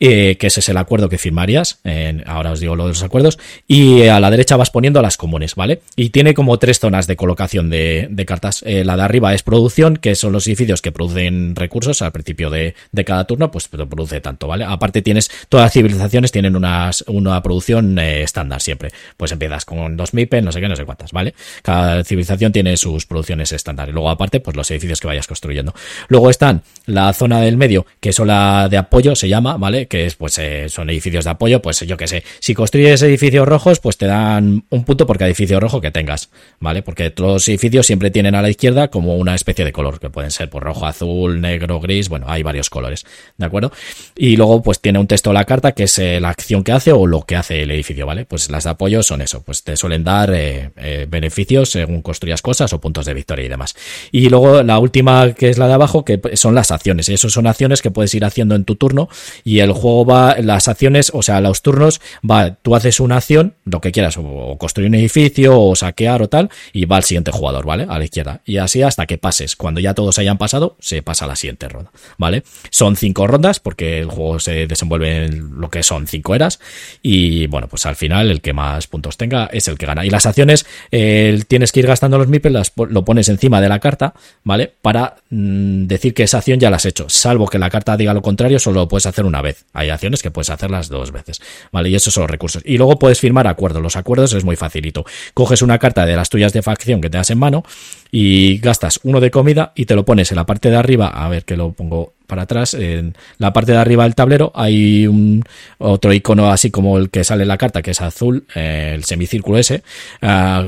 [0.00, 1.80] eh, que ese es el acuerdo que firmarías.
[2.26, 3.38] ahora os digo lo de los acuerdos.
[3.66, 5.80] Y a la derecha vas poniendo las comunes, ¿vale?
[5.96, 8.62] Y tiene como tres zonas de colocación de, cartas.
[8.66, 12.50] Eh, la de arriba es producción, que son los edificios que producen recursos al principio
[12.50, 14.64] de, cada turno, pues produce tanto, ¿vale?
[14.64, 18.90] Aparte tienes, todas las civilizaciones tienen unas, una producción eh, estándar siempre.
[19.16, 21.34] Pues empiezas con dos MIPE, no sé qué, no sé cuántas, ¿vale?
[21.62, 23.90] Cada civilización tiene sus producciones estándar.
[23.90, 25.74] Luego aparte, pues los edificios que vayas construyendo.
[26.08, 29.83] Luego están la zona del medio, que es la de apoyo, se llama, ¿vale?
[29.86, 32.24] Que es, pues, eh, son edificios de apoyo, pues yo qué sé.
[32.40, 36.30] Si construyes edificios rojos, pues te dan un punto por cada edificio rojo que tengas,
[36.60, 36.82] ¿vale?
[36.82, 40.10] Porque todos los edificios siempre tienen a la izquierda como una especie de color, que
[40.10, 43.04] pueden ser por pues, rojo, azul, negro, gris, bueno, hay varios colores,
[43.36, 43.72] ¿de acuerdo?
[44.16, 46.92] Y luego, pues tiene un texto la carta que es eh, la acción que hace
[46.92, 48.24] o lo que hace el edificio, ¿vale?
[48.24, 52.72] Pues las de apoyo son eso, pues te suelen dar eh, beneficios según construyas cosas
[52.72, 53.74] o puntos de victoria y demás.
[54.12, 57.08] Y luego la última, que es la de abajo, que son las acciones.
[57.08, 59.08] Y eso son acciones que puedes ir haciendo en tu turno
[59.44, 63.54] y el juego va, las acciones, o sea, los turnos, va, tú haces una acción,
[63.64, 67.30] lo que quieras, o, construir un edificio, o saquear o tal, y va al siguiente
[67.30, 67.86] jugador, ¿vale?
[67.88, 68.40] A la izquierda.
[68.44, 69.56] Y así hasta que pases.
[69.56, 72.44] Cuando ya todos hayan pasado, se pasa a la siguiente ronda, ¿vale?
[72.70, 76.60] Son cinco rondas, porque el juego se desenvuelve en lo que son cinco eras,
[77.02, 80.04] y bueno, pues al final el que más puntos tenga es el que gana.
[80.04, 84.14] Y las acciones, tienes que ir gastando los MIPES, lo pones encima de la carta,
[84.42, 84.72] ¿vale?
[84.82, 88.14] Para mm, decir que esa acción ya la has hecho, salvo que la carta diga
[88.14, 89.63] lo contrario, solo lo puedes hacer una vez.
[89.72, 91.40] Hay acciones que puedes hacerlas dos veces,
[91.72, 91.88] ¿vale?
[91.88, 92.62] Y esos son los recursos.
[92.64, 93.82] Y luego puedes firmar acuerdos.
[93.82, 95.04] Los acuerdos es muy facilito.
[95.34, 97.64] Coges una carta de las tuyas de facción que te das en mano
[98.10, 101.28] y gastas uno de comida y te lo pones en la parte de arriba, a
[101.28, 105.44] ver que lo pongo para atrás, en la parte de arriba del tablero hay un
[105.78, 109.04] otro icono así como el que sale en la carta, que es azul, eh, el
[109.04, 109.82] semicírculo ese,
[110.22, 110.64] ah,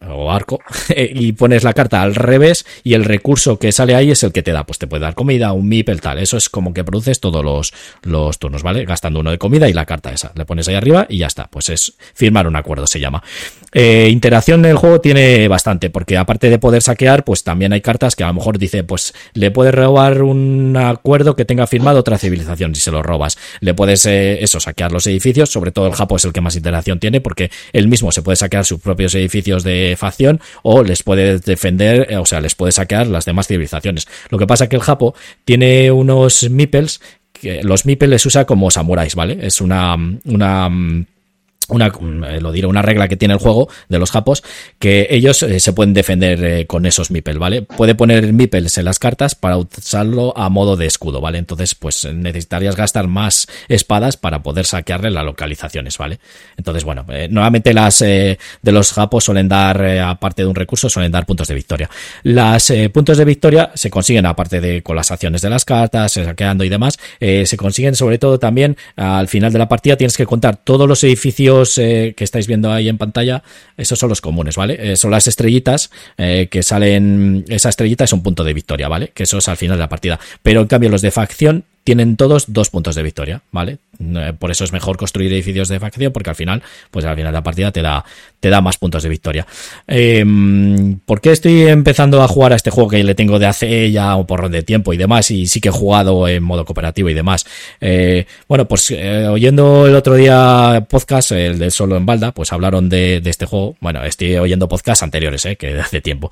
[0.00, 0.60] o arco
[0.96, 4.42] y pones la carta al revés y el recurso que sale ahí es el que
[4.42, 7.20] te da, pues te puede dar comida, un el tal, eso es como que produces
[7.20, 8.84] todos los, los turnos, ¿vale?
[8.84, 11.48] Gastando uno de comida y la carta esa, le pones ahí arriba y ya está,
[11.48, 13.22] pues es firmar un acuerdo se llama.
[13.72, 17.80] Eh, interacción en el juego tiene bastante, porque aparte de poder saquear, pues también hay
[17.80, 22.00] cartas que a lo mejor dice, pues le puedes robar un acuerdo que tenga firmado
[22.00, 25.86] otra civilización si se lo robas, le puedes eh, eso, saquear los edificios, sobre todo
[25.88, 28.80] el Japón es el que más interacción tiene, porque él mismo se puede saquear sus
[28.80, 33.24] propios edificios de facción o les puede defender, eh, o sea, les puede saquear las
[33.24, 34.08] demás civilizaciones.
[34.30, 35.14] Lo que pasa es que el Japo
[35.44, 37.00] tiene unos meeples
[37.32, 39.38] que los meeples les usa como samuráis, ¿vale?
[39.42, 39.94] Es una,
[40.24, 40.70] una
[41.68, 44.42] una, eh, lo diré, una regla que tiene el juego de los japos,
[44.78, 47.62] que ellos eh, se pueden defender eh, con esos mipel, ¿vale?
[47.62, 51.38] Puede poner mipels en las cartas para usarlo a modo de escudo, ¿vale?
[51.38, 56.20] Entonces, pues necesitarías gastar más espadas para poder saquearle las localizaciones, ¿vale?
[56.56, 61.26] Entonces, bueno, nuevamente las de los japos suelen dar, aparte de un recurso, suelen dar
[61.26, 61.90] puntos de victoria.
[62.22, 66.64] Las puntos de victoria se consiguen, aparte de con las acciones de las cartas, saqueando
[66.64, 70.56] y demás, se consiguen sobre todo también al final de la partida tienes que contar
[70.56, 73.42] todos los edificios eh, que estáis viendo ahí en pantalla,
[73.76, 74.92] esos son los comunes, ¿vale?
[74.92, 79.12] Eh, son las estrellitas eh, que salen, esa estrellita es un punto de victoria, ¿vale?
[79.14, 80.20] Que eso es al final de la partida.
[80.42, 83.78] Pero en cambio los de facción tienen todos dos puntos de victoria, ¿vale?
[84.00, 86.60] Eh, por eso es mejor construir edificios de facción, porque al final,
[86.90, 88.04] pues al final de la partida te da,
[88.40, 89.46] te da más puntos de victoria.
[89.86, 90.24] Eh,
[91.04, 94.14] ¿Por qué estoy empezando a jugar a este juego que le tengo de hace ya
[94.16, 95.30] un porrón de tiempo y demás?
[95.30, 97.46] Y sí que he jugado en modo cooperativo y demás.
[97.80, 102.52] Eh, bueno, pues eh, oyendo el otro día podcast, el de Solo en Balda, pues
[102.52, 103.76] hablaron de, este juego.
[103.80, 106.30] Bueno, estoy oyendo podcasts anteriores, eh, que de hace tiempo.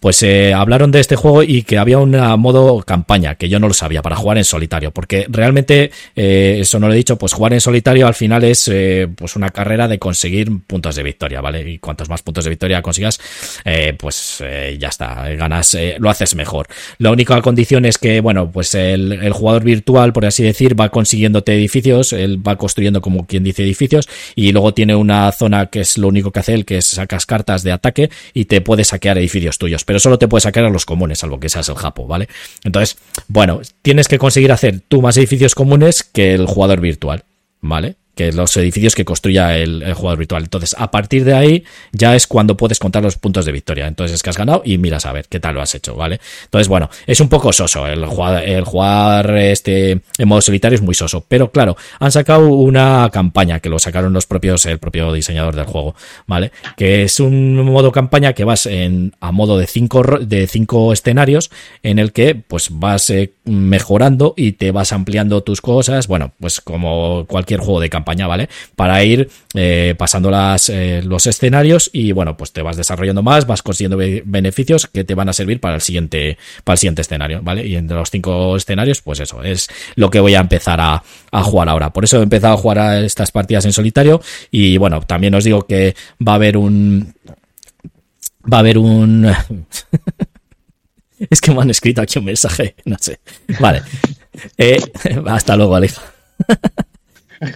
[0.00, 0.22] pues
[0.54, 4.02] hablaron de este juego y que había un modo campaña, que yo no lo sabía
[4.02, 7.60] para jugar en solitario, porque realmente, eh, eso no lo he dicho, pues jugar en
[7.60, 11.68] solitario al final es eh, pues una carrera de conseguir puntos de victoria, ¿vale?
[11.68, 13.18] Y cuantos más puntos de victoria consigas,
[13.64, 14.42] eh, pues
[14.78, 16.66] ya está, ganas, lo haces mejor.
[16.98, 20.90] La única condición es que, bueno, pues el, el, jugador virtual, por así decir, va
[20.90, 25.80] consiguiéndote edificios, él va construyendo como quien dice edificios, y luego tiene una zona que
[25.80, 28.84] es lo único que hace él, que es sacas cartas de ataque y te puede
[28.84, 31.76] saquear edificios tuyos, pero solo te puede sacar a los comunes, salvo que seas el
[31.76, 32.28] Japo, ¿vale?
[32.64, 37.24] Entonces, bueno, tienes que conseguir hacer tú más edificios comunes que el jugador virtual,
[37.60, 37.96] ¿vale?
[38.18, 40.42] que los edificios que construya el, jugador virtual.
[40.42, 43.86] Entonces, a partir de ahí ya es cuando puedes contar los puntos de victoria.
[43.86, 46.18] Entonces es que has ganado y miras a ver qué tal lo has hecho, ¿vale?
[46.46, 47.86] Entonces, bueno, es un poco soso.
[47.86, 51.24] El jugar, este en modo solitario es muy soso.
[51.28, 55.66] Pero claro, han sacado una campaña que lo sacaron los propios, el propio diseñador del
[55.66, 55.94] juego,
[56.26, 56.50] ¿vale?
[56.76, 58.68] Que es un modo campaña que vas
[59.20, 61.52] a modo de cinco, de cinco escenarios
[61.84, 66.06] en el que pues vas eh, mejorando y te vas ampliando tus cosas.
[66.06, 68.48] Bueno, pues como cualquier juego de campaña ¿vale?
[68.76, 70.30] Para ir eh, pasando
[70.68, 75.14] eh, los escenarios y bueno, pues te vas desarrollando más, vas consiguiendo beneficios que te
[75.14, 77.66] van a servir para el siguiente, para el siguiente escenario, ¿vale?
[77.66, 81.42] Y entre los cinco escenarios, pues eso, es lo que voy a empezar a, a
[81.42, 81.92] jugar ahora.
[81.92, 84.20] Por eso he empezado a jugar a estas partidas en solitario
[84.50, 85.94] y bueno, también os digo que
[86.26, 87.14] va a haber un...
[88.50, 89.30] Va a haber un...
[91.30, 93.20] es que me han escrito aquí un mensaje, no sé.
[93.60, 93.82] Vale.
[94.56, 94.78] Eh,
[95.26, 96.00] hasta luego, Aleja.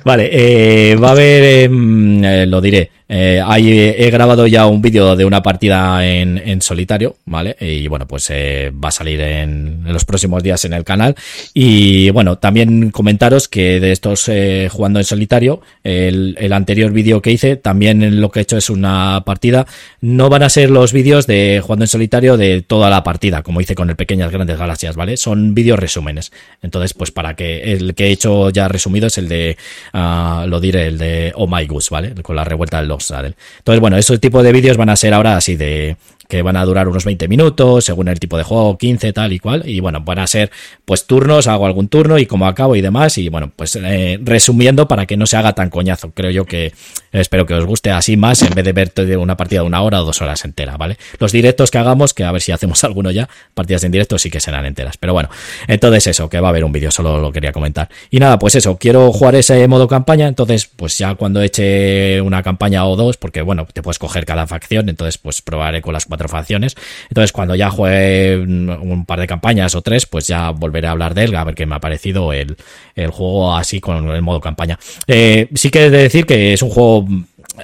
[0.04, 4.80] Vale, eh, va a haber, em, eh, lo diré, Eh, ahí he, grabado ya un
[4.80, 7.54] vídeo de una partida en, en, solitario, ¿vale?
[7.60, 11.14] Y bueno, pues eh, va a salir en, los próximos días en el canal.
[11.52, 17.32] Y bueno, también comentaros que de estos eh, jugando en solitario, el, anterior vídeo que
[17.32, 19.66] hice, también lo que he hecho es una partida.
[20.00, 23.60] No van a ser los vídeos de jugando en solitario de toda la partida, como
[23.60, 25.18] hice con el Pequeñas Grandes Galaxias, ¿vale?
[25.18, 26.32] Son vídeos resúmenes.
[26.62, 29.58] Entonces, pues para que el que he hecho ya resumido es el de,
[29.92, 32.14] uh, lo diré, el de Oh My Goose, ¿vale?
[32.22, 35.36] Con la revuelta del Lost Entonces, bueno, ese tipo de vídeos van a ser ahora
[35.36, 35.96] así de,
[36.32, 39.38] que van a durar unos 20 minutos, según el tipo de juego, 15, tal y
[39.38, 39.68] cual.
[39.68, 40.50] Y bueno, van a ser
[40.86, 43.18] pues turnos, hago algún turno y como acabo y demás.
[43.18, 46.12] Y bueno, pues eh, resumiendo para que no se haga tan coñazo.
[46.12, 46.72] Creo yo que
[47.12, 50.00] espero que os guste así más en vez de ver una partida de una hora
[50.00, 50.96] o dos horas entera, ¿vale?
[51.18, 54.30] Los directos que hagamos, que a ver si hacemos alguno ya, partidas en directo sí
[54.30, 54.96] que serán enteras.
[54.96, 55.28] Pero bueno,
[55.68, 57.90] entonces eso, que va a haber un vídeo, solo lo quería comentar.
[58.08, 62.42] Y nada, pues eso, quiero jugar ese modo campaña, entonces pues ya cuando eche una
[62.42, 66.06] campaña o dos, porque bueno, te puedes coger cada facción, entonces pues probaré con las
[66.06, 66.76] cuatro facciones.
[67.08, 71.14] Entonces, cuando ya juegue un par de campañas o tres, pues ya volveré a hablar
[71.14, 72.56] de él, a ver qué me ha parecido el,
[72.94, 74.78] el juego así con el modo campaña.
[75.06, 77.06] Eh, sí que he de decir que es un juego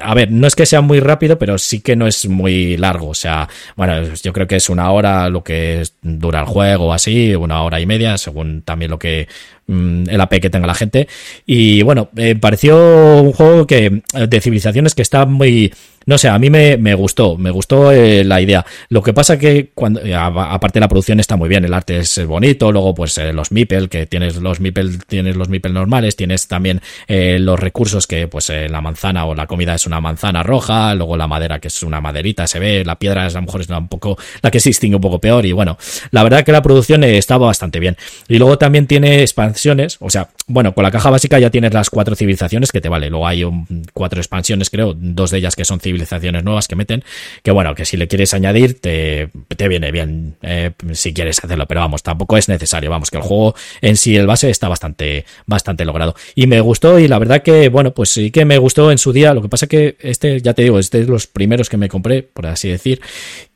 [0.02, 3.09] a ver, no es que sea muy rápido, pero sí que no es muy largo.
[3.09, 7.35] O sea, bueno, yo creo que es una hora lo que dura el juego, así,
[7.35, 11.09] una hora y media, según también lo que mm, el AP que tenga la gente.
[11.47, 15.73] Y bueno, me pareció un juego que de civilizaciones que está muy
[16.09, 18.65] no sé, a mí me, me gustó, me gustó eh, la idea.
[18.89, 22.27] Lo que pasa que cuando, eh, aparte la producción está muy bien, el arte es
[22.27, 26.49] bonito, luego pues eh, los Mipel, que tienes los Mipel, tienes los Mipel normales, tienes
[26.49, 31.19] también los recursos que pues la manzana o la comida es una manzana roja, luego
[31.19, 33.69] la madera que es una maderita, se ve, la piedra es, a lo mejor es
[33.69, 35.77] un poco, la que se distingue un poco peor y bueno,
[36.11, 37.99] la verdad que la producción estaba bastante bien.
[38.28, 39.23] Y luego también tiene
[40.01, 43.10] o sea, bueno, con la caja básica ya tienes las cuatro civilizaciones que te vale,
[43.10, 43.44] luego hay
[43.93, 47.05] cuatro expansiones creo, dos de ellas que son civilizaciones civilizaciones nuevas que meten,
[47.43, 51.66] que bueno, que si le quieres añadir te, te viene bien eh, si quieres hacerlo,
[51.66, 55.24] pero vamos, tampoco es necesario, vamos, que el juego en sí, el base está bastante,
[55.47, 56.14] bastante logrado.
[56.35, 59.12] Y me gustó y la verdad que, bueno, pues sí que me gustó en su
[59.12, 61.76] día, lo que pasa que este, ya te digo, este es de los primeros que
[61.76, 63.01] me compré, por así decir,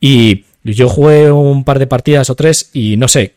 [0.00, 3.34] y yo jugué un par de partidas o tres y no sé,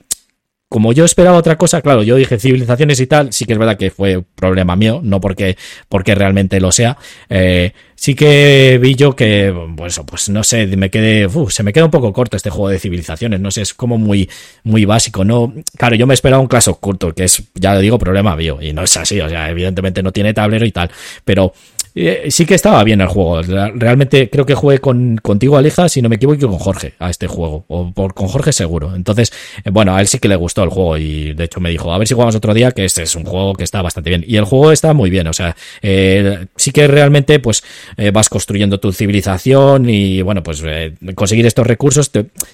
[0.68, 3.78] como yo esperaba otra cosa, claro, yo dije civilizaciones y tal, sí que es verdad
[3.78, 6.98] que fue problema mío, no porque, porque realmente lo sea.
[7.30, 11.86] Eh, sí que vi yo que, pues, pues no sé, me quedé, se me queda
[11.86, 14.30] un poco corto este juego de civilizaciones, no sé, es como muy,
[14.64, 15.54] muy básico, ¿no?
[15.78, 16.80] Claro, yo me esperaba un Clash of
[17.16, 20.12] que es, ya lo digo, problema mío, y no es así, o sea, evidentemente no
[20.12, 20.90] tiene tablero y tal,
[21.24, 21.54] pero
[21.96, 23.42] eh, sí que estaba bien el juego.
[23.42, 27.28] Realmente creo que jugué con, contigo, Alija, si no me equivoco, con Jorge a este
[27.28, 27.64] juego.
[27.70, 28.94] O por, con Jorge seguro.
[28.96, 29.32] Entonces,
[29.64, 31.94] eh, bueno, a él sí que le gustó el juego y de hecho me dijo,
[31.94, 34.26] a ver si jugamos otro día, que este es un juego que está bastante bien.
[34.28, 37.64] Y el juego está muy bien, o sea, eh, sí que realmente pues
[38.14, 40.64] vas construyendo tu civilización y bueno, pues
[41.16, 42.12] conseguir estos recursos.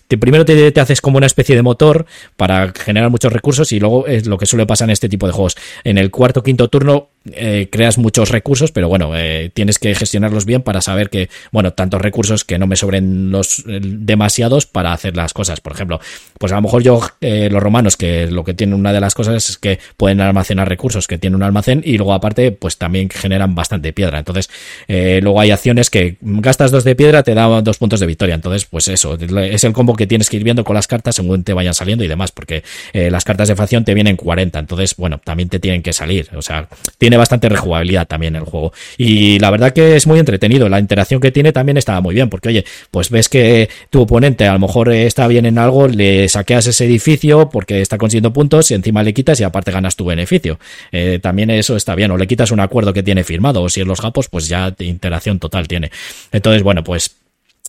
[0.07, 2.05] Primero te, te, haces como una especie de motor
[2.38, 5.34] para generar muchos recursos y luego es lo que suele pasar en este tipo de
[5.34, 5.57] juegos.
[5.84, 9.11] En el cuarto quinto turno creas muchos recursos, pero bueno,
[9.53, 13.64] tienes que gestionarlos bien para saber que, bueno, tantos recursos que no me sobren los
[13.65, 15.61] demasiados para hacer las cosas.
[15.61, 15.99] Por ejemplo,
[16.41, 19.13] pues a lo mejor yo, eh, los romanos, que lo que tienen una de las
[19.13, 23.11] cosas es que pueden almacenar recursos, que tienen un almacén y luego aparte, pues también
[23.11, 24.18] generan bastante piedra.
[24.18, 24.49] Entonces,
[24.88, 28.34] eh, luego hay acciones que gastas dos de piedra, te da dos puntos de victoria.
[28.34, 31.43] Entonces, pues eso, es el combo que tienes que ir viendo con las cartas según
[31.43, 32.63] te vayan saliendo y demás, porque
[32.93, 34.57] eh, las cartas de facción te vienen 40.
[34.57, 36.27] Entonces, bueno, también te tienen que salir.
[36.35, 38.73] O sea, tiene bastante rejugabilidad también el juego.
[38.97, 40.69] Y la verdad que es muy entretenido.
[40.69, 44.47] La interacción que tiene también estaba muy bien, porque oye, pues ves que tu oponente
[44.47, 48.71] a lo mejor está bien en algo, le saqueas ese edificio porque está consiguiendo puntos
[48.71, 50.59] y encima le quitas y aparte ganas tu beneficio.
[50.91, 53.81] Eh, también eso está bien, o le quitas un acuerdo que tiene firmado, o si
[53.81, 55.91] en los japos, pues ya interacción total tiene.
[56.31, 57.15] Entonces, bueno, pues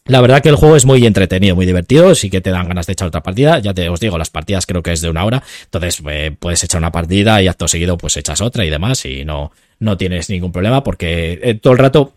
[0.04, 2.86] la verdad que el juego es muy entretenido, muy divertido, sí que te dan ganas
[2.86, 5.24] de echar otra partida, ya te os digo, las partidas creo que es de una
[5.24, 9.04] hora, entonces eh, puedes echar una partida y acto seguido pues echas otra y demás
[9.04, 12.14] y no, no tienes ningún problema porque eh, todo el rato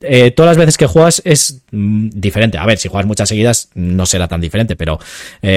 [0.00, 2.58] eh, todas las veces que juegas es mm, diferente.
[2.58, 4.98] A ver, si juegas muchas seguidas no será tan diferente, pero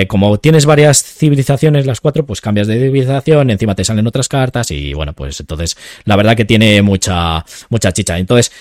[0.08, 4.72] como tienes varias civilizaciones, las cuatro, pues cambias de civilización, encima te salen otras cartas
[4.72, 8.18] y bueno, pues entonces la verdad que tiene mucha, mucha chicha.
[8.18, 8.52] Entonces,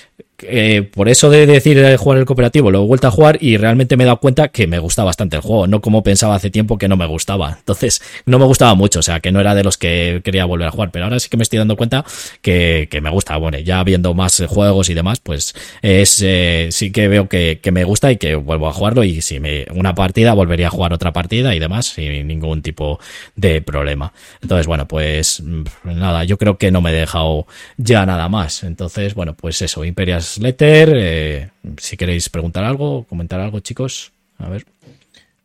[0.41, 3.57] eh, por eso de decir de jugar el cooperativo, lo he vuelto a jugar y
[3.57, 6.49] realmente me he dado cuenta que me gusta bastante el juego, no como pensaba hace
[6.51, 7.51] tiempo que no me gustaba.
[7.59, 10.69] Entonces, no me gustaba mucho, o sea, que no era de los que quería volver
[10.69, 12.05] a jugar, pero ahora sí que me estoy dando cuenta
[12.41, 13.37] que, me gusta.
[13.37, 17.85] Bueno, ya viendo más juegos y demás, pues es eh, sí que veo que, me
[17.85, 21.13] gusta y que vuelvo a jugarlo y si me una partida volvería a jugar otra
[21.13, 22.99] partida y demás sin ningún tipo
[23.37, 24.13] de problema.
[24.41, 25.43] Entonces, bueno, pues
[25.85, 27.47] nada, yo creo que no me he dejado
[27.77, 28.63] ya nada más.
[28.63, 30.93] Entonces, bueno, pues eso, Newsletter.
[30.95, 34.13] Eh, si queréis preguntar algo, comentar algo, chicos.
[34.39, 34.65] A ver.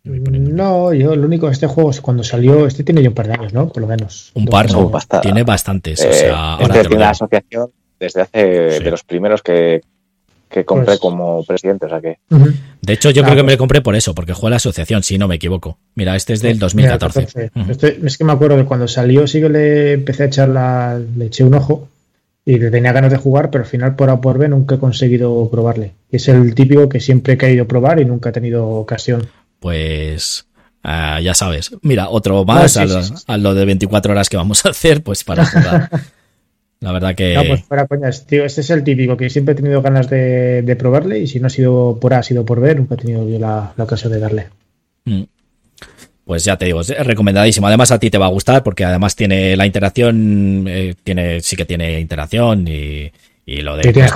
[0.03, 3.53] No, yo lo único, este juego cuando salió, este tiene ya un par de años,
[3.53, 3.69] ¿no?
[3.69, 4.31] Por lo menos.
[4.34, 4.91] Un par, no,
[5.22, 6.03] tiene bastantes.
[6.03, 8.40] o sea, ahora este tiene la asociación desde hace
[8.81, 9.81] de los primeros que,
[10.49, 12.18] que compré pues como presidente, o sea que...
[12.81, 15.18] De hecho, yo creo que me lo compré por eso, porque juega la asociación, si
[15.18, 15.77] no me equivoco.
[15.95, 17.49] Mira, este es del 2014.
[17.69, 20.99] Este, es que me acuerdo que cuando salió sí que le empecé a echar la...
[21.15, 21.88] le eché un ojo
[22.45, 25.49] y tenía ganas de jugar, pero al final por A por B nunca he conseguido
[25.49, 25.94] probarle.
[26.11, 29.28] Es el típico que siempre he querido probar y nunca he tenido ocasión.
[29.60, 30.45] Pues
[30.84, 31.72] ah, ya sabes.
[31.82, 35.24] Mira, otro más a, lo, a, lo, de 24 horas que vamos a hacer, pues
[35.24, 35.90] para jugar.
[36.84, 37.34] La verdad que.
[37.34, 38.44] No, pues fuera coñas, tío.
[38.44, 41.49] Este es el típico que siempre he tenido ganas de, probarle y si no ha
[41.49, 44.48] sido por A, ha sido por ver, nunca he tenido yo la, ocasión de darle.
[45.06, 45.24] Mm.
[46.26, 47.68] Pues ya te digo, es recomendadísimo.
[47.68, 51.56] Además a ti te va a gustar porque además tiene la interacción, eh, tiene sí
[51.56, 53.12] que tiene interacción y,
[53.45, 53.84] y lo de...
[53.91, 54.10] tiene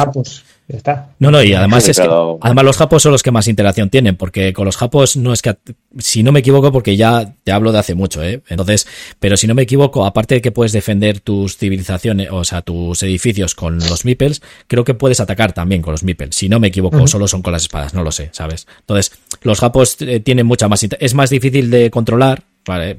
[1.19, 2.09] No, no, y además es que,
[2.41, 5.41] además los japos son los que más interacción tienen, porque con los japos no es
[5.41, 5.55] que,
[5.97, 8.41] si no me equivoco, porque ya te hablo de hace mucho, ¿eh?
[8.49, 8.85] Entonces,
[9.19, 13.01] pero si no me equivoco, aparte de que puedes defender tus civilizaciones, o sea, tus
[13.03, 16.35] edificios con los meeples, creo que puedes atacar también con los meeples.
[16.35, 18.67] Si no me equivoco, solo son con las espadas, no lo sé, ¿sabes?
[18.81, 19.13] Entonces,
[19.43, 22.43] los japos eh, tienen mucha más, es más difícil de controlar,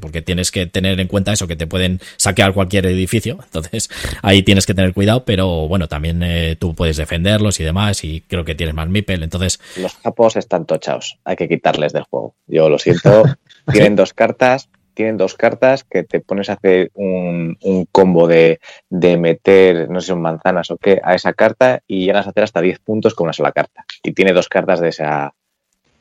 [0.01, 3.90] porque tienes que tener en cuenta eso, que te pueden saquear cualquier edificio, entonces
[4.23, 8.23] ahí tienes que tener cuidado, pero bueno, también eh, tú puedes defenderlos y demás, y
[8.23, 9.61] creo que tienes más Mipel, entonces...
[9.77, 13.24] Los japos están tochados, hay que quitarles del juego, yo lo siento,
[13.73, 14.69] tienen dos cartas,
[14.99, 17.57] tienen dos cartas que te pones a hacer un,
[17.93, 18.59] combo de,
[18.90, 22.43] de, meter, no sé, son manzanas o qué, a esa carta y llegas a hacer
[22.43, 23.85] hasta 10 puntos con una sola carta.
[24.03, 25.35] Y tiene dos cartas de esa,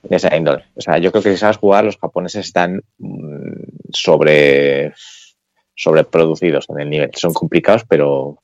[0.10, 0.66] de esa índole.
[0.76, 4.94] O sea, yo creo que si sabes jugar, los japoneses están mm, sobre
[5.76, 7.12] sobreproducidos en el nivel.
[7.16, 8.40] Son complicados, pero.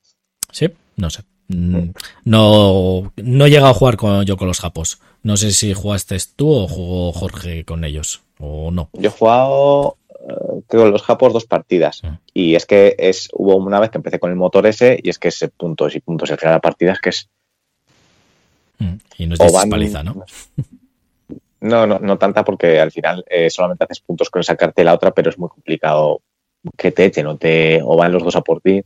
[0.52, 1.24] Sí, no sé.
[1.48, 1.90] Mm,
[2.26, 5.00] no, no he llegado a jugar con, yo con los japos.
[5.24, 8.90] No sé si jugaste tú o jugó Jorge con ellos o no.
[8.94, 12.20] Yo he jugado eh, creo los japos dos partidas ah.
[12.34, 15.20] y es que es hubo una vez que empecé con el motor ese y es
[15.20, 17.30] que ese puntos y puntos el final de la partida es que es
[18.80, 20.24] mm, y no es paliza, ¿no?
[21.64, 25.12] No, no, no tanta porque al final eh, solamente haces puntos con sacarte la otra,
[25.12, 26.20] pero es muy complicado
[26.78, 28.84] que te echen o, te, o van los dos a por ti.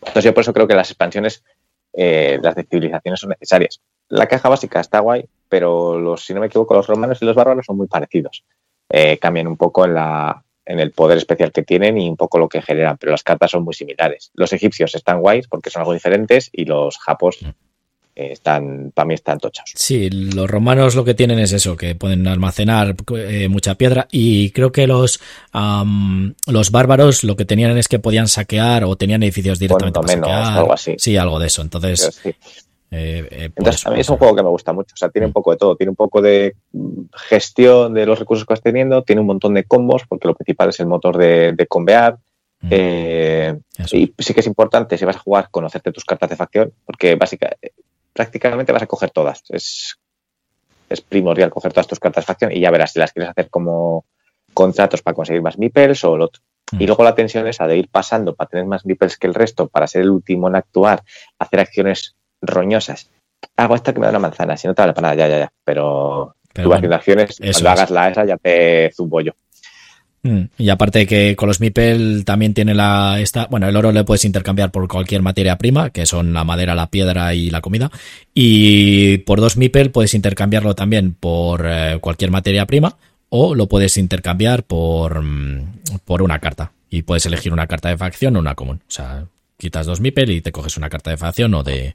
[0.00, 1.44] Entonces yo por eso creo que las expansiones,
[1.92, 3.80] eh, las de civilizaciones son necesarias.
[4.08, 7.36] La caja básica está guay, pero los, si no me equivoco, los romanos y los
[7.36, 8.42] bárbaros son muy parecidos.
[8.88, 12.40] Eh, cambian un poco en, la, en el poder especial que tienen y un poco
[12.40, 14.32] lo que generan, pero las cartas son muy similares.
[14.34, 17.69] Los egipcios están guays porque son algo diferentes y los japos mm
[18.14, 19.70] están, para mí están tochados.
[19.74, 24.50] Sí, los romanos lo que tienen es eso, que pueden almacenar eh, mucha piedra y
[24.50, 25.20] creo que los,
[26.46, 30.58] los bárbaros lo que tenían es que podían saquear o tenían edificios directamente para saquear.
[30.58, 30.94] Algo así.
[30.98, 31.62] Sí, algo de eso.
[31.62, 32.34] Entonces, eh,
[32.90, 34.94] eh, Entonces, a mí es un juego que me gusta mucho.
[34.94, 35.76] O sea, tiene un poco de todo.
[35.76, 36.56] Tiene un poco de
[37.12, 40.70] gestión de los recursos que vas teniendo, tiene un montón de combos, porque lo principal
[40.70, 42.18] es el motor de, de combear.
[42.62, 47.14] y sí que es importante, si vas a jugar, conocerte tus cartas de facción, porque
[47.14, 47.72] básicamente
[48.12, 49.42] prácticamente vas a coger todas.
[49.48, 49.96] Es,
[50.88, 53.48] es primordial coger todas tus cartas de facción y ya verás si las quieres hacer
[53.48, 54.04] como
[54.52, 56.42] contratos para conseguir más meeples o lo otro.
[56.72, 56.86] Y mm.
[56.86, 59.86] luego la tensión esa de ir pasando para tener más meeples que el resto, para
[59.86, 61.02] ser el último en actuar,
[61.38, 63.10] hacer acciones roñosas.
[63.56, 65.38] Hago esta que me da una manzana, si no te vale para nada, ya, ya,
[65.44, 65.52] ya.
[65.64, 69.32] Pero, tú vas haciendo acciones, cuando hagas la esa ya te zumbo yo.
[70.22, 70.42] Mm.
[70.58, 74.24] Y aparte que con los Mipel también tiene la esta, bueno, el oro le puedes
[74.24, 77.90] intercambiar por cualquier materia prima, que son la madera, la piedra y la comida.
[78.34, 82.96] Y por dos Mipel puedes intercambiarlo también por eh, cualquier materia prima
[83.30, 86.72] o lo puedes intercambiar por, mm, por una carta.
[86.90, 88.80] Y puedes elegir una carta de facción o una común.
[88.82, 89.24] O sea,
[89.56, 91.94] quitas dos Mipel y te coges una carta de facción o de,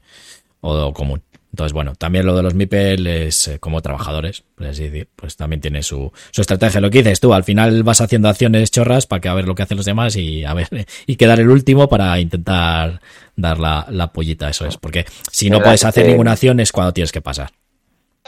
[0.60, 1.22] o común.
[1.52, 4.80] Entonces, bueno, también lo de los MIPEL es eh, como trabajadores, pues,
[5.16, 6.80] pues también tiene su, su estrategia.
[6.80, 9.54] Lo que dices tú, al final vas haciendo acciones chorras para que a ver lo
[9.54, 10.68] que hacen los demás y a ver,
[11.06, 13.00] y quedar el último para intentar
[13.36, 14.76] dar la, la pollita, eso es.
[14.76, 17.50] Porque si no puedes hacer ninguna acción es cuando tienes que pasar.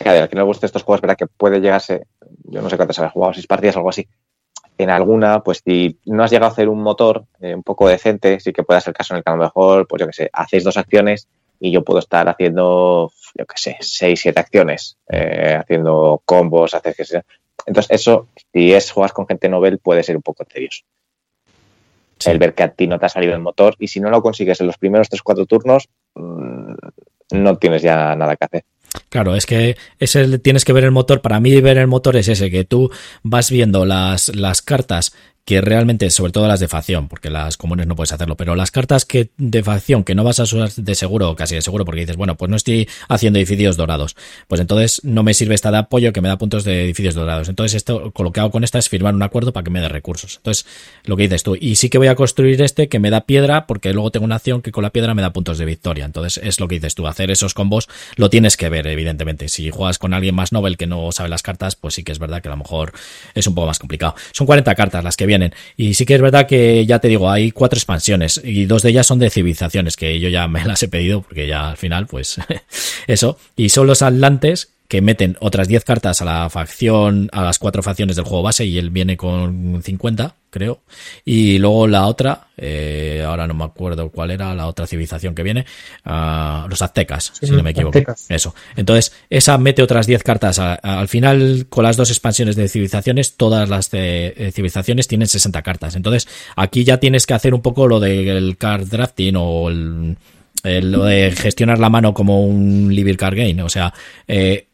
[0.05, 2.07] Al que no le guste estos juegos, verá que puede llegarse,
[2.45, 4.07] yo no sé cuántas habéis jugado, seis partidas o algo así.
[4.77, 8.39] En alguna, pues si no has llegado a hacer un motor eh, un poco decente,
[8.39, 10.13] sí que puede ser el caso en el que a lo mejor, pues yo que
[10.13, 11.29] sé, hacéis dos acciones
[11.61, 16.95] y yo puedo estar haciendo, yo qué sé, seis, siete acciones, eh, haciendo combos, hacer
[16.95, 17.25] que sea.
[17.67, 20.85] Entonces, eso, si es jugar con gente novel, puede ser un poco tedioso.
[22.25, 24.23] El ver que a ti no te ha salido el motor y si no lo
[24.23, 26.75] consigues en los primeros tres, cuatro turnos, mm,
[27.33, 28.65] no tienes ya nada que hacer.
[29.09, 31.21] Claro, es que ese tienes que ver el motor.
[31.21, 32.91] Para mí ver el motor es ese, que tú
[33.23, 35.15] vas viendo las, las cartas
[35.49, 38.71] que realmente, sobre todo las de facción, porque las comunes no puedes hacerlo, pero las
[38.71, 42.03] cartas que de facción que no vas a usar de seguro, casi de seguro, porque
[42.03, 44.15] dices, bueno, pues no estoy haciendo edificios dorados,
[44.47, 47.49] pues entonces no me sirve esta de apoyo que me da puntos de edificios dorados.
[47.49, 49.89] Entonces esto, lo que hago con esta es firmar un acuerdo para que me dé
[49.89, 50.37] recursos.
[50.37, 50.67] Entonces,
[51.05, 53.67] lo que dices tú, y sí que voy a construir este que me da piedra,
[53.67, 56.05] porque luego tengo una acción que con la piedra me da puntos de victoria.
[56.05, 59.49] Entonces, es lo que dices tú, hacer esos combos lo tienes que ver, evidentemente.
[59.49, 62.19] Si juegas con alguien más novel que no sabe las cartas, pues sí que es
[62.19, 62.93] verdad que a lo mejor
[63.35, 64.15] es un poco más complicado.
[64.33, 65.38] Son 40 cartas las que vienen
[65.77, 68.91] y sí que es verdad que ya te digo, hay cuatro expansiones y dos de
[68.91, 72.07] ellas son de civilizaciones, que yo ya me las he pedido porque ya al final,
[72.07, 72.39] pues
[73.07, 73.39] eso.
[73.57, 77.83] Y son los atlantes que meten otras 10 cartas a la facción, a las cuatro
[77.83, 80.81] facciones del juego base y él viene con 50, creo.
[81.27, 85.43] Y luego la otra, eh, ahora no me acuerdo cuál era la otra civilización que
[85.43, 85.67] viene,
[86.07, 87.99] uh, los aztecas, si no me equivoco.
[87.99, 88.31] Aztecas.
[88.31, 88.55] Eso.
[88.77, 90.59] Entonces, esa mete otras 10 cartas.
[90.59, 95.07] A, a, al final, con las dos expansiones de civilizaciones, todas las de, de civilizaciones
[95.07, 95.97] tienen 60 cartas.
[95.97, 100.17] Entonces, aquí ya tienes que hacer un poco lo del card drafting o el,
[100.65, 103.63] el, lo de gestionar la mano como un libre card game.
[103.63, 103.93] O sea,
[104.27, 104.68] eh,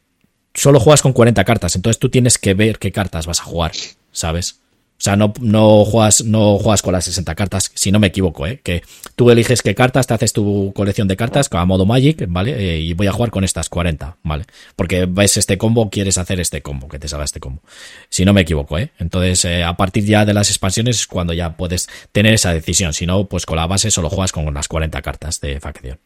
[0.54, 3.72] solo juegas con 40 cartas, entonces tú tienes que ver qué cartas vas a jugar,
[4.12, 4.60] ¿sabes?
[4.96, 8.46] O sea, no, no, juegas, no juegas con las 60 cartas, si no me equivoco,
[8.46, 8.60] ¿eh?
[8.62, 8.82] Que
[9.16, 12.52] tú eliges qué cartas, te haces tu colección de cartas a modo Magic, ¿vale?
[12.52, 14.44] Eh, y voy a jugar con estas 40, ¿vale?
[14.76, 17.60] Porque ves este combo, quieres hacer este combo, que te salga este combo.
[18.08, 18.92] Si no me equivoco, ¿eh?
[19.00, 22.94] Entonces, eh, a partir ya de las expansiones es cuando ya puedes tener esa decisión.
[22.94, 25.98] Si no, pues con la base solo juegas con las 40 cartas de facción.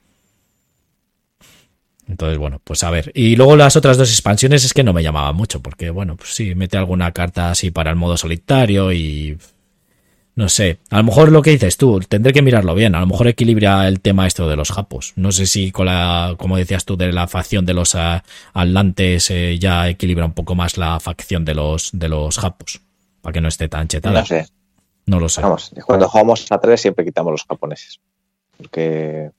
[2.09, 3.13] Entonces, bueno, pues a ver.
[3.15, 6.35] Y luego las otras dos expansiones es que no me llamaba mucho, porque bueno, pues
[6.35, 9.39] sí, mete alguna carta así para el modo solitario y...
[10.35, 13.09] No sé, a lo mejor lo que dices tú, tendré que mirarlo bien, a lo
[13.09, 15.13] mejor equilibra el tema esto de los japos.
[15.17, 18.21] No sé si con la, como decías tú, de la facción de los uh,
[18.55, 22.81] atlantes eh, ya equilibra un poco más la facción de los, de los japos,
[23.21, 24.21] para que no esté tan chetada.
[24.21, 24.47] No sé.
[25.07, 25.41] No lo sé.
[25.41, 27.99] Vamos, cuando jugamos a tres siempre quitamos los japoneses.
[28.57, 29.33] Porque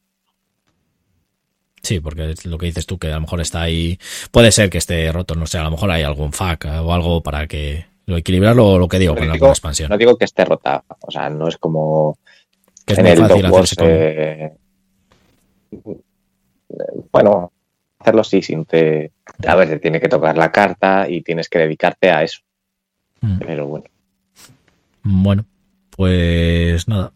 [1.81, 3.99] Sí, porque es lo que dices tú, que a lo mejor está ahí.
[4.31, 7.21] Puede ser que esté roto, no sé, a lo mejor hay algún FAQ o algo
[7.21, 9.89] para que lo equilibrarlo, lo que digo, con digo, la expansión.
[9.89, 12.17] No digo que esté rota, o sea, no es como.
[12.85, 13.93] Que es en muy el fácil Dog hacer Wars, ese combo.
[13.93, 14.51] eh,
[17.11, 17.51] bueno,
[17.99, 19.11] hacerlo sí, sin te.
[19.47, 22.39] A ver, te tiene que tocar la carta y tienes que dedicarte a eso.
[23.21, 23.39] Mm.
[23.39, 23.85] Pero bueno.
[25.03, 25.45] Bueno,
[25.91, 27.13] pues nada.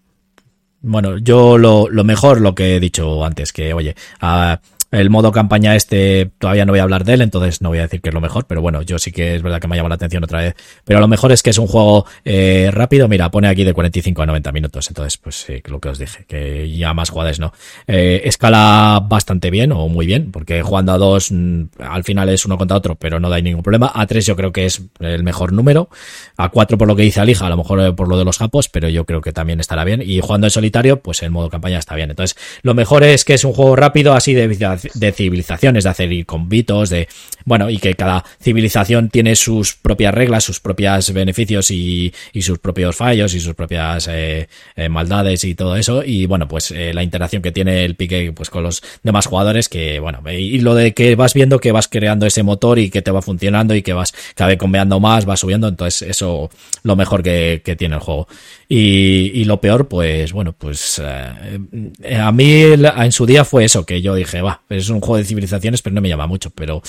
[0.85, 4.59] Bueno, yo lo, lo mejor, lo que he dicho antes, que oye, a,
[4.93, 7.83] el modo campaña este todavía no voy a hablar de él, entonces no voy a
[7.83, 9.77] decir que es lo mejor, pero bueno, yo sí que es verdad que me ha
[9.77, 10.55] llamado la atención otra vez.
[10.85, 14.21] Pero lo mejor es que es un juego eh, rápido, mira, pone aquí de 45
[14.21, 17.53] a 90 minutos, entonces pues sí, lo que os dije, que ya más jugadas no.
[17.87, 22.45] Eh, escala bastante bien o muy bien, porque jugando a dos mm, al final es
[22.45, 23.91] uno contra otro, pero no da ningún problema.
[23.93, 25.89] A tres yo creo que es el mejor número,
[26.37, 28.37] a cuatro por lo que dice Alija, a lo mejor eh, por lo de los
[28.37, 30.01] japos, pero yo creo que también estará bien.
[30.01, 32.09] Y jugando en solitario, pues el modo campaña está bien.
[32.09, 34.47] Entonces, lo mejor es que es un juego rápido, así de
[34.93, 37.07] de civilizaciones, de hacer ir convitos, de,
[37.45, 42.59] bueno, y que cada civilización tiene sus propias reglas, sus propios beneficios y, y sus
[42.59, 46.03] propios fallos y sus propias eh, eh, maldades y todo eso.
[46.03, 49.69] Y bueno, pues eh, la interacción que tiene el pique pues con los demás jugadores,
[49.69, 53.01] que bueno, y lo de que vas viendo que vas creando ese motor y que
[53.01, 56.49] te va funcionando y que vas cada vez conveando más, vas subiendo, entonces eso
[56.83, 58.27] lo mejor que, que tiene el juego.
[58.75, 63.85] Y, y, lo peor, pues bueno, pues eh, a mí en su día fue eso,
[63.85, 66.81] que yo dije, va, es un juego de civilizaciones, pero no me llama mucho, pero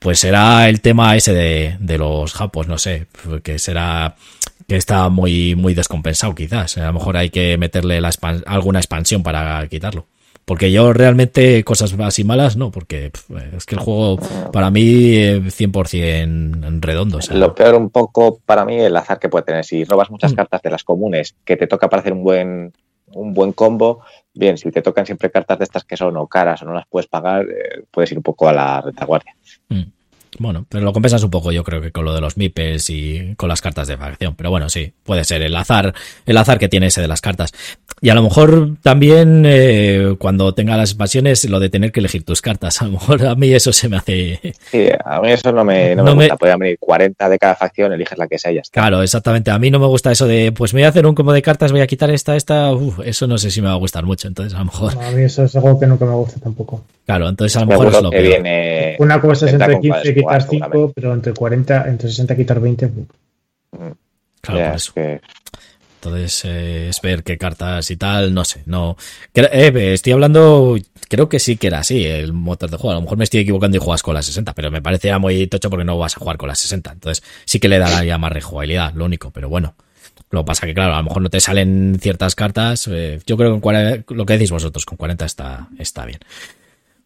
[0.00, 3.06] pues será el tema ese de, de los japos, no sé,
[3.44, 4.16] que será
[4.66, 6.76] que está muy, muy descompensado quizás.
[6.78, 8.10] A lo mejor hay que meterle la
[8.46, 10.08] alguna expansión para quitarlo.
[10.52, 14.18] Porque yo realmente cosas así malas no, porque pff, es que el juego
[14.52, 17.16] para mí 100% redondo.
[17.16, 17.34] O sea.
[17.38, 19.64] Lo peor un poco para mí el azar que puede tener.
[19.64, 20.36] Si robas muchas mm.
[20.36, 22.70] cartas de las comunes que te toca para hacer un buen,
[23.14, 24.02] un buen combo,
[24.34, 26.86] bien, si te tocan siempre cartas de estas que son o caras o no las
[26.86, 29.34] puedes pagar, eh, puedes ir un poco a la retaguardia.
[29.70, 29.84] Mm.
[30.42, 33.34] Bueno, pero lo compensas un poco, yo creo que con lo de los MIPES y
[33.36, 34.34] con las cartas de facción.
[34.36, 35.94] Pero bueno, sí, puede ser el azar,
[36.26, 37.52] el azar que tiene ese de las cartas.
[38.00, 42.24] Y a lo mejor también eh, cuando tenga las expansiones, lo de tener que elegir
[42.24, 42.82] tus cartas.
[42.82, 44.40] A lo mejor a mí eso se me hace.
[44.72, 46.34] Sí, a mí eso no me, no me gusta.
[46.34, 48.80] me- Podrían venir 40 de cada facción, eliges la que sea y ya está.
[48.80, 49.50] Claro, exactamente.
[49.50, 51.42] A mí no me gusta eso de, pues me voy a hacer un combo de
[51.42, 52.72] cartas, voy a quitar esta, esta.
[52.72, 54.26] Uf, eso no sé si me va a gustar mucho.
[54.28, 54.92] Entonces, a lo mejor.
[55.00, 56.84] A mí eso es algo que nunca me gusta tampoco.
[57.06, 58.28] Claro, entonces a lo mejor es lo que peor.
[58.42, 58.96] viene.
[58.98, 60.92] Una cosa es vendrá entre con 15 cuadros quitar jugados, 5, seguramente.
[60.94, 62.86] pero entre 40, entre 60 quitar 20.
[62.86, 62.92] uf.
[64.40, 64.92] Claro, por es eso.
[64.94, 65.20] que-
[65.94, 68.96] Entonces, eh, es ver qué cartas y tal, no sé, no.
[69.34, 70.76] eh, estoy hablando
[71.08, 72.92] creo que sí que era así el motor de juego.
[72.92, 75.46] A lo mejor me estoy equivocando y juegas con la 60, pero me parecía muy
[75.46, 76.90] tocho porque no vas a jugar con la 60.
[76.92, 79.74] Entonces sí que le daría más rejugabilidad, lo único, pero bueno.
[80.30, 82.88] Lo que pasa que, claro, a lo mejor no te salen ciertas cartas.
[82.90, 86.20] Eh, yo creo que con 40, lo que decís vosotros, con 40 está, está bien.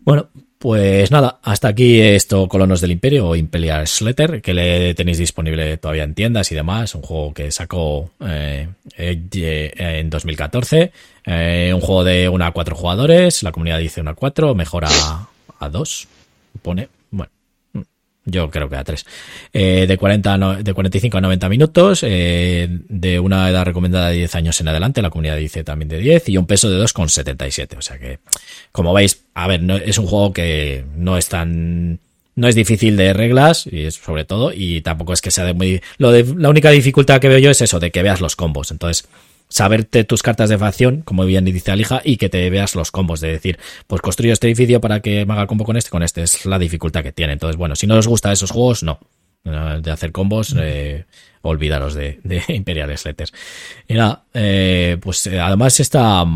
[0.06, 0.28] Bueno,
[0.60, 5.78] pues nada, hasta aquí esto Colonos del Imperio o Imperial Slater, que le tenéis disponible
[5.78, 6.94] todavía en tiendas y demás.
[6.94, 10.92] Un juego que sacó eh, eh, en 2014.
[11.24, 13.42] Eh, un juego de una a cuatro jugadores.
[13.42, 14.88] La comunidad dice una a cuatro, mejora
[15.58, 16.06] a dos.
[16.62, 16.88] Pone.
[18.26, 19.06] Yo creo que a tres.
[19.52, 22.00] de, 40 de 45 a 90 minutos.
[22.02, 25.00] de una edad recomendada de 10 años en adelante.
[25.00, 26.28] La comunidad dice también de 10.
[26.28, 27.78] Y un peso de 2,77.
[27.78, 28.18] O sea que,
[28.72, 32.00] como veis, a ver, es un juego que no es tan
[32.36, 35.54] no es difícil de reglas y es sobre todo y tampoco es que sea de
[35.54, 38.36] muy lo de la única dificultad que veo yo es eso de que veas los
[38.36, 39.08] combos entonces
[39.56, 43.22] saberte tus cartas de facción como bien dice Alija y que te veas los combos
[43.22, 46.02] de decir pues construyo este edificio para que me haga el combo con este con
[46.02, 49.00] este es la dificultad que tiene entonces bueno si no os gusta esos juegos no
[49.44, 51.06] de hacer combos eh,
[51.40, 53.32] olvidaros de, de Imperial Letters
[53.88, 56.26] y nada eh, pues eh, además está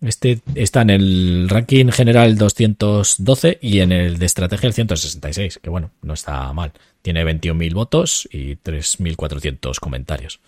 [0.00, 5.68] este está en el ranking general 212 y en el de estrategia el 166, que
[5.68, 6.72] bueno, no está mal.
[7.02, 10.40] Tiene 21.000 votos y 3.400 comentarios.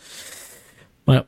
[1.04, 1.26] Bueno,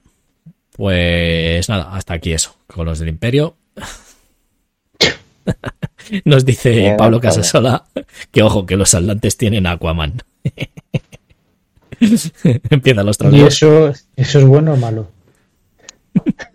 [0.76, 3.54] pues nada, hasta aquí eso, con los del imperio.
[6.24, 7.84] Nos dice Pablo Casasola
[8.32, 10.20] que ojo, que los atlantes tienen Aquaman.
[12.70, 15.08] Empiezan los ¿Y eso, eso es bueno o malo?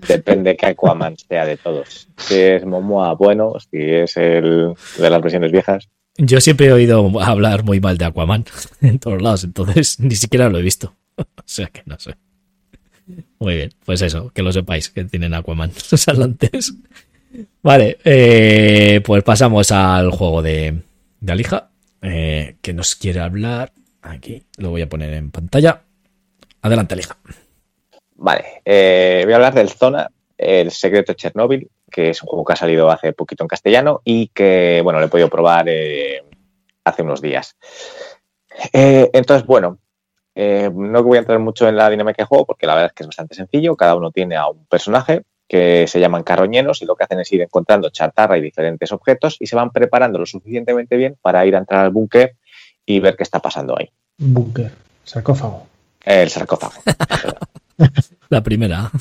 [0.06, 2.10] Depende que Aquaman sea de todos.
[2.18, 5.88] Si es Momoa, bueno, si es el de las versiones viejas.
[6.18, 8.44] Yo siempre he oído hablar muy mal de Aquaman
[8.82, 10.94] en todos lados, entonces ni siquiera lo he visto.
[11.16, 12.16] O sea que no sé.
[13.40, 16.74] Muy bien, pues eso, que lo sepáis, que tienen Aquaman los atlantes.
[17.62, 20.82] Vale, eh, pues pasamos al juego de,
[21.20, 21.70] de Alija,
[22.02, 23.72] eh, que nos quiere hablar.
[24.02, 25.82] Aquí lo voy a poner en pantalla.
[26.62, 27.18] Adelante, Alija.
[28.16, 32.46] Vale, eh, voy a hablar del Zona, el secreto de Chernobyl, que es un juego
[32.46, 35.68] que ha salido hace poquito en castellano y que, bueno, lo he podido probar
[36.84, 37.56] hace unos días.
[38.74, 39.80] Entonces, bueno,
[40.74, 43.04] no voy a entrar mucho en la dinámica de juego porque la verdad es que
[43.04, 43.76] es bastante sencillo.
[43.76, 47.32] Cada uno tiene a un personaje que se llaman carroñeros y lo que hacen es
[47.32, 51.56] ir encontrando chatarra y diferentes objetos y se van preparando lo suficientemente bien para ir
[51.56, 52.36] a entrar al búnker
[52.86, 53.90] y ver qué está pasando ahí.
[54.18, 54.72] Búnker,
[55.04, 55.66] sarcófago.
[56.06, 56.82] El sarcófago.
[58.30, 58.92] La primera.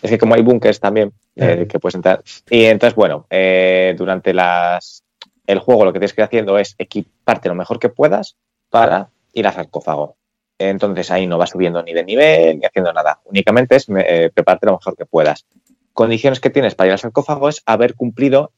[0.00, 2.22] Es que como hay bunkers también eh, que puedes entrar.
[2.50, 5.02] Y entonces, bueno, eh, durante las
[5.46, 8.36] el juego lo que tienes que ir haciendo es equiparte lo mejor que puedas
[8.68, 9.08] para
[9.38, 10.16] ir al sarcófago.
[10.58, 13.20] Entonces ahí no vas subiendo ni de nivel ni haciendo nada.
[13.24, 15.46] Únicamente es eh, prepararte lo mejor que puedas.
[15.92, 18.52] Condiciones que tienes para ir al sarcófago es haber cumplido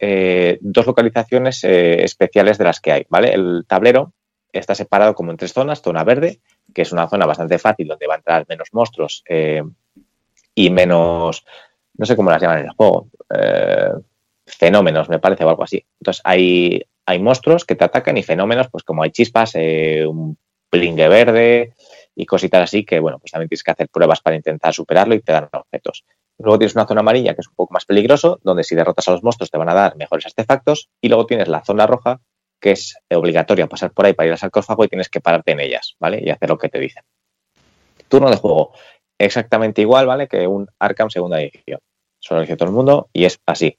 [0.61, 3.33] dos localizaciones especiales de las que hay, ¿vale?
[3.33, 4.13] El tablero
[4.53, 6.41] está separado como en tres zonas, zona verde,
[6.75, 9.63] que es una zona bastante fácil donde va a entrar menos monstruos eh,
[10.55, 11.45] y menos,
[11.97, 13.93] no sé cómo las llaman en el juego, eh,
[14.47, 15.85] fenómenos, me parece, o algo así.
[16.01, 20.37] Entonces hay, hay monstruos que te atacan y fenómenos, pues como hay chispas, eh, un
[20.71, 21.75] plingue verde
[22.15, 25.21] y cositas así, que bueno, pues también tienes que hacer pruebas para intentar superarlo y
[25.21, 26.05] te dan objetos.
[26.39, 29.13] Luego tienes una zona amarilla que es un poco más peligroso, donde si derrotas a
[29.13, 30.89] los monstruos te van a dar mejores artefactos.
[31.01, 32.21] Y luego tienes la zona roja,
[32.59, 35.61] que es obligatoria pasar por ahí para ir al sarcófago y tienes que pararte en
[35.61, 36.23] ellas, ¿vale?
[36.25, 37.03] Y hacer lo que te dicen.
[38.09, 38.73] Turno de juego,
[39.19, 40.29] exactamente igual, ¿vale?
[40.29, 41.81] Que un Arkham segunda edición.
[42.19, 43.79] Solo lo dice todo el mundo y es así.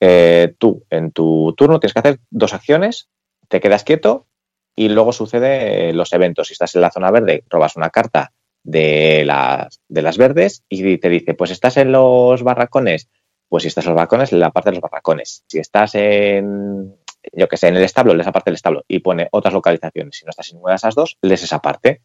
[0.00, 3.08] Eh, tú, en tu turno, tienes que hacer dos acciones,
[3.48, 4.26] te quedas quieto
[4.74, 6.48] y luego sucede los eventos.
[6.48, 8.32] Si estás en la zona verde, robas una carta
[8.64, 13.08] de las, de las verdes y te dice, pues estás en los barracones,
[13.48, 15.44] pues si estás en los barracones, en la parte de los barracones.
[15.46, 16.96] Si estás en
[17.32, 20.16] yo que sé, en el establo, lees esa parte del establo y pone otras localizaciones.
[20.16, 22.00] Si no estás en ninguna de esas dos, lees esa parte.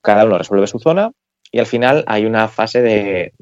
[0.00, 1.12] Cada uno resuelve su zona
[1.50, 3.32] y al final hay una fase de,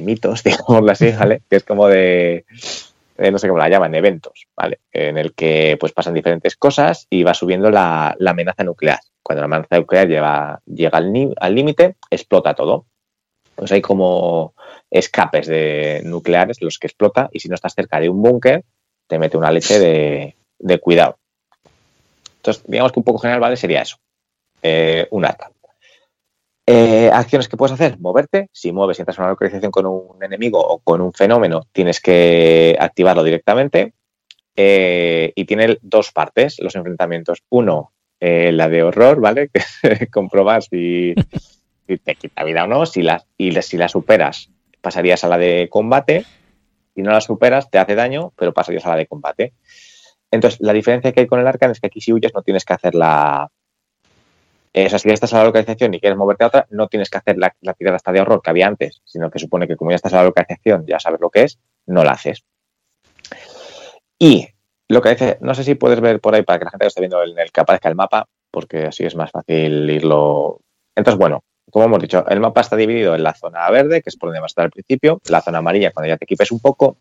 [0.00, 1.42] mitos, digámoslo así, ¿vale?
[1.48, 2.44] Que es como de,
[3.30, 4.80] no sé cómo la llaman, eventos, ¿vale?
[4.92, 9.00] En el que pues pasan diferentes cosas y va subiendo la, amenaza nuclear.
[9.22, 10.08] Cuando la amenaza nuclear
[10.66, 12.86] llega al límite, explota todo.
[13.54, 14.54] Pues hay como
[14.90, 18.64] escapes de nucleares los que explota y si no estás cerca de un búnker,
[19.06, 21.18] te mete una leche de, de cuidado.
[22.36, 23.56] Entonces, digamos que un poco general, ¿vale?
[23.56, 23.98] Sería eso.
[24.62, 25.50] Eh, un arca.
[26.66, 28.48] Eh, acciones que puedes hacer, moverte.
[28.52, 32.00] Si mueves y entras en una localización con un enemigo o con un fenómeno, tienes
[32.00, 33.94] que activarlo directamente.
[34.56, 37.42] Eh, y tiene dos partes, los enfrentamientos.
[37.48, 39.50] Uno, la de horror, ¿vale?
[39.82, 41.14] Que comprobar si,
[41.86, 42.86] si, te quita vida o no.
[42.86, 44.50] Si la, y si la superas,
[44.80, 46.24] pasarías a la de combate
[46.94, 49.54] Si no la superas, te hace daño, pero pasarías a la de combate.
[50.30, 52.64] Entonces, la diferencia que hay con el Arcan es que aquí si huyes no tienes
[52.64, 53.50] que hacer la...
[54.72, 57.10] Eh, o si ya estás a la localización y quieres moverte a otra, no tienes
[57.10, 59.76] que hacer la, la tirada hasta de horror que había antes, sino que supone que
[59.76, 62.44] como ya estás a la localización, ya sabes lo que es, no la haces.
[64.18, 64.48] Y
[64.88, 66.88] lo que dice, no sé si puedes ver por ahí para que la gente lo
[66.88, 70.60] esté viendo en el que aparezca el mapa, porque así es más fácil irlo.
[70.94, 74.16] Entonces, bueno, como hemos dicho, el mapa está dividido en la zona verde, que es
[74.16, 76.60] por donde vas a estar al principio, la zona amarilla cuando ya te equipes un
[76.60, 76.96] poco,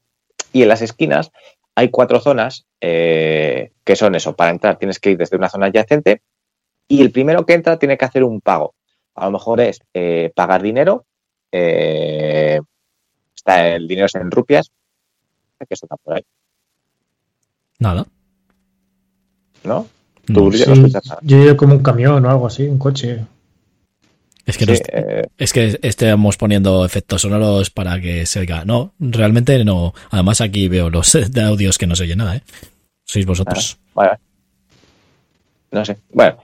[0.53, 1.31] y en las esquinas
[1.75, 4.35] hay cuatro zonas eh, que son eso.
[4.35, 6.21] Para entrar tienes que ir desde una zona adyacente
[6.89, 8.73] y el primero que entra tiene que hacer un pago.
[9.15, 11.05] A lo mejor es eh, pagar dinero.
[11.51, 12.59] eh,
[13.35, 14.69] está el dinero es en rupias.
[15.59, 16.23] Que eso está por ahí,
[17.79, 18.05] Nada.
[19.63, 19.87] ¿no?
[20.25, 21.19] Tú, Sí, no nada.
[21.21, 23.25] yo he ido como un camión o algo así, un coche.
[24.45, 28.39] Es que, Sí, no est- eh, es que estemos poniendo efectos sonoros para que se
[28.39, 28.63] oiga.
[28.65, 29.93] No, realmente no.
[30.11, 32.43] Además aquí veo los de audios que no se oye nada, ¿eh?
[33.05, 33.77] Sois vosotros.
[33.95, 34.17] Vale.
[35.71, 35.97] No sé.
[36.13, 36.37] Bueno,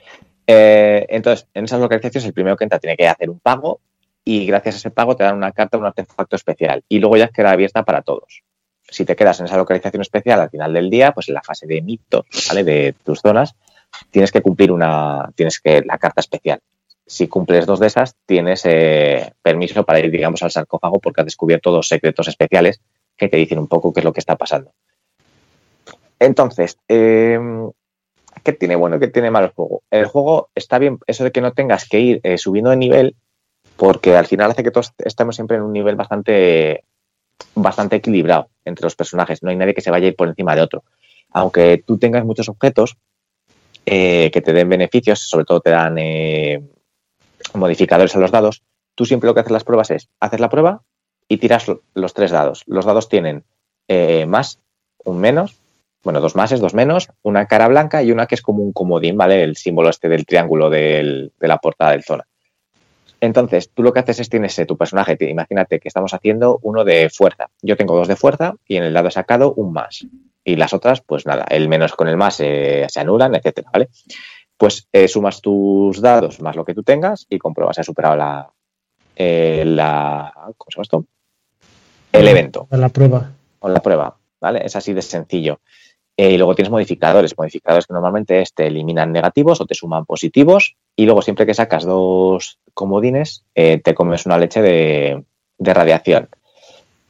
[0.48, 3.80] eh, entonces, en esas localizaciones, el primero que entra tiene que hacer un pago
[4.24, 6.84] y gracias a ese pago te dan una carta, un artefacto especial.
[6.90, 8.44] Y luego ya queda abierta para todos.
[8.88, 11.68] Si te quedas en esa localización especial al final del día, pues en la fase
[11.68, 12.64] de mitos, ¿vale?
[12.64, 13.56] De tus zonas,
[14.12, 16.60] tienes que cumplir una, tienes que, la carta especial.
[17.08, 21.26] Si cumples dos de esas, tienes eh, permiso para ir, digamos, al sarcófago porque has
[21.26, 22.82] descubierto dos secretos especiales
[23.16, 24.72] que te dicen un poco qué es lo que está pasando.
[26.20, 27.40] Entonces, eh,
[28.46, 29.84] ¿qué tiene bueno y qué tiene malo el juego?
[29.92, 33.16] El juego está bien, eso de que no tengas que ir eh, subiendo de nivel,
[33.76, 36.86] porque al final hace que todos estemos siempre en un nivel bastante,
[37.56, 39.44] bastante equilibrado entre los personajes.
[39.44, 40.84] No hay nadie que se vaya a ir por encima de otro.
[41.32, 42.96] Aunque tú tengas muchos objetos
[43.86, 46.62] eh, que te den beneficios, sobre todo te dan eh,
[47.54, 48.64] modificadores a los dados,
[48.96, 50.82] tú siempre lo que haces las pruebas es haces la prueba
[51.28, 52.64] y tiras lo- los tres dados.
[52.68, 53.44] Los dados tienen
[54.28, 54.60] más,
[55.04, 55.56] un menos,
[56.06, 59.18] bueno, dos máses, dos menos, una cara blanca y una que es como un comodín,
[59.18, 59.44] ¿vale?
[59.44, 62.26] El símbolo este del triángulo del- de la portada del zona.
[63.22, 66.60] Entonces, tú lo que haces es tienes eh, tu personaje, te- imagínate que estamos haciendo
[66.62, 67.48] uno de fuerza.
[67.62, 70.06] Yo tengo dos de fuerza y en el dado he sacado un más.
[70.44, 73.90] Y las otras, pues nada, el menos con el más eh, se anulan, etcétera, ¿vale?
[74.58, 78.16] Pues eh, sumas tus dados más lo que tú tengas y compruebas si has superado
[78.16, 78.50] la,
[79.16, 81.06] eh, la ¿cómo se llama esto?
[82.12, 83.32] El evento la prueba.
[83.60, 84.62] o la prueba, ¿vale?
[84.66, 85.60] Es así de sencillo.
[86.18, 90.06] Eh, y luego tienes modificadores, modificadores que normalmente es, te eliminan negativos o te suman
[90.06, 90.76] positivos.
[90.96, 95.24] Y luego siempre que sacas dos comodines, eh, te comes una leche de,
[95.58, 96.30] de radiación.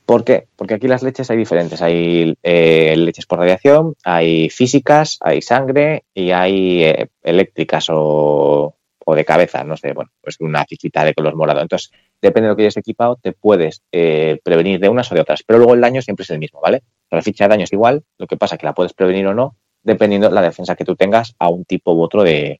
[0.07, 0.47] ¿Por qué?
[0.55, 1.81] Porque aquí las leches hay diferentes.
[1.81, 9.25] Hay eh, leches por radiación, hay físicas, hay sangre y hay eléctricas o, o de
[9.25, 11.61] cabeza, no sé, bueno, pues una fichita de color morado.
[11.61, 11.91] Entonces,
[12.21, 15.41] depende de lo que hayas equipado, te puedes prevenir de unas o de otras.
[15.43, 16.83] Pero luego el daño siempre es el mismo, ¿vale?
[17.11, 19.33] La ficha de daño es igual, lo que pasa es que la puedes prevenir o
[19.33, 22.59] no, dependiendo la defensa que tú tengas a un tipo u otro de,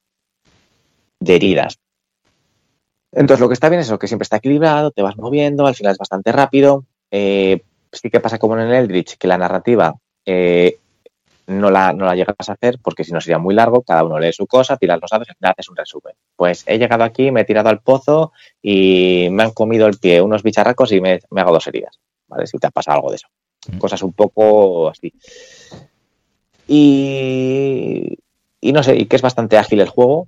[1.25, 1.79] heridas.
[3.11, 5.75] Entonces, lo que está bien es eso, que siempre está equilibrado, te vas moviendo, al
[5.75, 6.85] final es bastante rápido.
[7.11, 7.61] Eh,
[7.91, 9.95] sí que pasa como en el Eldritch, que la narrativa
[10.25, 10.77] eh,
[11.47, 14.19] no, la, no la llegas a hacer porque si no sería muy largo, cada uno
[14.19, 16.13] lee su cosa, tiras los dados y haces un resumen.
[16.35, 20.21] Pues he llegado aquí, me he tirado al pozo y me han comido el pie
[20.21, 21.99] unos bicharracos y me, me hago dos heridas.
[22.27, 22.47] ¿Vale?
[22.47, 23.27] Si te ha pasado algo de eso.
[23.79, 25.11] Cosas un poco así.
[26.67, 28.17] Y,
[28.71, 30.27] no sé, y que es bastante ágil el juego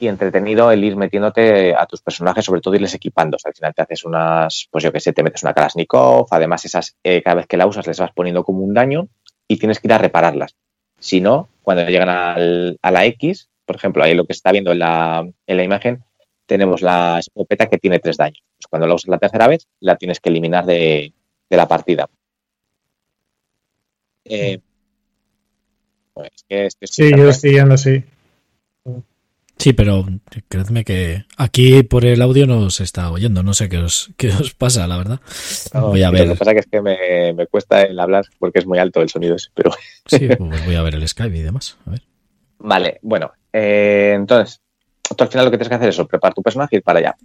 [0.00, 3.36] y entretenido el ir metiéndote a tus personajes, sobre todo irles equipando.
[3.36, 6.26] O sea, al final te haces unas, pues yo que sé, te metes una Kalashnikov,
[6.30, 9.08] además esas, eh, cada vez que la usas les vas poniendo como un daño
[9.46, 10.56] y tienes que ir a repararlas.
[10.98, 14.72] Si no, cuando llegan al- a la X, por ejemplo, ahí lo que está viendo
[14.72, 16.02] en la, en la imagen,
[16.46, 18.42] tenemos la escopeta que tiene tres daños.
[18.56, 21.12] Pues cuando la usas la tercera vez, la tienes que eliminar de
[21.50, 22.08] la partida.
[24.24, 24.60] Eh,
[26.14, 28.04] pues es que, es que es Sí, yo lo estoy viendo, sí.
[29.56, 30.04] Sí, pero
[30.48, 33.42] creedme que aquí por el audio no se está oyendo.
[33.42, 35.20] No sé qué os, qué os pasa, la verdad.
[35.72, 36.28] No, voy a Lo ver.
[36.28, 39.08] que pasa que es que me, me cuesta el hablar porque es muy alto el
[39.08, 39.70] sonido ese, pero
[40.06, 41.78] Sí, pues voy a ver el Skype y demás.
[41.86, 42.02] A ver.
[42.58, 44.60] Vale, bueno, eh, entonces,
[45.16, 46.82] tú al final lo que tienes que hacer es eso, preparar tu personaje y ir
[46.82, 47.16] para allá.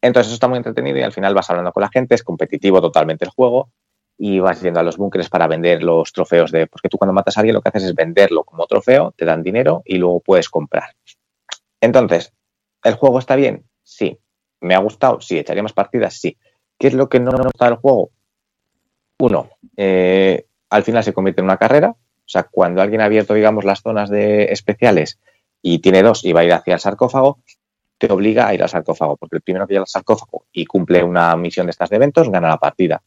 [0.00, 2.80] Entonces eso está muy entretenido y al final vas hablando con la gente, es competitivo
[2.80, 3.70] totalmente el juego
[4.16, 6.66] y vas yendo a los búnkeres para vender los trofeos de...
[6.66, 9.42] Porque tú cuando matas a alguien lo que haces es venderlo como trofeo, te dan
[9.42, 10.94] dinero y luego puedes comprar.
[11.80, 12.32] Entonces,
[12.82, 13.64] ¿el juego está bien?
[13.82, 14.18] Sí.
[14.60, 15.20] ¿Me ha gustado?
[15.20, 15.38] Sí.
[15.38, 16.14] ¿Echaría más partidas?
[16.14, 16.38] Sí.
[16.78, 18.10] ¿Qué es lo que no me gusta del juego?
[19.18, 21.90] Uno, eh, al final se convierte en una carrera.
[21.90, 25.18] O sea, cuando alguien ha abierto, digamos, las zonas de especiales
[25.60, 27.38] y tiene dos y va a ir hacia el sarcófago,
[27.98, 31.02] te obliga a ir al sarcófago, porque el primero que llega al sarcófago y cumple
[31.02, 33.02] una misión de estas de eventos gana la partida.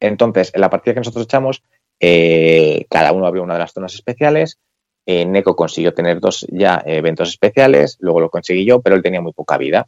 [0.00, 1.62] Entonces, en la partida que nosotros echamos,
[2.00, 4.58] eh, cada uno abrió una de las zonas especiales.
[5.06, 9.20] Eh, Neko consiguió tener dos ya eventos especiales, luego lo conseguí yo, pero él tenía
[9.20, 9.86] muy poca vida.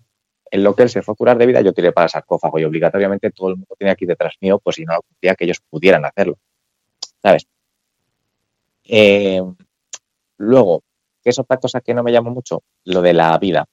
[0.50, 2.58] En lo que él se fue a curar de vida, yo tiré para el sarcófago
[2.58, 5.60] y obligatoriamente todo el mundo tenía aquí detrás mío, pues si no lo que ellos
[5.68, 6.38] pudieran hacerlo.
[7.20, 7.46] ¿Sabes?
[8.84, 9.42] Eh,
[10.38, 10.82] luego,
[11.22, 12.62] ¿qué es otra cosa que no me llamó mucho?
[12.84, 13.66] Lo de la vida.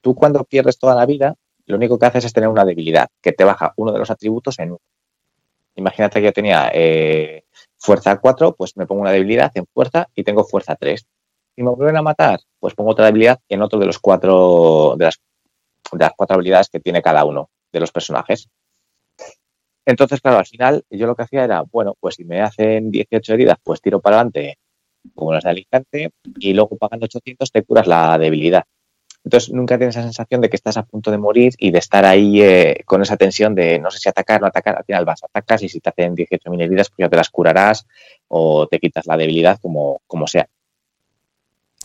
[0.00, 1.34] Tú cuando pierdes toda la vida,
[1.66, 4.58] lo único que haces es tener una debilidad, que te baja uno de los atributos
[4.58, 4.80] en uno.
[5.76, 7.44] Imagínate que yo tenía eh,
[7.78, 11.06] fuerza 4, pues me pongo una debilidad en fuerza y tengo fuerza 3.
[11.56, 15.04] Si me vuelven a matar, pues pongo otra debilidad en otro de los cuatro de
[15.04, 15.20] las,
[16.16, 18.48] cuatro habilidades que tiene cada uno de los personajes.
[19.86, 23.34] Entonces, claro, al final yo lo que hacía era, bueno, pues si me hacen 18
[23.34, 24.58] heridas, pues tiro para adelante
[25.14, 28.64] como las de Alicante y luego pagando 800 te curas la debilidad.
[29.24, 32.04] Entonces nunca tienes esa sensación de que estás a punto de morir y de estar
[32.04, 34.76] ahí eh, con esa tensión de no sé si atacar o no atacar.
[34.76, 37.86] Al final vas, atacas y si te hacen 18.000 heridas, pues ya te las curarás
[38.28, 40.46] o te quitas la debilidad como, como sea.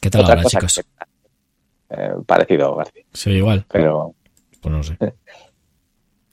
[0.02, 0.82] ¿Qué tal ahora, chicos?
[1.90, 2.78] Eh, parecido,
[3.14, 3.66] Sí, igual.
[3.70, 4.14] Pero...
[4.62, 4.98] Pues no sé.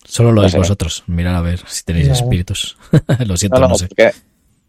[0.04, 1.04] Solo lo no vosotros.
[1.06, 2.76] Mirad a ver si tenéis espíritus.
[3.26, 3.88] lo siento, no, sé.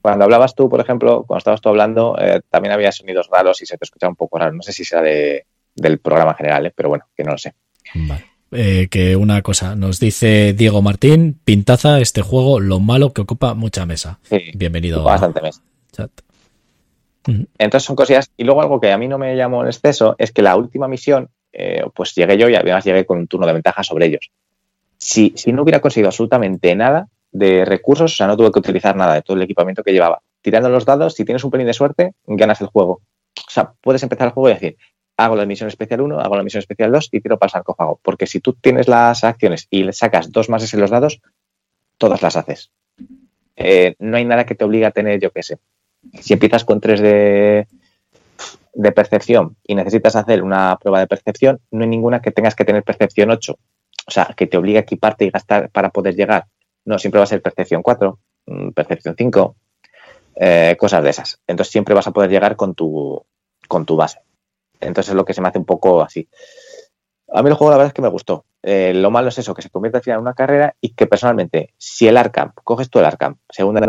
[0.01, 3.65] Cuando hablabas tú, por ejemplo, cuando estabas tú hablando, eh, también había sonidos raros y
[3.65, 4.53] se te escuchaba un poco raro.
[4.53, 5.45] No sé si será de,
[5.77, 6.73] del programa general, ¿eh?
[6.75, 7.53] pero bueno, que no lo sé.
[7.95, 8.25] Vale.
[8.51, 13.53] Eh, que una cosa, nos dice Diego Martín, pintaza este juego, lo malo que ocupa
[13.53, 14.19] mucha mesa.
[14.53, 15.03] Bienvenido.
[15.03, 15.61] Bastante mesa.
[17.57, 18.31] Entonces son cosillas.
[18.37, 20.87] Y luego algo que a mí no me llamó en exceso es que la última
[20.87, 24.31] misión, eh, pues llegué yo y además llegué con un turno de ventaja sobre ellos.
[24.97, 28.95] Si, si no hubiera conseguido absolutamente nada de recursos, o sea, no tuve que utilizar
[28.95, 30.21] nada de todo el equipamiento que llevaba.
[30.41, 33.01] Tirando los dados, si tienes un pelín de suerte, ganas el juego.
[33.37, 34.77] O sea, puedes empezar el juego y decir,
[35.17, 37.99] hago la misión especial 1, hago la misión especial 2 y tiro para el sarcófago.
[38.03, 41.21] Porque si tú tienes las acciones y le sacas dos más en los dados,
[41.97, 42.71] todas las haces.
[43.55, 45.57] Eh, no hay nada que te obligue a tener, yo qué sé.
[46.21, 47.67] Si empiezas con 3 de,
[48.73, 52.65] de percepción y necesitas hacer una prueba de percepción, no hay ninguna que tengas que
[52.65, 53.57] tener percepción 8.
[54.07, 56.45] O sea, que te obligue a equiparte y gastar para poder llegar.
[56.85, 59.55] No, siempre va a ser percepción 4, mm, percepción 5,
[60.35, 61.41] eh, cosas de esas.
[61.47, 63.25] Entonces siempre vas a poder llegar con tu,
[63.67, 64.19] con tu base.
[64.79, 66.27] Entonces es lo que se me hace un poco así.
[67.33, 68.45] A mí el juego la verdad es que me gustó.
[68.63, 71.07] Eh, lo malo es eso, que se convierte al final en una carrera y que
[71.07, 73.81] personalmente, si el Arkham, coges tú el Arkham, segunda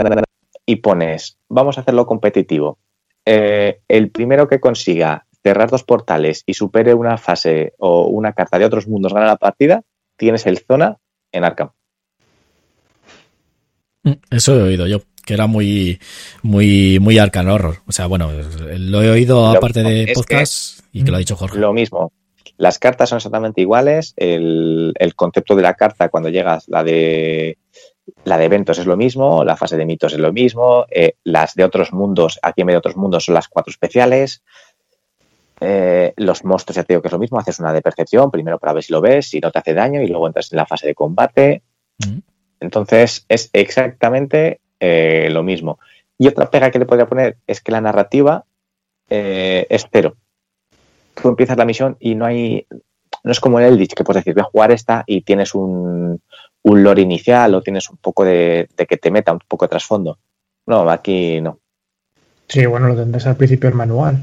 [0.67, 2.79] y pones, vamos a hacerlo competitivo,
[3.25, 8.59] eh, el primero que consiga cerrar dos portales y supere una fase o una carta
[8.59, 9.83] de otros mundos gana la partida,
[10.17, 10.99] tienes el zona
[11.33, 11.71] en Arkham.
[14.03, 14.99] Mm, eso he oído yo
[15.29, 16.01] que era muy,
[16.43, 17.83] muy, muy Arcan Horror.
[17.87, 18.31] O sea, bueno,
[18.79, 21.59] lo he oído aparte de podcast y que lo ha dicho Jorge.
[21.59, 22.13] Lo mismo.
[22.57, 24.15] Las cartas son exactamente iguales.
[24.17, 27.59] El, concepto de la carta cuando llegas, la de
[28.25, 31.55] la de eventos es lo mismo, la fase de mitos es lo mismo, eh, las
[31.55, 34.43] de otros mundos, aquí en medio de otros mundos son las cuatro especiales.
[35.61, 38.59] Eh, los monstruos, ya te digo que es lo mismo, haces una de percepción, primero
[38.59, 40.65] para ver si lo ves, si no te hace daño, y luego entras en la
[40.65, 41.63] fase de combate.
[41.99, 42.21] Mm.
[42.61, 45.79] Entonces es exactamente eh, lo mismo.
[46.19, 48.45] Y otra pega que le podría poner es que la narrativa
[49.09, 50.17] eh, es cero.
[51.15, 52.67] Tú empiezas la misión y no hay.
[53.25, 56.21] No es como en Eldritch, que puedes decir, voy a jugar esta y tienes un,
[56.63, 60.19] un lore inicial o tienes un poco de, que te meta un poco de trasfondo.
[60.67, 61.59] No, aquí no.
[62.49, 64.23] Sí, bueno, lo tendrás al principio el manual.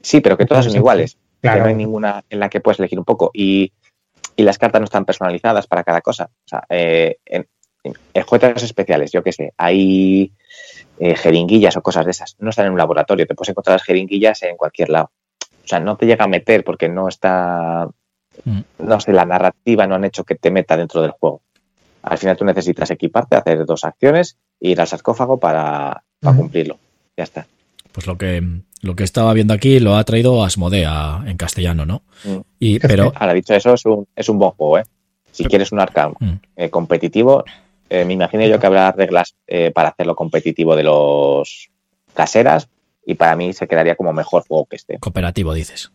[0.00, 1.16] Sí, pero que todas son iguales.
[1.40, 1.62] Claro.
[1.62, 3.30] no hay ninguna en la que puedes elegir un poco.
[3.34, 3.72] Y,
[4.36, 6.30] y las cartas no están personalizadas para cada cosa.
[6.32, 7.48] O sea, eh, en,
[8.24, 10.32] juegos especiales, yo qué sé, hay
[10.98, 12.36] eh, jeringuillas o cosas de esas.
[12.38, 15.10] No están en un laboratorio, te puedes encontrar las jeringuillas en cualquier lado.
[15.64, 17.88] O sea, no te llega a meter porque no está,
[18.44, 18.60] mm.
[18.78, 21.42] no sé, la narrativa no han hecho que te meta dentro del juego.
[22.02, 26.78] Al final tú necesitas equiparte, hacer dos acciones e ir al sarcófago para, cumplirlo.
[27.16, 27.46] Ya está.
[27.92, 28.42] Pues lo que,
[28.80, 32.02] lo que estaba viendo aquí lo ha traído Asmodea en castellano, ¿no?
[32.24, 32.40] Mm.
[32.58, 33.12] Y, pero...
[33.14, 34.84] Ahora, dicho eso, es un, es un buen juego, ¿eh?
[35.30, 36.32] Si quieres un arcade mm.
[36.56, 37.44] eh, competitivo,
[37.90, 41.70] eh, me imagino yo que habrá reglas eh, para hacerlo competitivo de los
[42.14, 42.68] caseras
[43.04, 44.98] y para mí se quedaría como mejor juego que este.
[44.98, 45.92] Cooperativo, dices.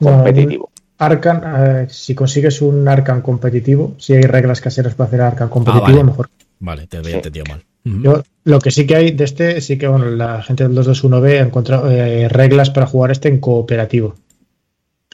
[0.00, 0.70] Competitivo.
[0.98, 6.00] Arcan, eh, si consigues un Arcan competitivo, si hay reglas caseras para hacer Arcan competitivo,
[6.00, 6.30] ah, mejor.
[6.60, 7.64] Vale, te había entendido mal.
[7.84, 11.38] Yo, lo que sí que hay de este, sí que bueno, la gente del 221B
[11.38, 11.88] ha encontrado
[12.28, 14.14] reglas para jugar este en cooperativo.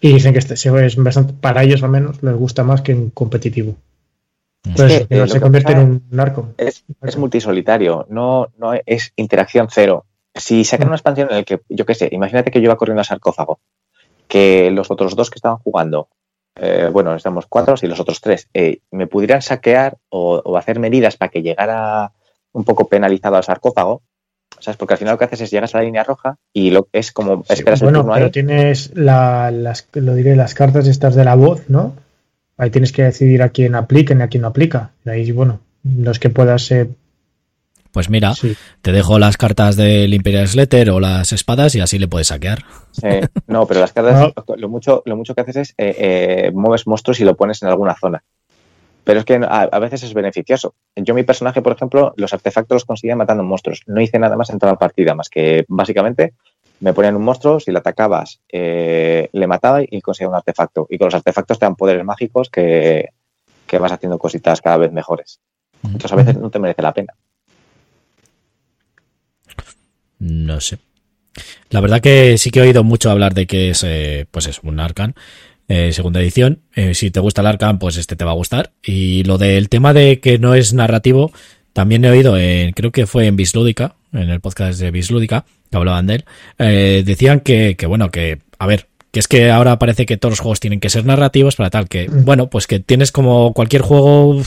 [0.00, 3.10] Y dicen que este es bastante, para ellos al menos, les gusta más que en
[3.10, 3.76] competitivo.
[4.76, 6.48] Pues se convierte en un narco.
[6.58, 6.84] Es,
[7.16, 10.04] multisolitario, no, no es interacción cero.
[10.34, 13.00] Si sacan una expansión en el que, yo qué sé, imagínate que yo iba corriendo
[13.00, 13.58] al sarcófago,
[14.28, 16.08] que los otros dos que estaban jugando
[16.56, 20.78] eh, bueno, estamos cuatro y los otros tres, eh, me pudieran saquear o, o hacer
[20.78, 22.12] medidas para que llegara
[22.52, 24.02] un poco penalizado al sarcófago,
[24.58, 24.76] ¿sabes?
[24.76, 27.12] Porque al final lo que haces es llegas a la línea roja y lo es
[27.12, 28.32] como esperas bueno, el turno pero ahí.
[28.32, 31.94] tienes la- las, lo diré, las cartas estas de la voz, ¿no?
[32.60, 34.90] Ahí tienes que decidir a quién aplica y a quién no aplica.
[35.06, 36.70] Y ahí, bueno, no es que puedas...
[36.70, 36.88] eh,
[37.90, 38.54] Pues mira, sí.
[38.82, 42.64] te dejo las cartas del Imperial Slater o las espadas y así le puedes saquear.
[43.02, 46.86] Eh, no, pero las cartas, lo, mucho, lo mucho que haces es eh, eh, mueves
[46.86, 48.22] monstruos y lo pones en alguna zona.
[49.02, 50.74] Pero es que a, a veces es beneficioso.
[50.94, 53.80] Yo, mi personaje, por ejemplo, los artefactos los conseguía matando monstruos.
[53.86, 56.34] No hice nada más en toda la partida, más que básicamente
[56.80, 60.86] me ponían un monstruo, si le atacabas, eh, le mataba y conseguía un artefacto.
[60.90, 63.10] Y con los artefactos te dan poderes mágicos que,
[63.66, 65.40] que vas haciendo cositas cada vez mejores.
[65.84, 67.14] Entonces a veces no te merece la pena.
[70.18, 70.78] No sé.
[71.70, 74.60] La verdad que sí que he oído mucho hablar de que es, eh, pues es
[74.62, 75.14] un Arcan,
[75.68, 76.62] eh, segunda edición.
[76.74, 78.72] Eh, si te gusta el Arcan, pues este te va a gustar.
[78.82, 81.32] Y lo del tema de que no es narrativo,
[81.72, 85.76] también he oído, en, creo que fue en Bislúdica, en el podcast de Bislúdica, que
[85.76, 86.24] hablaban de él.
[86.58, 90.32] eh, decían que, que, bueno, que, a ver, que es que ahora parece que todos
[90.32, 93.82] los juegos tienen que ser narrativos para tal, que, bueno, pues que tienes como cualquier
[93.82, 94.42] juego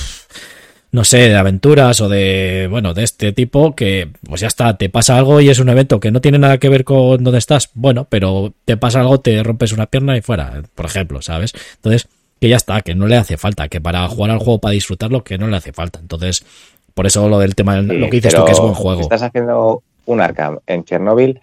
[0.93, 4.89] no sé, de aventuras o de, bueno, de este tipo, que pues ya está, te
[4.89, 7.71] pasa algo y es un evento que no tiene nada que ver con dónde estás,
[7.73, 11.53] bueno, pero te pasa algo, te rompes una pierna y fuera, por ejemplo, ¿sabes?
[11.77, 12.07] Entonces,
[12.39, 15.23] que ya está, que no le hace falta, que para jugar al juego, para disfrutarlo,
[15.23, 15.97] que no le hace falta.
[15.99, 16.45] Entonces,
[16.93, 19.01] por eso lo del tema, Sí, lo que dices tú, que es buen Si juego.
[19.01, 21.39] estás haciendo un Arkham en Chernóbil,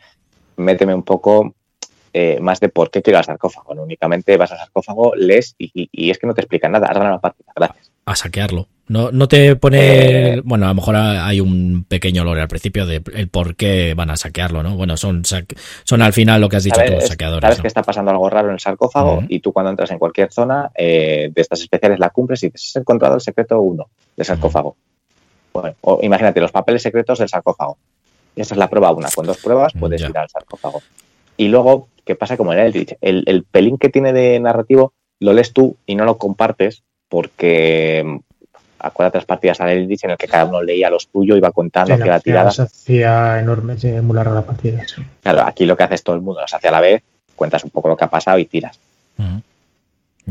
[0.56, 1.55] méteme un poco
[2.12, 3.74] eh, más de por qué quiero al sarcófago.
[3.74, 6.89] No únicamente vas al sarcófago, lees y, y- y es que no te explican nada.
[6.89, 7.90] Has ganado la partida, gracias.
[8.05, 8.66] A saquearlo.
[8.89, 10.40] No, no te pone, Eh.
[10.44, 14.10] bueno, a lo mejor hay un pequeño lore al principio de el por qué van
[14.10, 14.74] a saquearlo, ¿no?
[14.74, 17.43] Bueno, son, son al final lo que has dicho ¿Sabes, tú, Es- saqueadores.
[17.43, 17.62] sabes ¿no?
[17.62, 20.72] que está pasando algo raro en el sarcófago y tú cuando entras en cualquier zona
[20.77, 23.86] eh, de estas especiales la cumples y dices, has encontrado el secreto 1
[24.16, 24.74] del sarcófago.
[25.52, 27.77] Bueno, o imagínate los papeles secretos del sarcófago.
[28.36, 29.09] Y esa es la prueba una.
[29.10, 30.09] Con dos pruebas puedes Ya.
[30.09, 30.82] ir al sarcófago.
[31.36, 32.97] Y luego, ¿qué pasa como en Eldritch?
[33.01, 38.20] El, el pelín que tiene de narrativo lo lees tú y no lo compartes porque
[38.78, 41.89] acuérdate las partidas al Eldritch en el que cada uno leía lo suyo, iba contando
[41.89, 42.51] Sí, hacia la la tirada.
[42.51, 44.82] se hacía enorme sí, emular la partida.
[44.86, 45.02] sí.
[45.22, 47.02] Claro, aquí lo que hace es todo el mundo, las hace a la vez,
[47.36, 48.78] cuentas un poco lo que ha pasado y tiras.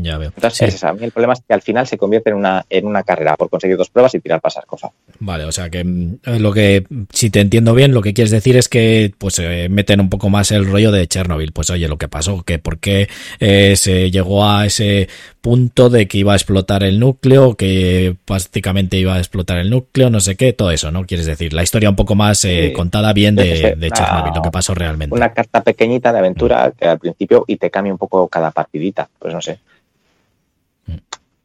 [0.02, 0.32] Ya veo.
[0.34, 0.86] Entonces, Sí.
[0.86, 3.36] es mí el problema es que al final se convierte en una, en una carrera
[3.36, 4.94] por conseguir dos pruebas y tirar para sarcófago.
[5.18, 8.56] Vale, o sea que mm, lo que, si te entiendo bien, lo que quieres decir
[8.56, 11.52] es que pues eh, meten un poco más el rollo de Chernobyl.
[11.52, 13.08] Pues oye, lo que pasó, que por qué
[13.40, 15.08] eh, se llegó a ese
[15.40, 20.10] punto de que iba a explotar el núcleo, que prácticamente iba a explotar el núcleo,
[20.10, 21.06] no sé qué, todo eso, ¿no?
[21.06, 22.72] Quieres decir, la historia un poco más eh, Sí.
[22.72, 25.14] contada bien de, sé, de una- Chernobyl, lo que pasó realmente.
[25.14, 29.08] Una carta pequeñita de aventura que al principio y te cambia un poco cada partidita.
[29.18, 29.58] Pues no sé.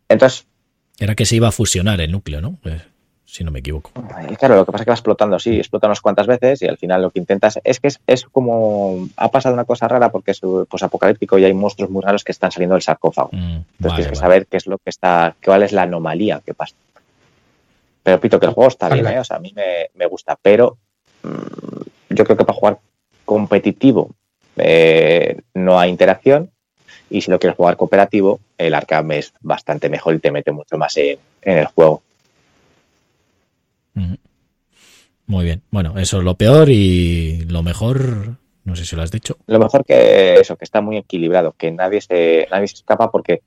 [0.09, 0.45] Entonces,
[0.99, 2.57] Era que se iba a fusionar el núcleo, ¿no?
[2.65, 2.81] Eh,
[3.25, 3.91] si no me equivoco.
[4.29, 6.67] y claro, lo que pasa es que va explotando así, explota unas cuantas veces y
[6.67, 10.09] al final lo que intentas es que es, es como ha pasado una cosa rara
[10.09, 13.29] porque es pues, apocalíptico y hay monstruos muy raros que están saliendo del sarcófago.
[13.33, 14.19] Mm, Entonces vale, tienes que vale.
[14.21, 16.75] saber qué es lo que está, cuál es la anomalía que pasa.
[18.03, 19.05] Pero pito que el juego está bien.
[19.07, 19.19] ¿eh?
[19.19, 20.77] o sea, a mí me, me gusta, pero
[21.23, 22.77] mm, yo creo que para jugar
[23.25, 24.11] competitivo
[24.55, 26.51] eh, no hay interacción
[27.09, 30.77] y si lo quieres jugar cooperativo, el Arkham es bastante mejor y te mete mucho
[30.77, 32.01] más en, en el juego.
[35.27, 35.61] Muy bien.
[35.71, 39.37] Bueno, eso es lo peor y lo mejor, no sé si lo has dicho.
[39.47, 43.41] Lo mejor que eso, que está muy equilibrado, que nadie se, nadie se escapa porque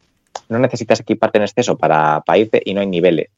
[0.48, 3.28] no necesitas equiparte en exceso para, para irte y no hay niveles.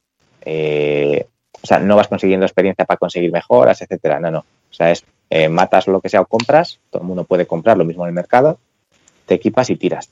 [0.42, 1.26] Eh,
[1.62, 4.20] o sea, no vas consiguiendo experiencia para conseguir mejoras, etcétera.
[4.20, 4.38] No, no.
[4.38, 7.76] O sea, es eh, matas lo que sea o compras, todo el mundo puede comprar
[7.76, 8.58] lo mismo en el mercado,
[9.26, 10.08] te equipas y tiras.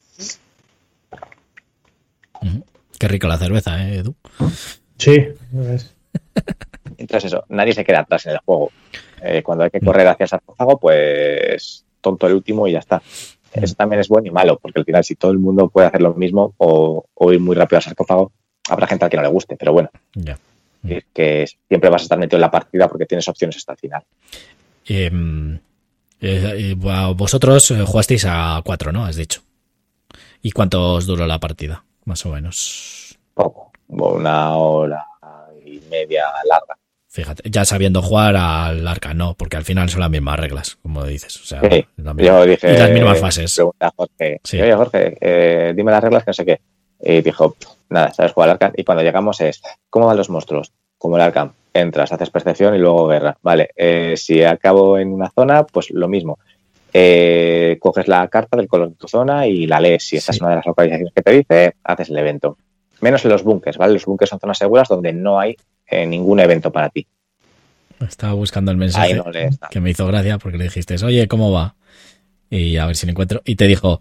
[2.98, 4.14] Qué rica la cerveza, ¿eh, Edu?
[4.98, 5.16] Sí,
[5.72, 5.94] es-
[6.98, 8.72] Entonces eso, nadie se queda atrás en el juego.
[9.22, 13.02] Eh, cuando hay que correr hacia el sarcófago, pues tonto el último y ya está.
[13.52, 16.00] Eso también es bueno y malo, porque al final si todo el mundo puede hacer
[16.02, 18.32] lo mismo o, o ir muy rápido al sarcófago,
[18.68, 20.38] habrá gente a que no le guste, pero bueno, Ya.
[20.86, 23.78] es que siempre vas a estar metido en la partida porque tienes opciones hasta el
[23.78, 24.02] final.
[24.86, 25.54] Em,
[26.20, 29.04] eh, eh, vosotros jugasteis a cuatro, ¿no?
[29.04, 29.42] Has dicho.
[30.42, 31.84] ¿Y cuánto os duró la partida?
[32.08, 33.18] Más o menos.
[33.34, 35.04] Poco, una hora
[35.62, 36.74] y media larga.
[37.10, 41.04] Fíjate, ya sabiendo jugar al arca, no, porque al final son las mismas reglas, como
[41.04, 41.36] dices.
[41.36, 43.54] O sea, Sí, la misma- Yo dije, y las mismas fases.
[43.54, 44.58] Pregunta a Jorge, Sí.
[44.58, 46.60] oye Jorge, eh, dime las reglas que no sé qué.
[47.02, 47.56] Y dijo,
[47.90, 48.72] nada, sabes jugar al Arkham.
[48.74, 49.60] Y cuando llegamos es,
[49.90, 50.72] ¿cómo van los monstruos?
[50.96, 51.52] Como el Arkham.
[51.74, 53.36] Entras, haces percepción y luego guerra.
[53.42, 56.38] Vale, eh, si acabo en una zona, pues lo mismo.
[56.92, 60.04] Eh, coges la carta del color de tu zona y la lees.
[60.04, 60.36] Si esta Sí.
[60.36, 62.56] es una de las localizaciones que te dice, haces el evento.
[63.00, 63.92] Menos en los búnkers, ¿vale?
[63.94, 65.56] Los búnkers son zonas seguras donde no hay
[65.86, 67.06] eh, ningún evento para ti.
[68.06, 69.24] Estaba buscando el mensaje no
[69.70, 71.74] que me hizo gracia porque le dijiste, oye, ¿cómo va?
[72.50, 73.42] Y a ver si lo encuentro.
[73.44, 74.00] Y te dijo,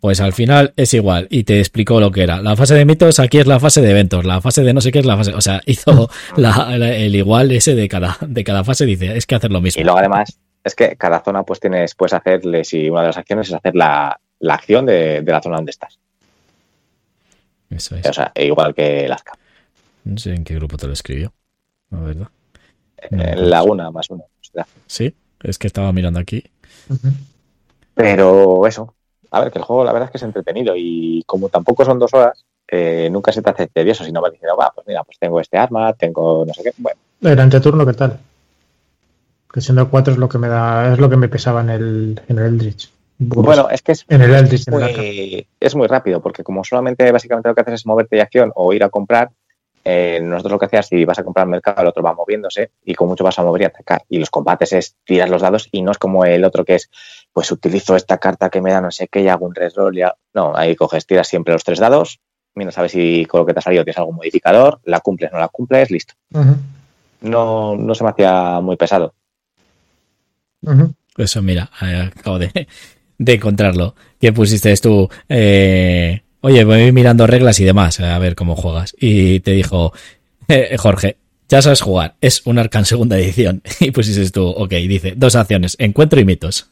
[0.00, 1.26] pues al final es igual.
[1.30, 2.40] Y te explicó lo que era.
[2.40, 4.24] La fase de mitos aquí es la fase de eventos.
[4.24, 5.34] La fase de no sé qué es la fase.
[5.34, 8.86] O sea, hizo la- la- el igual ese de cada, de cada fase.
[8.86, 9.80] Dice, es que hacer lo mismo.
[9.80, 13.16] Y luego además es que cada zona pues tienes, puedes hacerle, si una de las
[13.16, 15.98] acciones es hacer la, la acción de, de la zona donde estás.
[17.70, 18.06] Eso es.
[18.06, 19.32] O sea, igual que Lazca.
[20.04, 21.32] No sé en qué grupo te lo escribió.
[21.90, 22.28] La verdad.
[23.10, 24.24] No, En pues- Laguna, más uno.
[24.24, 26.44] O sea, Sí, es que estaba mirando aquí.
[27.94, 28.94] Pero eso,
[29.30, 31.98] a ver, que el juego la verdad es que es entretenido y como tampoco son
[31.98, 35.18] dos horas, eh, nunca se te hace tedioso, sino vas diciendo, va, pues mira, pues
[35.18, 36.72] tengo este arma, tengo no sé qué.
[36.76, 38.18] Bueno, El anteturno, ¿qué tal?
[39.56, 42.20] Que siendo cuatro es lo que me da, es lo que me pesaba en el,
[42.28, 42.92] en el Eldritch.
[43.16, 47.10] Bueno es que es en el Eldritch, en muy, es muy rápido, porque como solamente
[47.10, 49.30] básicamente lo que haces es moverte de acción o ir a comprar,
[49.82, 52.72] eh, nosotros lo que hacías, si vas a comprar al mercado, el otro va moviéndose
[52.84, 54.02] y con mucho vas a mover y atacar.
[54.10, 56.90] Y los combates es tirar los dados y no es como el otro que es,
[57.32, 59.98] pues utilizo esta carta que me da no sé qué y hago un reroll.
[60.34, 62.20] No, ahí coges, tiras siempre los tres dados,
[62.54, 65.38] mira, sabes si con lo que te ha salido tienes algún modificador, la cumples, no
[65.38, 66.12] la cumples, listo.
[67.22, 69.14] No, no se me hacía muy pesado.
[71.16, 72.66] Eso, mira, eh, acabo de,
[73.18, 73.94] de encontrarlo.
[74.20, 78.94] Que pusiste tú, eh, oye, voy mirando reglas y demás, a ver cómo juegas.
[78.98, 79.92] Y te dijo,
[80.48, 81.16] eh, Jorge,
[81.48, 83.62] ya sabes jugar, es un Arcan segunda edición.
[83.80, 86.70] Y pusiste tú, ok, dice, dos acciones, encuentro y mitos.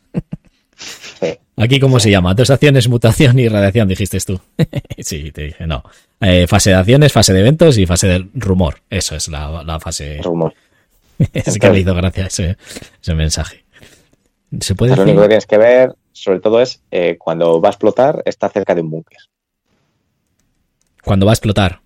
[1.56, 2.34] Aquí, ¿cómo se llama?
[2.34, 4.40] Dos acciones, mutación y radiación, dijiste tú.
[4.98, 5.84] sí, te dije, no.
[6.20, 8.80] Eh, fase de acciones, fase de eventos y fase de rumor.
[8.90, 10.20] Eso es la, la fase.
[10.22, 10.52] Rumor.
[11.32, 12.56] es que me hizo gracia ese,
[13.00, 13.63] ese mensaje.
[14.60, 17.72] ¿Se puede Lo único que tienes que ver, sobre todo, es eh, cuando va a
[17.72, 19.18] explotar, está cerca de un búnker.
[21.02, 21.80] Cuando va a explotar.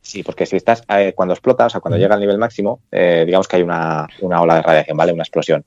[0.00, 3.24] Sí, porque si estás, eh, cuando explota, o sea, cuando llega al nivel máximo, eh,
[3.26, 5.12] digamos que hay una, una ola de radiación, ¿vale?
[5.12, 5.64] Una explosión.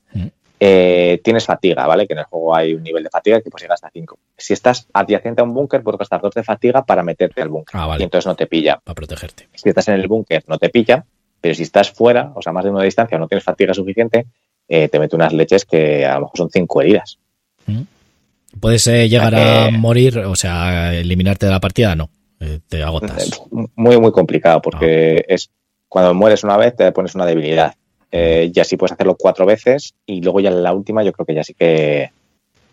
[0.58, 2.06] Eh, tienes fatiga, ¿vale?
[2.06, 4.18] Que en el juego hay un nivel de fatiga que pues llega hasta 5.
[4.36, 7.80] Si estás adyacente a un búnker, puedes gastar 2 de fatiga para meterte al búnker.
[7.80, 8.80] Ah, Y vale, entonces no te pilla.
[8.82, 9.48] para protegerte.
[9.54, 11.04] Si estás en el búnker, no te pilla.
[11.40, 14.26] Pero si estás fuera, o sea, más de una distancia o no tienes fatiga suficiente,
[14.72, 17.18] eh, te mete unas leches que a lo mejor son 5 heridas.
[18.58, 21.94] ¿Puedes eh, llegar a morir, o sea, a eliminarte de la partida?
[21.94, 22.08] No,
[22.40, 23.42] eh, te agotas.
[23.76, 25.50] Muy, muy complicado porque es
[25.88, 27.74] cuando mueres una vez te pones una debilidad.
[28.10, 31.24] Eh, y así puedes hacerlo cuatro veces y luego ya en la última yo creo
[31.24, 32.10] que ya sí que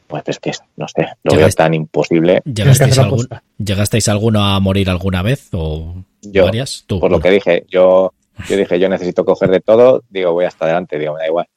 [0.08, 2.42] pues es que no sé, lo veo tan imposible.
[2.46, 3.44] ¿Llegasteis, algún, apuesta.
[3.58, 6.84] ¿Llegasteis alguno a morir alguna vez o Yo, varias?
[6.88, 8.14] Tú, por lo que dije, yo,
[8.50, 11.48] yo dije, yo necesito coger de todo, digo, voy hasta adelante, digo, me da igual.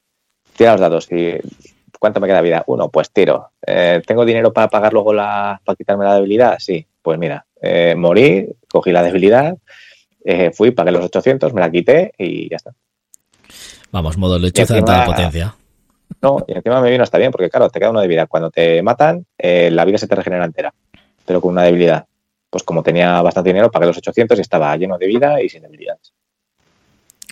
[0.57, 1.35] Tira los dados y
[1.99, 2.65] ¿cuánto me queda de vida?
[2.67, 3.51] Uno, pues tiro.
[3.67, 6.57] Eh, ¿Tengo dinero para pagar luego la, para quitarme la debilidad?
[6.59, 9.57] Sí, pues mira, eh, morí, cogí la debilidad,
[10.25, 12.73] eh, fui, pagué los 800, me la quité y ya está.
[13.91, 15.55] Vamos, modo lechuza de encima- toda potencia.
[16.21, 18.29] No, y encima me vino hasta bien, porque claro, te queda una debilidad.
[18.29, 20.73] Cuando te matan, la vida se te regenera entera,
[21.27, 22.07] pero con una debilidad.
[22.49, 25.63] Pues como tenía bastante dinero, pagué los 800 y estaba lleno de vida y sin
[25.63, 26.12] debilidades.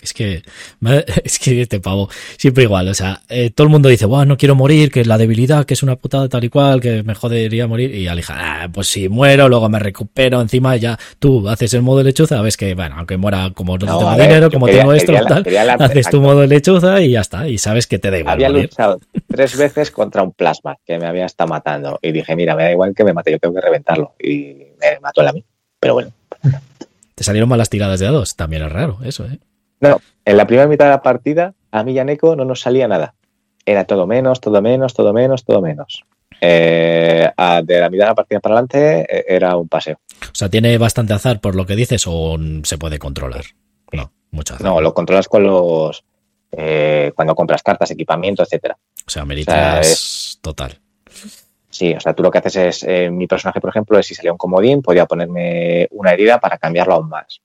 [0.01, 0.41] Es que,
[1.23, 4.35] es que este pavo, siempre igual, o sea, eh, todo el mundo dice, wow, no
[4.37, 7.67] quiero morir, que la debilidad, que es una putada tal y cual, que me jodería
[7.67, 11.81] morir, y Alija, ah, pues si muero, luego me recupero, encima ya, tú haces el
[11.83, 14.81] modo lechuza, ves que, bueno, aunque muera, como no, No, tengo ver, dinero, como quería-
[14.81, 17.99] tengo esto, la- tal, la- haces tu modo lechuza y ya está, y sabes que
[17.99, 18.63] te da igual Había morir.
[18.63, 21.99] luchado tres veces contra un plasma que me había estado matando.
[22.01, 24.15] Y dije, mira, me da igual que me mate, yo tengo que reventarlo.
[24.21, 25.43] Y me mató él a mí.
[25.79, 26.11] Pero bueno.
[27.15, 29.37] Te salieron malas tiradas de dados, también es raro, eso, ¿eh?
[29.81, 32.61] No, en la primera mitad de la partida, a mí y a Neko no nos
[32.61, 33.13] salía nada.
[33.65, 36.03] Era todo menos, todo menos, todo menos, todo menos.
[36.39, 39.99] Eh, a- de la mitad de la partida para adelante eh, era un paseo.
[40.23, 43.43] O sea, tiene bastante azar por lo que dices o se puede controlar.
[43.91, 44.65] No, mucho azar.
[44.65, 46.03] No, lo controlas con los.
[46.51, 48.77] eh, cuando compras cartas, equipamiento, etcétera.
[49.05, 50.79] O sea, meritas O sea, total.
[51.69, 54.13] Sí, o sea, tú lo que haces es, eh, mi personaje, por ejemplo, es si
[54.15, 57.39] salía un comodín, podía ponerme una herida para cambiarlo aún más.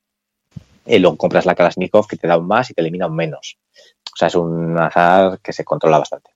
[0.87, 3.59] Y luego compras la Kalashnikov que te da un más y te elimina un menos.
[4.13, 6.31] O sea, es un azar que se controla bastante.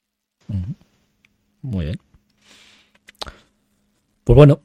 [1.62, 1.98] Muy bien.
[4.24, 4.60] Pues bueno,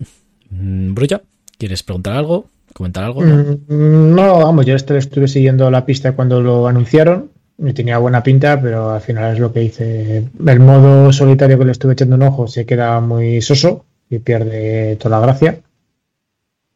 [0.50, 1.22] mm, Brulla,
[1.58, 2.46] ¿quieres preguntar algo?
[2.74, 3.24] ¿Comentar algo?
[3.24, 3.58] No.
[3.68, 7.98] Mm, No, vamos, yo este lo estuve siguiendo la pista cuando lo anunciaron y tenía
[8.00, 10.30] buena pinta, pero al final es lo que hice.
[10.46, 14.98] El modo solitario que le estuve echando un ojo se queda muy soso y pierde
[14.98, 15.60] toda la gracia.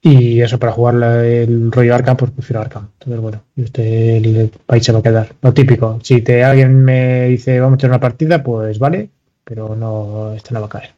[0.01, 0.95] Y eso para jugar
[1.25, 2.87] el rollo Arkham, pues prefiero Arkham.
[2.93, 5.33] Entonces, bueno, este el país se va a quedar.
[5.41, 5.99] Lo típico.
[6.03, 9.09] Si te, alguien me dice vamos a echar una partida, pues vale,
[9.43, 10.93] pero no, este no va a caer.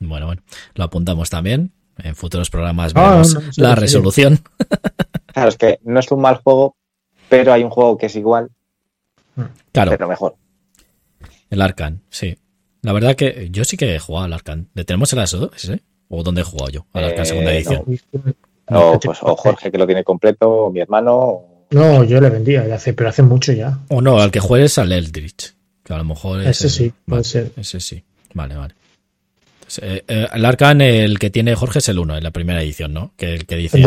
[0.00, 0.42] Bueno, bueno,
[0.74, 1.72] lo apuntamos también.
[1.96, 4.40] En futuros programas ah, veremos la resolución.
[5.30, 6.74] Claro, es que no es un mal juego,
[7.28, 8.50] pero hay un juego que es igual,
[9.70, 9.92] claro.
[9.92, 10.34] pero mejor.
[11.48, 12.38] El Arcan, sí.
[12.82, 14.68] La verdad que yo sí que he jugado al Arcan.
[14.74, 15.82] ¿Le tenemos el ASO ese?
[16.08, 16.86] ¿O dónde he jugado yo?
[16.92, 17.84] Al Arcan segunda eh, edición.
[18.68, 18.98] No.
[19.00, 21.42] pues, o Jorge que lo tiene completo, o mi hermano.
[21.70, 23.78] No, yo le vendía, hace, pero hace mucho ya.
[23.88, 25.54] O no, al que juegues al Eldritch.
[25.84, 26.42] Que a lo mejor.
[26.42, 27.52] Ese sí, puede ser.
[27.56, 28.02] Ese sí.
[28.34, 28.74] Vale, vale.
[29.82, 32.94] Eh, eh, el Arcan, el que tiene Jorge es el 1 en la primera edición,
[32.94, 33.12] ¿no?
[33.16, 33.82] Que el que dice.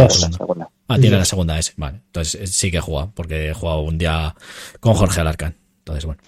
[0.87, 1.73] Ah, tiene la segunda ese.
[1.77, 2.01] Vale.
[2.07, 4.35] Entonces sí que he jugado, porque he jugado un día
[4.79, 5.55] con Jorge al Arcan.
[5.79, 6.21] Entonces, bueno.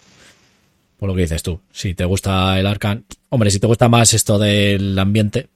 [0.98, 1.60] Por lo que dices tú.
[1.72, 3.06] Si te gusta el Arcan.
[3.30, 5.50] Hombre, si te gusta más esto del ambiente,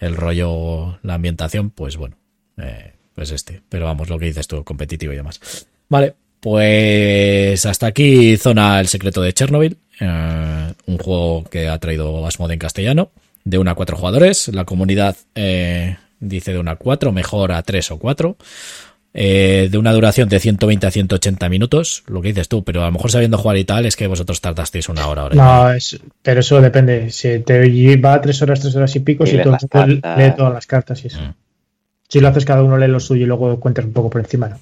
[0.00, 2.16] el rollo, la ambientación, pues bueno.
[2.56, 3.62] Eh, pues este.
[3.68, 5.66] Pero vamos, lo que dices tú, competitivo y demás.
[5.88, 6.14] Vale.
[6.40, 12.60] Pues hasta aquí Zona El Secreto de Chernobyl, un juego que ha traído Asmode en
[12.60, 13.10] castellano
[13.44, 14.48] de una a cuatro jugadores.
[14.48, 18.36] La comunidad eh, dice de una a cuatro, mejor a tres o cuatro.
[19.14, 22.86] Eh, de una duración de 120 a 180 minutos, lo que dices tú, pero a
[22.86, 25.28] lo mejor sabiendo jugar y tal, es que vosotros tardasteis una hora.
[25.30, 25.70] no,
[26.22, 27.10] pero eso depende.
[27.10, 30.66] Si te va a tres horas, tres horas y pico, si tú lees todas las
[30.66, 31.20] cartas y eso.
[31.20, 31.34] Mm.
[32.08, 34.48] Si lo haces cada uno lee lo suyo y luego cuentas un poco por encima,
[34.48, 34.58] ¿no?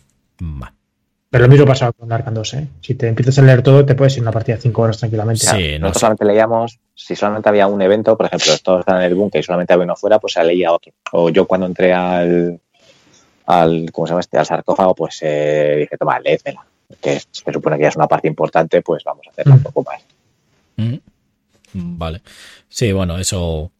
[1.28, 2.68] Pero lo mismo pasa con Arkham 2, ¿eh?
[2.80, 5.44] Si te empiezas a leer todo, te puedes ir una partida de 5 horas tranquilamente.
[5.44, 9.14] Sí, nosotros solamente leíamos, si solamente había un evento, por ejemplo, todos están en el
[9.14, 10.92] búnker y solamente había uno fuera, pues se leía otro.
[11.12, 12.60] O yo cuando entré al,
[13.46, 14.38] al ¿cómo se llama este?
[14.38, 16.64] Al sarcófago, pues eh, dije, toma, léetela.
[17.00, 19.62] Que se supone que ya es una parte importante, pues vamos a hacerla un mm.
[19.62, 20.02] poco más.
[20.76, 21.98] Mm.
[21.98, 22.22] Vale.
[22.68, 23.70] Sí, bueno, eso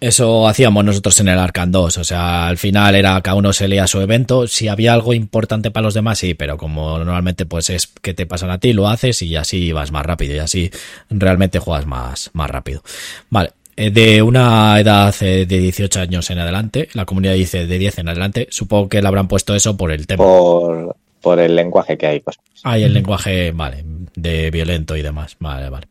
[0.00, 3.66] eso hacíamos nosotros en el Arcan 2, o sea, al final era cada uno se
[3.66, 7.70] leía su evento, si había algo importante para los demás, sí, pero como normalmente pues
[7.70, 10.70] es que te pasan a ti, lo haces y así vas más rápido y así
[11.08, 12.82] realmente juegas más, más rápido.
[13.30, 17.98] Vale, de una edad eh, de 18 años en adelante, la comunidad dice de 10
[17.98, 20.24] en adelante, supongo que le habrán puesto eso por el tema.
[20.24, 22.38] Por, por el lenguaje que hay, pues.
[22.62, 23.84] Hay el lenguaje, vale,
[24.14, 25.86] de violento y demás, vale, vale.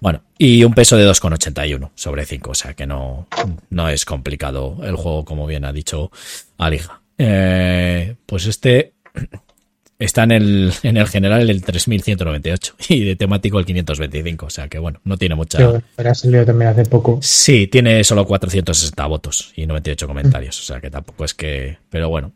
[0.00, 3.28] Bueno, y un peso de 2,81 sobre 5, o sea que no,
[3.70, 6.10] no es complicado el juego, como bien ha dicho
[6.58, 7.00] Alija.
[7.18, 8.94] Eh, pues este
[10.04, 14.68] está en el, en el general el 3198 y de temático el 525, o sea
[14.68, 15.82] que bueno, no tiene mucha...
[15.96, 17.18] Pero ha salido también hace poco.
[17.22, 21.78] Sí, tiene solo 460 votos y 98 comentarios, o sea que tampoco es que...
[21.90, 22.32] Pero bueno,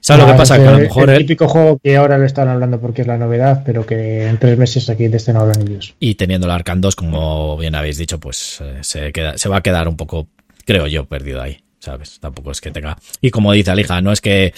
[0.00, 0.58] ¿Sabes lo que pasa?
[0.58, 1.10] Que a lo mejor.
[1.10, 4.38] El típico juego que ahora le están hablando porque es la novedad, pero que en
[4.38, 5.94] tres meses aquí de este no hablan ellos.
[6.00, 9.58] Y teniendo el Arcan 2, como bien habéis dicho, pues eh, se, queda, se va
[9.58, 10.28] a quedar un poco,
[10.64, 11.58] creo yo, perdido ahí.
[11.78, 12.20] ¿Sabes?
[12.20, 12.96] Tampoco es que tenga.
[13.20, 14.54] Y como dice Alija, no es que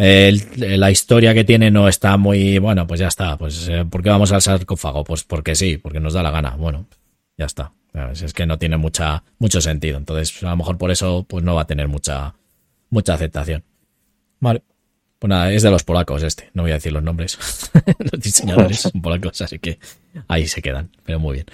[0.00, 2.58] la historia que tiene no está muy.
[2.58, 3.36] Bueno, pues ya está.
[3.36, 5.04] Pues, eh, ¿por qué vamos al sarcófago?
[5.04, 6.56] Pues porque sí, porque nos da la gana.
[6.56, 6.86] Bueno,
[7.36, 7.72] ya está.
[8.12, 9.98] Es que no tiene mucha, mucho sentido.
[9.98, 12.34] Entonces, a lo mejor por eso, pues no va a tener mucha,
[12.88, 13.64] mucha aceptación.
[14.38, 14.62] Vale.
[15.18, 17.38] Pues nada, es de los polacos este, no voy a decir los nombres.
[18.10, 19.78] los diseñadores son polacos, así que
[20.28, 21.46] ahí se quedan, pero muy bien.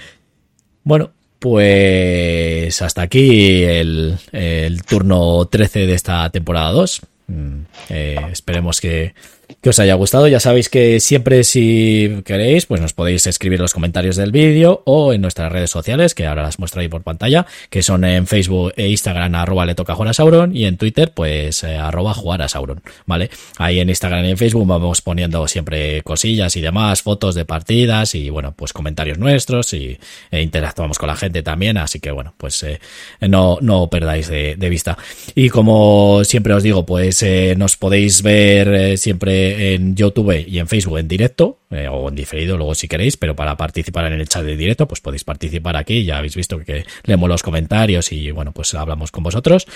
[0.84, 1.10] Bueno,
[1.40, 7.00] pues hasta aquí el, el turno 13 de esta temporada 2.
[7.28, 9.14] Mm, eh, esperemos que,
[9.60, 10.28] que os haya gustado.
[10.28, 15.12] Ya sabéis que siempre si queréis, pues nos podéis escribir los comentarios del vídeo o
[15.12, 18.72] en nuestras redes sociales, que ahora las muestro ahí por pantalla, que son en Facebook
[18.76, 22.42] e Instagram arroba le toca jugar a Sauron y en Twitter pues eh, arroba jugar
[22.42, 23.30] a Sauron, ¿vale?
[23.58, 28.14] Ahí en Instagram y en Facebook vamos poniendo siempre cosillas y demás, fotos de partidas
[28.14, 29.98] y bueno, pues comentarios nuestros y
[30.30, 32.80] e interactuamos con la gente también, así que bueno, pues eh,
[33.20, 34.98] no, no perdáis de, vista.
[35.36, 40.66] Y como siempre os digo, pues eh, nos podéis ver siempre en YouTube y en
[40.66, 44.28] Facebook en directo, eh, o en diferido luego si queréis, pero para participar en el
[44.28, 48.30] chat de directo, pues podéis participar aquí, ya habéis visto que leemos los comentarios y
[48.30, 49.66] bueno, pues hablamos con vosotros.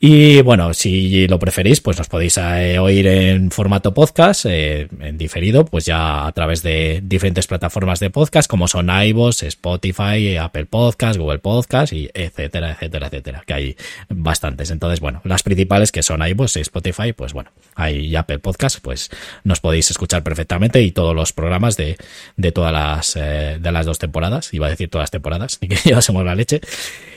[0.00, 5.16] Y bueno, si lo preferís, pues nos podéis eh, oír en formato podcast, eh, en
[5.16, 10.66] diferido, pues ya a través de diferentes plataformas de podcast, como son iVoox, Spotify, Apple
[10.66, 13.76] Podcast, Google Podcast, y etcétera, etcétera, etcétera, que hay
[14.08, 14.70] bastantes.
[14.70, 19.10] Entonces, bueno, las principales que son iVoox, Spotify, pues bueno, hay Apple Podcast, pues pues
[19.44, 21.96] nos podéis escuchar perfectamente y todos los programas de,
[22.36, 25.68] de todas las, eh, de las dos temporadas, iba a decir todas las temporadas, y
[25.68, 26.60] que llevásemos la leche.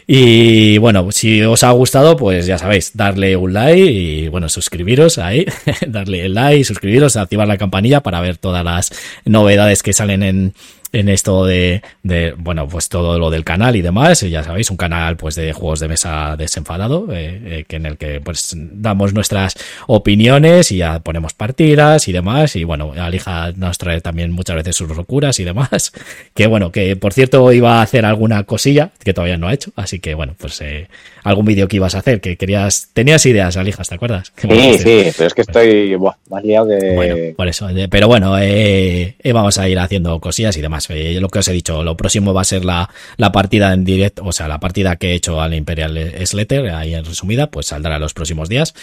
[0.08, 5.20] Y bueno, si os ha gustado, pues ya sabéis, darle un like y bueno, suscribiros
[5.20, 5.46] ahí,
[5.88, 8.92] darle el like, suscribiros, activar la campanilla para ver todas las
[9.26, 10.54] novedades que salen en,
[10.92, 14.22] en esto de, de, bueno, pues todo lo del canal y demás.
[14.22, 17.98] Ya sabéis, un canal pues de juegos de mesa desenfadado, eh, eh, que en el
[17.98, 19.56] que pues damos nuestras
[19.88, 22.56] opiniones y ya ponemos partidas y demás.
[22.56, 25.92] Y bueno, Alija nos trae también muchas veces sus locuras y demás.
[26.34, 29.72] Que bueno, que por cierto iba a hacer alguna cosilla que todavía no ha hecho.
[29.76, 30.88] Así que bueno, pues eh,
[31.24, 34.34] algún vídeo que ibas a hacer, que querías, tenías ideas, Alijas, ¿te acuerdas?
[34.36, 36.94] Sí, sí, pero es que estoy buah, más liado que...
[36.96, 40.88] Bueno, por eso, pero bueno, eh, vamos a ir haciendo cosillas y demás.
[40.90, 44.24] lo que os he dicho, lo próximo va a ser la, la partida en directo,
[44.26, 48.00] o sea, la partida que he hecho al Imperial Slater, ahí en resumida, pues saldrá
[48.00, 48.74] los próximos días.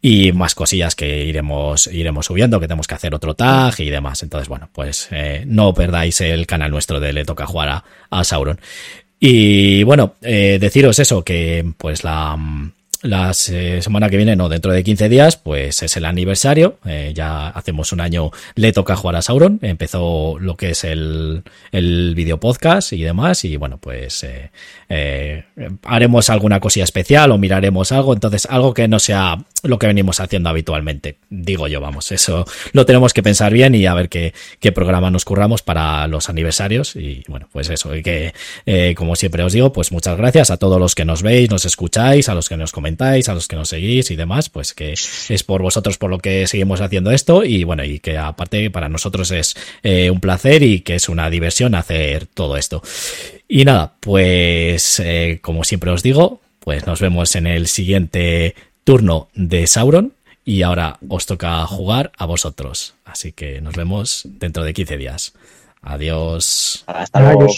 [0.00, 4.22] Y más cosillas que iremos, iremos subiendo, que tenemos que hacer otro tag y demás.
[4.22, 8.60] Entonces, bueno, pues eh, no perdáis el canal nuestro de Le Toca Jugar a, Sauron.
[9.20, 12.36] Y bueno, eh, deciros eso, que pues la,
[13.02, 16.78] la semana que viene, no, dentro de 15 días, pues es el aniversario.
[16.84, 19.58] Eh, ya hacemos un año, le toca jugar a Sauron.
[19.62, 21.42] Empezó lo que es el,
[21.72, 23.44] el video podcast y demás.
[23.44, 24.50] Y bueno, pues eh,
[24.88, 25.44] eh,
[25.84, 28.12] haremos alguna cosilla especial o miraremos algo.
[28.12, 31.18] Entonces, algo que no sea lo que venimos haciendo habitualmente.
[31.30, 35.10] Digo yo, vamos, eso lo tenemos que pensar bien y a ver qué, qué programa
[35.10, 36.96] nos curramos para los aniversarios.
[36.96, 38.34] Y bueno, pues eso, y que
[38.66, 41.64] eh, como siempre os digo, pues muchas gracias a todos los que nos veis, nos
[41.64, 44.92] escucháis, a los que nos comentáis, a los que nos seguís y demás, pues que
[44.92, 48.88] es por vosotros por lo que seguimos haciendo esto y bueno, y que aparte para
[48.88, 52.82] nosotros es eh, un placer y que es una diversión hacer todo esto.
[53.48, 58.54] Y nada, pues eh, como siempre os digo, pues nos vemos en el siguiente
[58.84, 60.12] turno de Sauron
[60.44, 62.94] y ahora os toca jugar a vosotros.
[63.04, 65.34] Así que nos vemos dentro de 15 días.
[65.82, 66.84] Adiós.
[66.86, 67.48] Hasta luego.